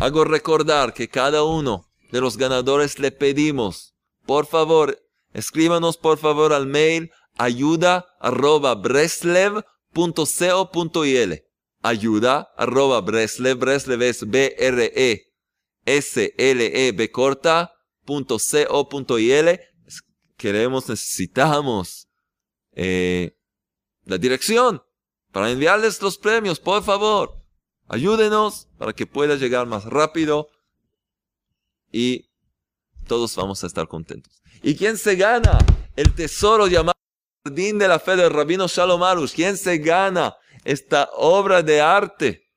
hago 0.00 0.24
recordar 0.24 0.94
que 0.94 1.08
cada 1.08 1.44
uno 1.44 1.88
de 2.10 2.20
los 2.20 2.36
ganadores 2.36 2.98
le 2.98 3.10
pedimos, 3.10 3.94
por 4.26 4.46
favor, 4.46 5.01
escríbanos 5.32 5.96
por 5.96 6.18
favor 6.18 6.52
al 6.52 6.66
mail 6.66 7.10
ayuda 7.36 8.06
arroba. 8.20 8.80
Ayuda 11.84 12.52
arroba 12.56 13.00
breslev, 13.00 13.68
es 14.02 14.28
B-R-E 14.28 15.32
S-L-E 15.84 16.92
B 16.92 17.10
corta 17.10 17.72
punto 18.04 18.38
.co.il. 18.38 19.60
Queremos, 20.36 20.88
necesitamos 20.88 22.08
eh, 22.72 23.36
la 24.04 24.18
dirección 24.18 24.82
para 25.30 25.50
enviarles 25.50 26.02
los 26.02 26.18
premios, 26.18 26.58
por 26.58 26.82
favor. 26.82 27.42
Ayúdenos 27.88 28.68
para 28.78 28.92
que 28.92 29.06
pueda 29.06 29.36
llegar 29.36 29.66
más 29.66 29.84
rápido 29.84 30.48
y 31.92 32.30
todos 33.06 33.36
vamos 33.36 33.62
a 33.62 33.66
estar 33.66 33.86
contentos. 33.86 34.41
¿Y 34.62 34.76
quién 34.76 34.96
se 34.96 35.16
gana? 35.16 35.58
El 35.96 36.14
tesoro 36.14 36.68
llamado 36.68 36.96
Jardín 37.44 37.78
de 37.78 37.88
la 37.88 37.98
Fe 37.98 38.14
del 38.14 38.30
Rabino 38.30 38.68
Shalom 38.68 39.02
Arush. 39.02 39.34
¿Quién 39.34 39.56
se 39.56 39.78
gana 39.78 40.36
esta 40.64 41.10
obra 41.14 41.62
de 41.62 41.80
arte? 41.80 42.48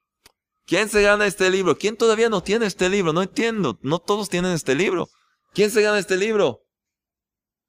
¿Quién 0.68 0.88
se 0.88 1.02
gana 1.02 1.26
este 1.26 1.50
libro? 1.50 1.76
¿Quién 1.76 1.98
todavía 1.98 2.30
no 2.30 2.44
tiene 2.44 2.68
este 2.68 2.90
libro? 2.90 3.12
No 3.12 3.24
entiendo. 3.24 3.80
No 3.82 3.98
todos 3.98 4.30
tienen 4.30 4.52
este 4.52 4.76
libro. 4.76 5.10
¿Quién 5.54 5.72
se 5.72 5.82
gana 5.82 5.98
este 5.98 6.16
libro? 6.16 6.62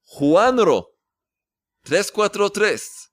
Juanro 0.03 0.91
343. 1.83 3.11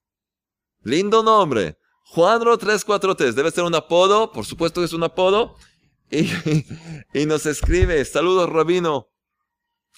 Lindo 0.83 1.23
nombre. 1.23 1.79
Juanro 2.05 2.59
343. 2.59 3.35
Debe 3.35 3.51
ser 3.51 3.65
un 3.65 3.75
apodo. 3.75 4.31
Por 4.31 4.45
supuesto 4.45 4.83
que 4.83 4.87
es 4.87 4.93
un 4.93 5.05
apodo. 5.05 5.57
Y, 6.11 6.31
y 7.15 7.25
nos 7.25 7.47
escribe, 7.47 8.05
saludos 8.05 8.51
rabino. 8.51 9.14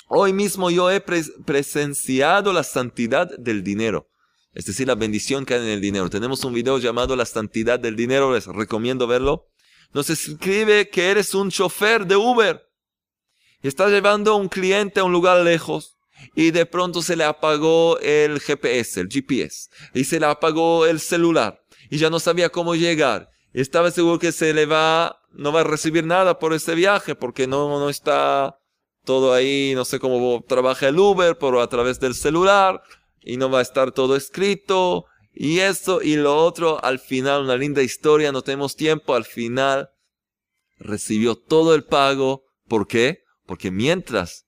Hoy 0.08 0.32
mismo 0.32 0.70
yo 0.70 0.90
he 0.90 1.00
presenciado 1.00 2.52
la 2.52 2.62
santidad 2.62 3.28
del 3.38 3.64
dinero. 3.64 4.08
Es 4.52 4.64
decir, 4.64 4.86
la 4.86 4.94
bendición 4.94 5.44
que 5.44 5.54
hay 5.54 5.60
en 5.60 5.68
el 5.68 5.80
dinero. 5.80 6.08
Tenemos 6.08 6.44
un 6.44 6.54
video 6.54 6.78
llamado 6.78 7.16
La 7.16 7.26
santidad 7.26 7.78
del 7.78 7.96
dinero. 7.96 8.32
Les 8.32 8.46
recomiendo 8.46 9.06
verlo. 9.06 9.48
Nos 9.92 10.08
escribe 10.08 10.88
que 10.88 11.10
eres 11.10 11.34
un 11.34 11.50
chofer 11.50 12.06
de 12.06 12.16
Uber. 12.16 12.62
Estás 13.62 13.90
llevando 13.90 14.32
a 14.32 14.36
un 14.36 14.48
cliente 14.48 15.00
a 15.00 15.04
un 15.04 15.12
lugar 15.12 15.42
lejos. 15.44 15.98
Y 16.34 16.52
de 16.52 16.66
pronto 16.66 17.02
se 17.02 17.16
le 17.16 17.24
apagó 17.24 17.98
el 17.98 18.40
GPS, 18.40 19.00
el 19.00 19.08
GPS. 19.08 19.68
Y 19.92 20.04
se 20.04 20.20
le 20.20 20.26
apagó 20.26 20.86
el 20.86 21.00
celular. 21.00 21.60
Y 21.90 21.98
ya 21.98 22.10
no 22.10 22.20
sabía 22.20 22.48
cómo 22.48 22.76
llegar. 22.76 23.28
Estaba 23.52 23.90
seguro 23.90 24.18
que 24.18 24.32
se 24.32 24.54
le 24.54 24.66
va, 24.66 25.20
no 25.32 25.52
va 25.52 25.62
a 25.62 25.64
recibir 25.64 26.04
nada 26.04 26.38
por 26.38 26.54
este 26.54 26.74
viaje 26.74 27.14
porque 27.14 27.46
no, 27.46 27.68
no 27.80 27.90
está 27.90 28.58
todo 29.06 29.32
ahí, 29.32 29.72
no 29.74 29.86
sé 29.86 29.98
cómo 29.98 30.44
trabaja 30.46 30.88
el 30.88 30.98
Uber, 30.98 31.38
pero 31.38 31.62
a 31.62 31.68
través 31.70 31.98
del 31.98 32.14
celular, 32.14 32.82
y 33.22 33.38
no 33.38 33.48
va 33.48 33.60
a 33.60 33.62
estar 33.62 33.92
todo 33.92 34.16
escrito, 34.16 35.06
y 35.32 35.60
eso 35.60 36.02
y 36.02 36.16
lo 36.16 36.36
otro, 36.36 36.82
al 36.84 36.98
final 36.98 37.44
una 37.44 37.56
linda 37.56 37.82
historia, 37.82 38.32
no 38.32 38.42
tenemos 38.42 38.76
tiempo, 38.76 39.14
al 39.14 39.24
final 39.24 39.88
recibió 40.78 41.36
todo 41.36 41.74
el 41.74 41.84
pago, 41.84 42.44
¿por 42.68 42.86
qué? 42.86 43.22
Porque 43.46 43.70
mientras 43.70 44.45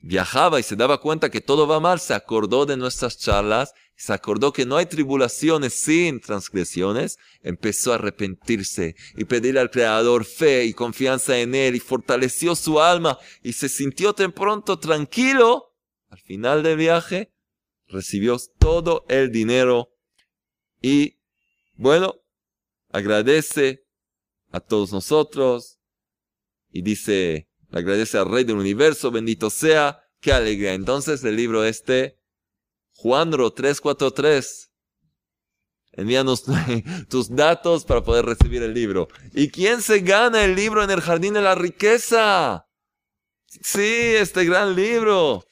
viajaba 0.00 0.60
y 0.60 0.62
se 0.62 0.76
daba 0.76 1.00
cuenta 1.00 1.30
que 1.30 1.40
todo 1.40 1.66
va 1.66 1.80
mal, 1.80 2.00
se 2.00 2.14
acordó 2.14 2.66
de 2.66 2.76
nuestras 2.76 3.18
charlas 3.18 3.74
se 3.98 4.12
acordó 4.12 4.52
que 4.52 4.64
no 4.64 4.76
hay 4.76 4.86
tribulaciones 4.86 5.74
sin 5.74 6.20
transgresiones, 6.20 7.18
empezó 7.42 7.90
a 7.90 7.96
arrepentirse 7.96 8.94
y 9.16 9.24
pedirle 9.24 9.58
al 9.58 9.72
Creador 9.72 10.24
fe 10.24 10.66
y 10.66 10.72
confianza 10.72 11.36
en 11.40 11.56
Él 11.56 11.74
y 11.74 11.80
fortaleció 11.80 12.54
su 12.54 12.80
alma 12.80 13.18
y 13.42 13.54
se 13.54 13.68
sintió 13.68 14.12
tan 14.12 14.30
pronto 14.30 14.78
tranquilo. 14.78 15.74
Al 16.10 16.20
final 16.20 16.62
del 16.62 16.76
viaje, 16.76 17.32
recibió 17.88 18.36
todo 18.60 19.04
el 19.08 19.32
dinero 19.32 19.92
y, 20.80 21.18
bueno, 21.74 22.14
agradece 22.90 23.84
a 24.52 24.60
todos 24.60 24.92
nosotros 24.92 25.80
y 26.70 26.82
dice, 26.82 27.48
agradece 27.72 28.18
al 28.18 28.30
Rey 28.30 28.44
del 28.44 28.56
Universo, 28.56 29.10
bendito 29.10 29.50
sea, 29.50 30.02
qué 30.20 30.32
alegría. 30.32 30.74
Entonces 30.74 31.22
el 31.24 31.36
libro 31.36 31.64
este 31.64 32.18
Juanro 32.94 33.52
343. 33.52 34.70
Envíanos 35.92 36.44
tus 37.08 37.34
datos 37.34 37.84
para 37.84 38.02
poder 38.02 38.24
recibir 38.24 38.62
el 38.62 38.74
libro. 38.74 39.08
¿Y 39.32 39.50
quién 39.50 39.82
se 39.82 40.00
gana 40.00 40.44
el 40.44 40.54
libro 40.54 40.82
en 40.84 40.90
el 40.90 41.00
Jardín 41.00 41.34
de 41.34 41.42
la 41.42 41.54
Riqueza? 41.54 42.66
Sí, 43.46 44.14
este 44.14 44.44
gran 44.44 44.76
libro. 44.76 45.44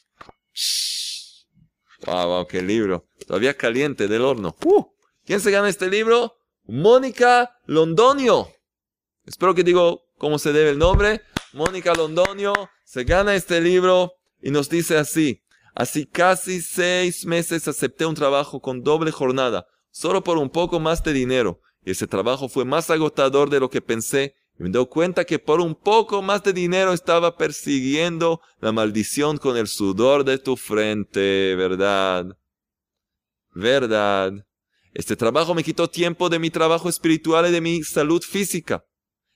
Wow, 2.05 2.27
wow, 2.27 2.47
qué 2.47 2.63
libro. 2.63 3.09
Todavía 3.27 3.57
caliente 3.57 4.07
del 4.07 4.23
horno. 4.23 4.57
Uh, 4.65 4.85
¿Quién 5.25 5.41
se 5.41 5.51
gana 5.51 5.69
este 5.69 5.89
libro? 5.89 6.37
Mónica 6.65 7.59
Londonio. 7.67 8.49
Espero 9.25 9.55
que 9.55 9.65
digo 9.65 10.05
cómo 10.19 10.39
se 10.39 10.53
debe 10.53 10.71
el 10.71 10.79
nombre. 10.79 11.23
Mónica 11.57 11.95
Londonio 11.95 12.53
se 12.85 13.03
gana 13.05 13.35
este 13.35 13.63
libro 13.63 14.13
y 14.43 14.51
nos 14.51 14.69
dice 14.69 14.99
así. 14.99 15.43
Así 15.75 16.05
casi 16.05 16.61
seis 16.61 17.25
meses 17.25 17.67
acepté 17.67 18.05
un 18.05 18.15
trabajo 18.15 18.61
con 18.61 18.83
doble 18.83 19.11
jornada, 19.11 19.67
solo 19.91 20.23
por 20.23 20.37
un 20.37 20.51
poco 20.51 20.81
más 20.81 21.03
de 21.03 21.15
dinero. 21.15 21.63
Y 21.83 21.93
ese 21.93 22.07
trabajo 22.07 22.51
fue 22.51 22.67
más 22.67 22.91
agotador 22.91 23.49
de 23.49 23.59
lo 23.59 23.71
que 23.71 23.81
pensé. 23.81 24.35
Y 24.59 24.65
me 24.65 24.69
doy 24.69 24.87
cuenta 24.87 25.25
que 25.25 25.39
por 25.39 25.63
un 25.63 25.75
poco 25.75 26.21
más 26.21 26.43
de 26.43 26.53
dinero 26.53 26.93
estaba 26.93 27.39
persiguiendo 27.39 28.43
la 28.61 28.73
maldición 28.73 29.39
con 29.39 29.57
el 29.57 29.67
sudor 29.67 30.25
de 30.25 30.37
tu 30.37 30.59
frente, 30.59 31.55
¿verdad? 31.57 32.37
¿Verdad? 33.55 34.47
Este 34.93 35.17
trabajo 35.17 35.55
me 35.55 35.65
quitó 35.65 35.89
tiempo 35.89 36.29
de 36.29 36.39
mi 36.39 36.51
trabajo 36.51 36.91
espiritual 36.91 37.49
y 37.49 37.53
de 37.53 37.63
mi 37.63 37.83
salud 37.83 38.21
física. 38.23 38.85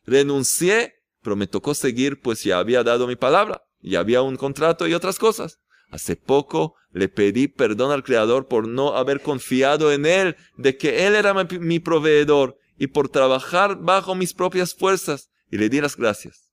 Renuncié, 0.05 1.00
pero 1.23 1.37
me 1.37 1.47
tocó 1.47 1.75
seguir, 1.75 2.21
pues 2.21 2.43
ya 2.45 2.59
había 2.59 2.83
dado 2.83 3.07
mi 3.07 3.17
palabra, 3.17 3.63
ya 3.81 4.01
había 4.01 4.23
un 4.23 4.37
contrato 4.37 4.87
y 4.87 4.95
otras 4.95 5.19
cosas. 5.19 5.59
Hace 5.91 6.17
poco 6.17 6.75
le 6.93 7.09
pedí 7.09 7.49
perdón 7.49 7.93
al 7.93 8.05
Creador 8.05 8.47
por 8.47 8.69
no 8.69 8.97
haber 8.97 9.21
confiado 9.21 9.93
en 9.93 10.07
Él, 10.07 10.37
de 10.57 10.77
que 10.77 11.07
Él 11.07 11.15
era 11.15 11.35
mi 11.35 11.81
proveedor 11.81 12.57
y 12.79 12.89
por 12.89 13.09
trabajar 13.09 13.77
bajo 13.77 14.15
mis 14.15 14.33
propias 14.33 14.75
fuerzas, 14.75 15.31
y 15.51 15.59
le 15.59 15.69
di 15.69 15.81
las 15.81 15.97
gracias. 15.97 16.51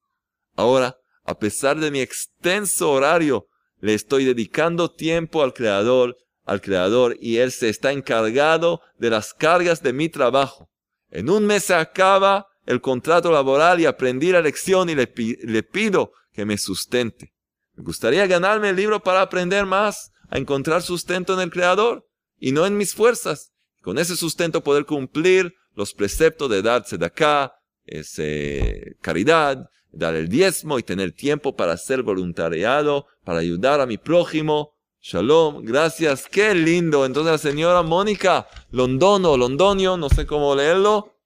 Ahora, 0.55 0.97
a 1.24 1.38
pesar 1.38 1.80
de 1.80 1.91
mi 1.91 1.99
extenso 2.01 2.91
horario, 2.91 3.47
le 3.80 3.93
estoy 3.93 4.26
dedicando 4.26 4.91
tiempo 4.91 5.43
al 5.43 5.53
Creador, 5.53 6.18
al 6.45 6.61
Creador, 6.61 7.15
y 7.22 7.38
Él 7.38 7.51
se 7.51 7.70
está 7.70 7.91
encargado 7.91 8.82
de 8.97 9.09
las 9.09 9.34
cargas 9.34 9.84
de 9.84 9.93
mi 9.93 10.09
trabajo. 10.09 10.70
En 11.09 11.30
un 11.30 11.45
mes 11.45 11.65
se 11.65 11.76
acaba 11.76 12.47
el 12.68 12.82
contrato 12.82 13.32
laboral 13.32 13.80
y 13.80 13.86
aprendí 13.86 14.32
la 14.32 14.41
lección 14.41 14.89
y 14.89 14.95
le, 14.95 15.07
pido 15.07 16.11
que 16.34 16.45
me 16.45 16.57
sustente. 16.57 17.34
Me 17.74 17.84
gustaría 17.84 18.28
ganarme 18.28 18.70
el 18.70 18.76
libro 18.76 19.01
para 19.01 19.22
aprender 19.22 19.65
más, 19.65 20.11
a 20.30 20.38
encontrar 20.38 20.84
sustento 20.84 21.34
en 21.34 21.39
el 21.39 21.49
Creador 21.49 22.05
y 22.38 22.51
no 22.51 22.65
en 22.65 22.78
mis 22.78 22.93
fuerzas. 22.93 23.53
Con 23.82 23.97
ese 23.97 24.18
sustento 24.18 24.63
poder 24.63 24.86
cumplir 24.86 25.55
los 25.76 25.93
preceptos 25.93 26.49
de 26.49 26.61
dar 26.61 26.84
acá, 27.01 27.53
ese, 27.86 28.97
caridad, 29.01 29.70
dar 29.93 30.15
el 30.15 30.28
diezmo 30.28 30.78
y 30.78 30.84
tener 30.84 31.13
tiempo 31.13 31.55
para 31.55 31.72
hacer 31.72 32.03
voluntariado, 32.03 33.07
para 33.24 33.39
ayudar 33.39 33.80
a 33.80 33.86
mi 33.86 33.97
prójimo. 33.97 34.74
Shalom, 34.99 35.63
gracias, 35.63 36.28
qué 36.30 36.53
lindo. 36.53 37.05
Entonces 37.05 37.32
la 37.32 37.38
señora 37.38 37.82
Mónica 37.82 38.49
Londono, 38.72 39.38
Londonio, 39.38 39.95
no 39.95 40.09
sé 40.09 40.26
cómo 40.26 40.53
leerlo, 40.53 41.16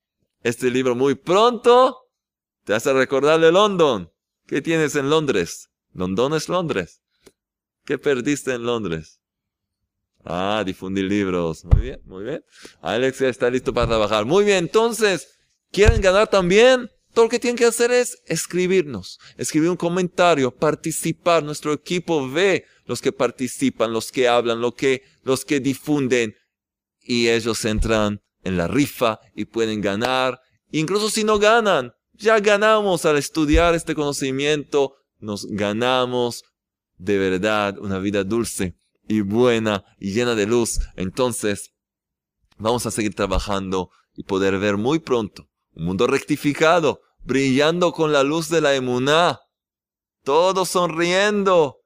este 0.43 0.69
libro 0.69 0.95
muy 0.95 1.15
pronto 1.15 1.97
te 2.63 2.73
hace 2.73 2.93
recordar 2.93 3.39
de 3.39 3.51
London. 3.51 4.11
¿Qué 4.45 4.61
tienes 4.61 4.95
en 4.95 5.09
Londres? 5.09 5.69
London 5.93 6.33
es 6.33 6.49
Londres. 6.49 7.01
¿Qué 7.85 7.97
perdiste 7.97 8.53
en 8.53 8.63
Londres? 8.63 9.19
Ah, 10.23 10.63
difundir 10.65 11.05
libros. 11.05 11.65
Muy 11.65 11.81
bien, 11.81 12.01
muy 12.05 12.23
bien. 12.23 12.43
Alex 12.81 13.19
ya 13.19 13.29
está 13.29 13.49
listo 13.49 13.73
para 13.73 13.87
trabajar. 13.87 14.25
Muy 14.25 14.45
bien, 14.45 14.57
entonces, 14.59 15.39
¿quieren 15.71 16.01
ganar 16.01 16.29
también? 16.29 16.89
Todo 17.13 17.25
lo 17.25 17.29
que 17.29 17.39
tienen 17.39 17.57
que 17.57 17.65
hacer 17.65 17.91
es 17.91 18.21
escribirnos, 18.25 19.19
escribir 19.37 19.69
un 19.69 19.75
comentario, 19.75 20.51
participar. 20.51 21.43
Nuestro 21.43 21.73
equipo 21.73 22.29
ve 22.29 22.65
los 22.85 23.01
que 23.01 23.11
participan, 23.11 23.91
los 23.91 24.11
que 24.11 24.27
hablan, 24.27 24.61
los 24.61 24.75
que, 24.75 25.03
los 25.23 25.43
que 25.43 25.59
difunden. 25.59 26.35
Y 27.01 27.27
ellos 27.27 27.65
entran 27.65 28.21
en 28.43 28.57
la 28.57 28.67
rifa 28.67 29.19
y 29.35 29.45
pueden 29.45 29.81
ganar. 29.81 30.39
Incluso 30.71 31.09
si 31.09 31.23
no 31.23 31.39
ganan, 31.39 31.93
ya 32.13 32.39
ganamos 32.39 33.05
al 33.05 33.17
estudiar 33.17 33.75
este 33.75 33.95
conocimiento 33.95 34.95
nos 35.21 35.45
ganamos 35.45 36.43
de 36.97 37.17
verdad 37.17 37.77
una 37.77 37.99
vida 37.99 38.23
dulce 38.23 38.75
y 39.07 39.21
buena 39.21 39.85
y 39.99 40.13
llena 40.13 40.35
de 40.35 40.47
luz. 40.47 40.79
Entonces, 40.95 41.71
vamos 42.57 42.85
a 42.85 42.91
seguir 42.91 43.15
trabajando 43.15 43.91
y 44.15 44.23
poder 44.23 44.57
ver 44.57 44.77
muy 44.77 44.99
pronto 44.99 45.47
un 45.73 45.85
mundo 45.85 46.05
rectificado, 46.05 47.01
brillando 47.23 47.93
con 47.93 48.11
la 48.11 48.23
luz 48.23 48.49
de 48.49 48.59
la 48.59 48.75
emuná, 48.75 49.39
todo 50.23 50.65
sonriendo, 50.65 51.77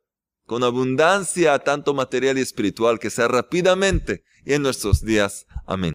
con 0.47 0.63
abundancia, 0.63 1.59
tanto 1.59 1.93
material 1.93 2.37
y 2.39 2.41
espiritual, 2.41 2.97
que 2.97 3.11
sea 3.11 3.27
rápidamente 3.27 4.23
y 4.43 4.53
en 4.53 4.63
nuestros 4.63 5.01
días. 5.01 5.45
Amén. 5.67 5.93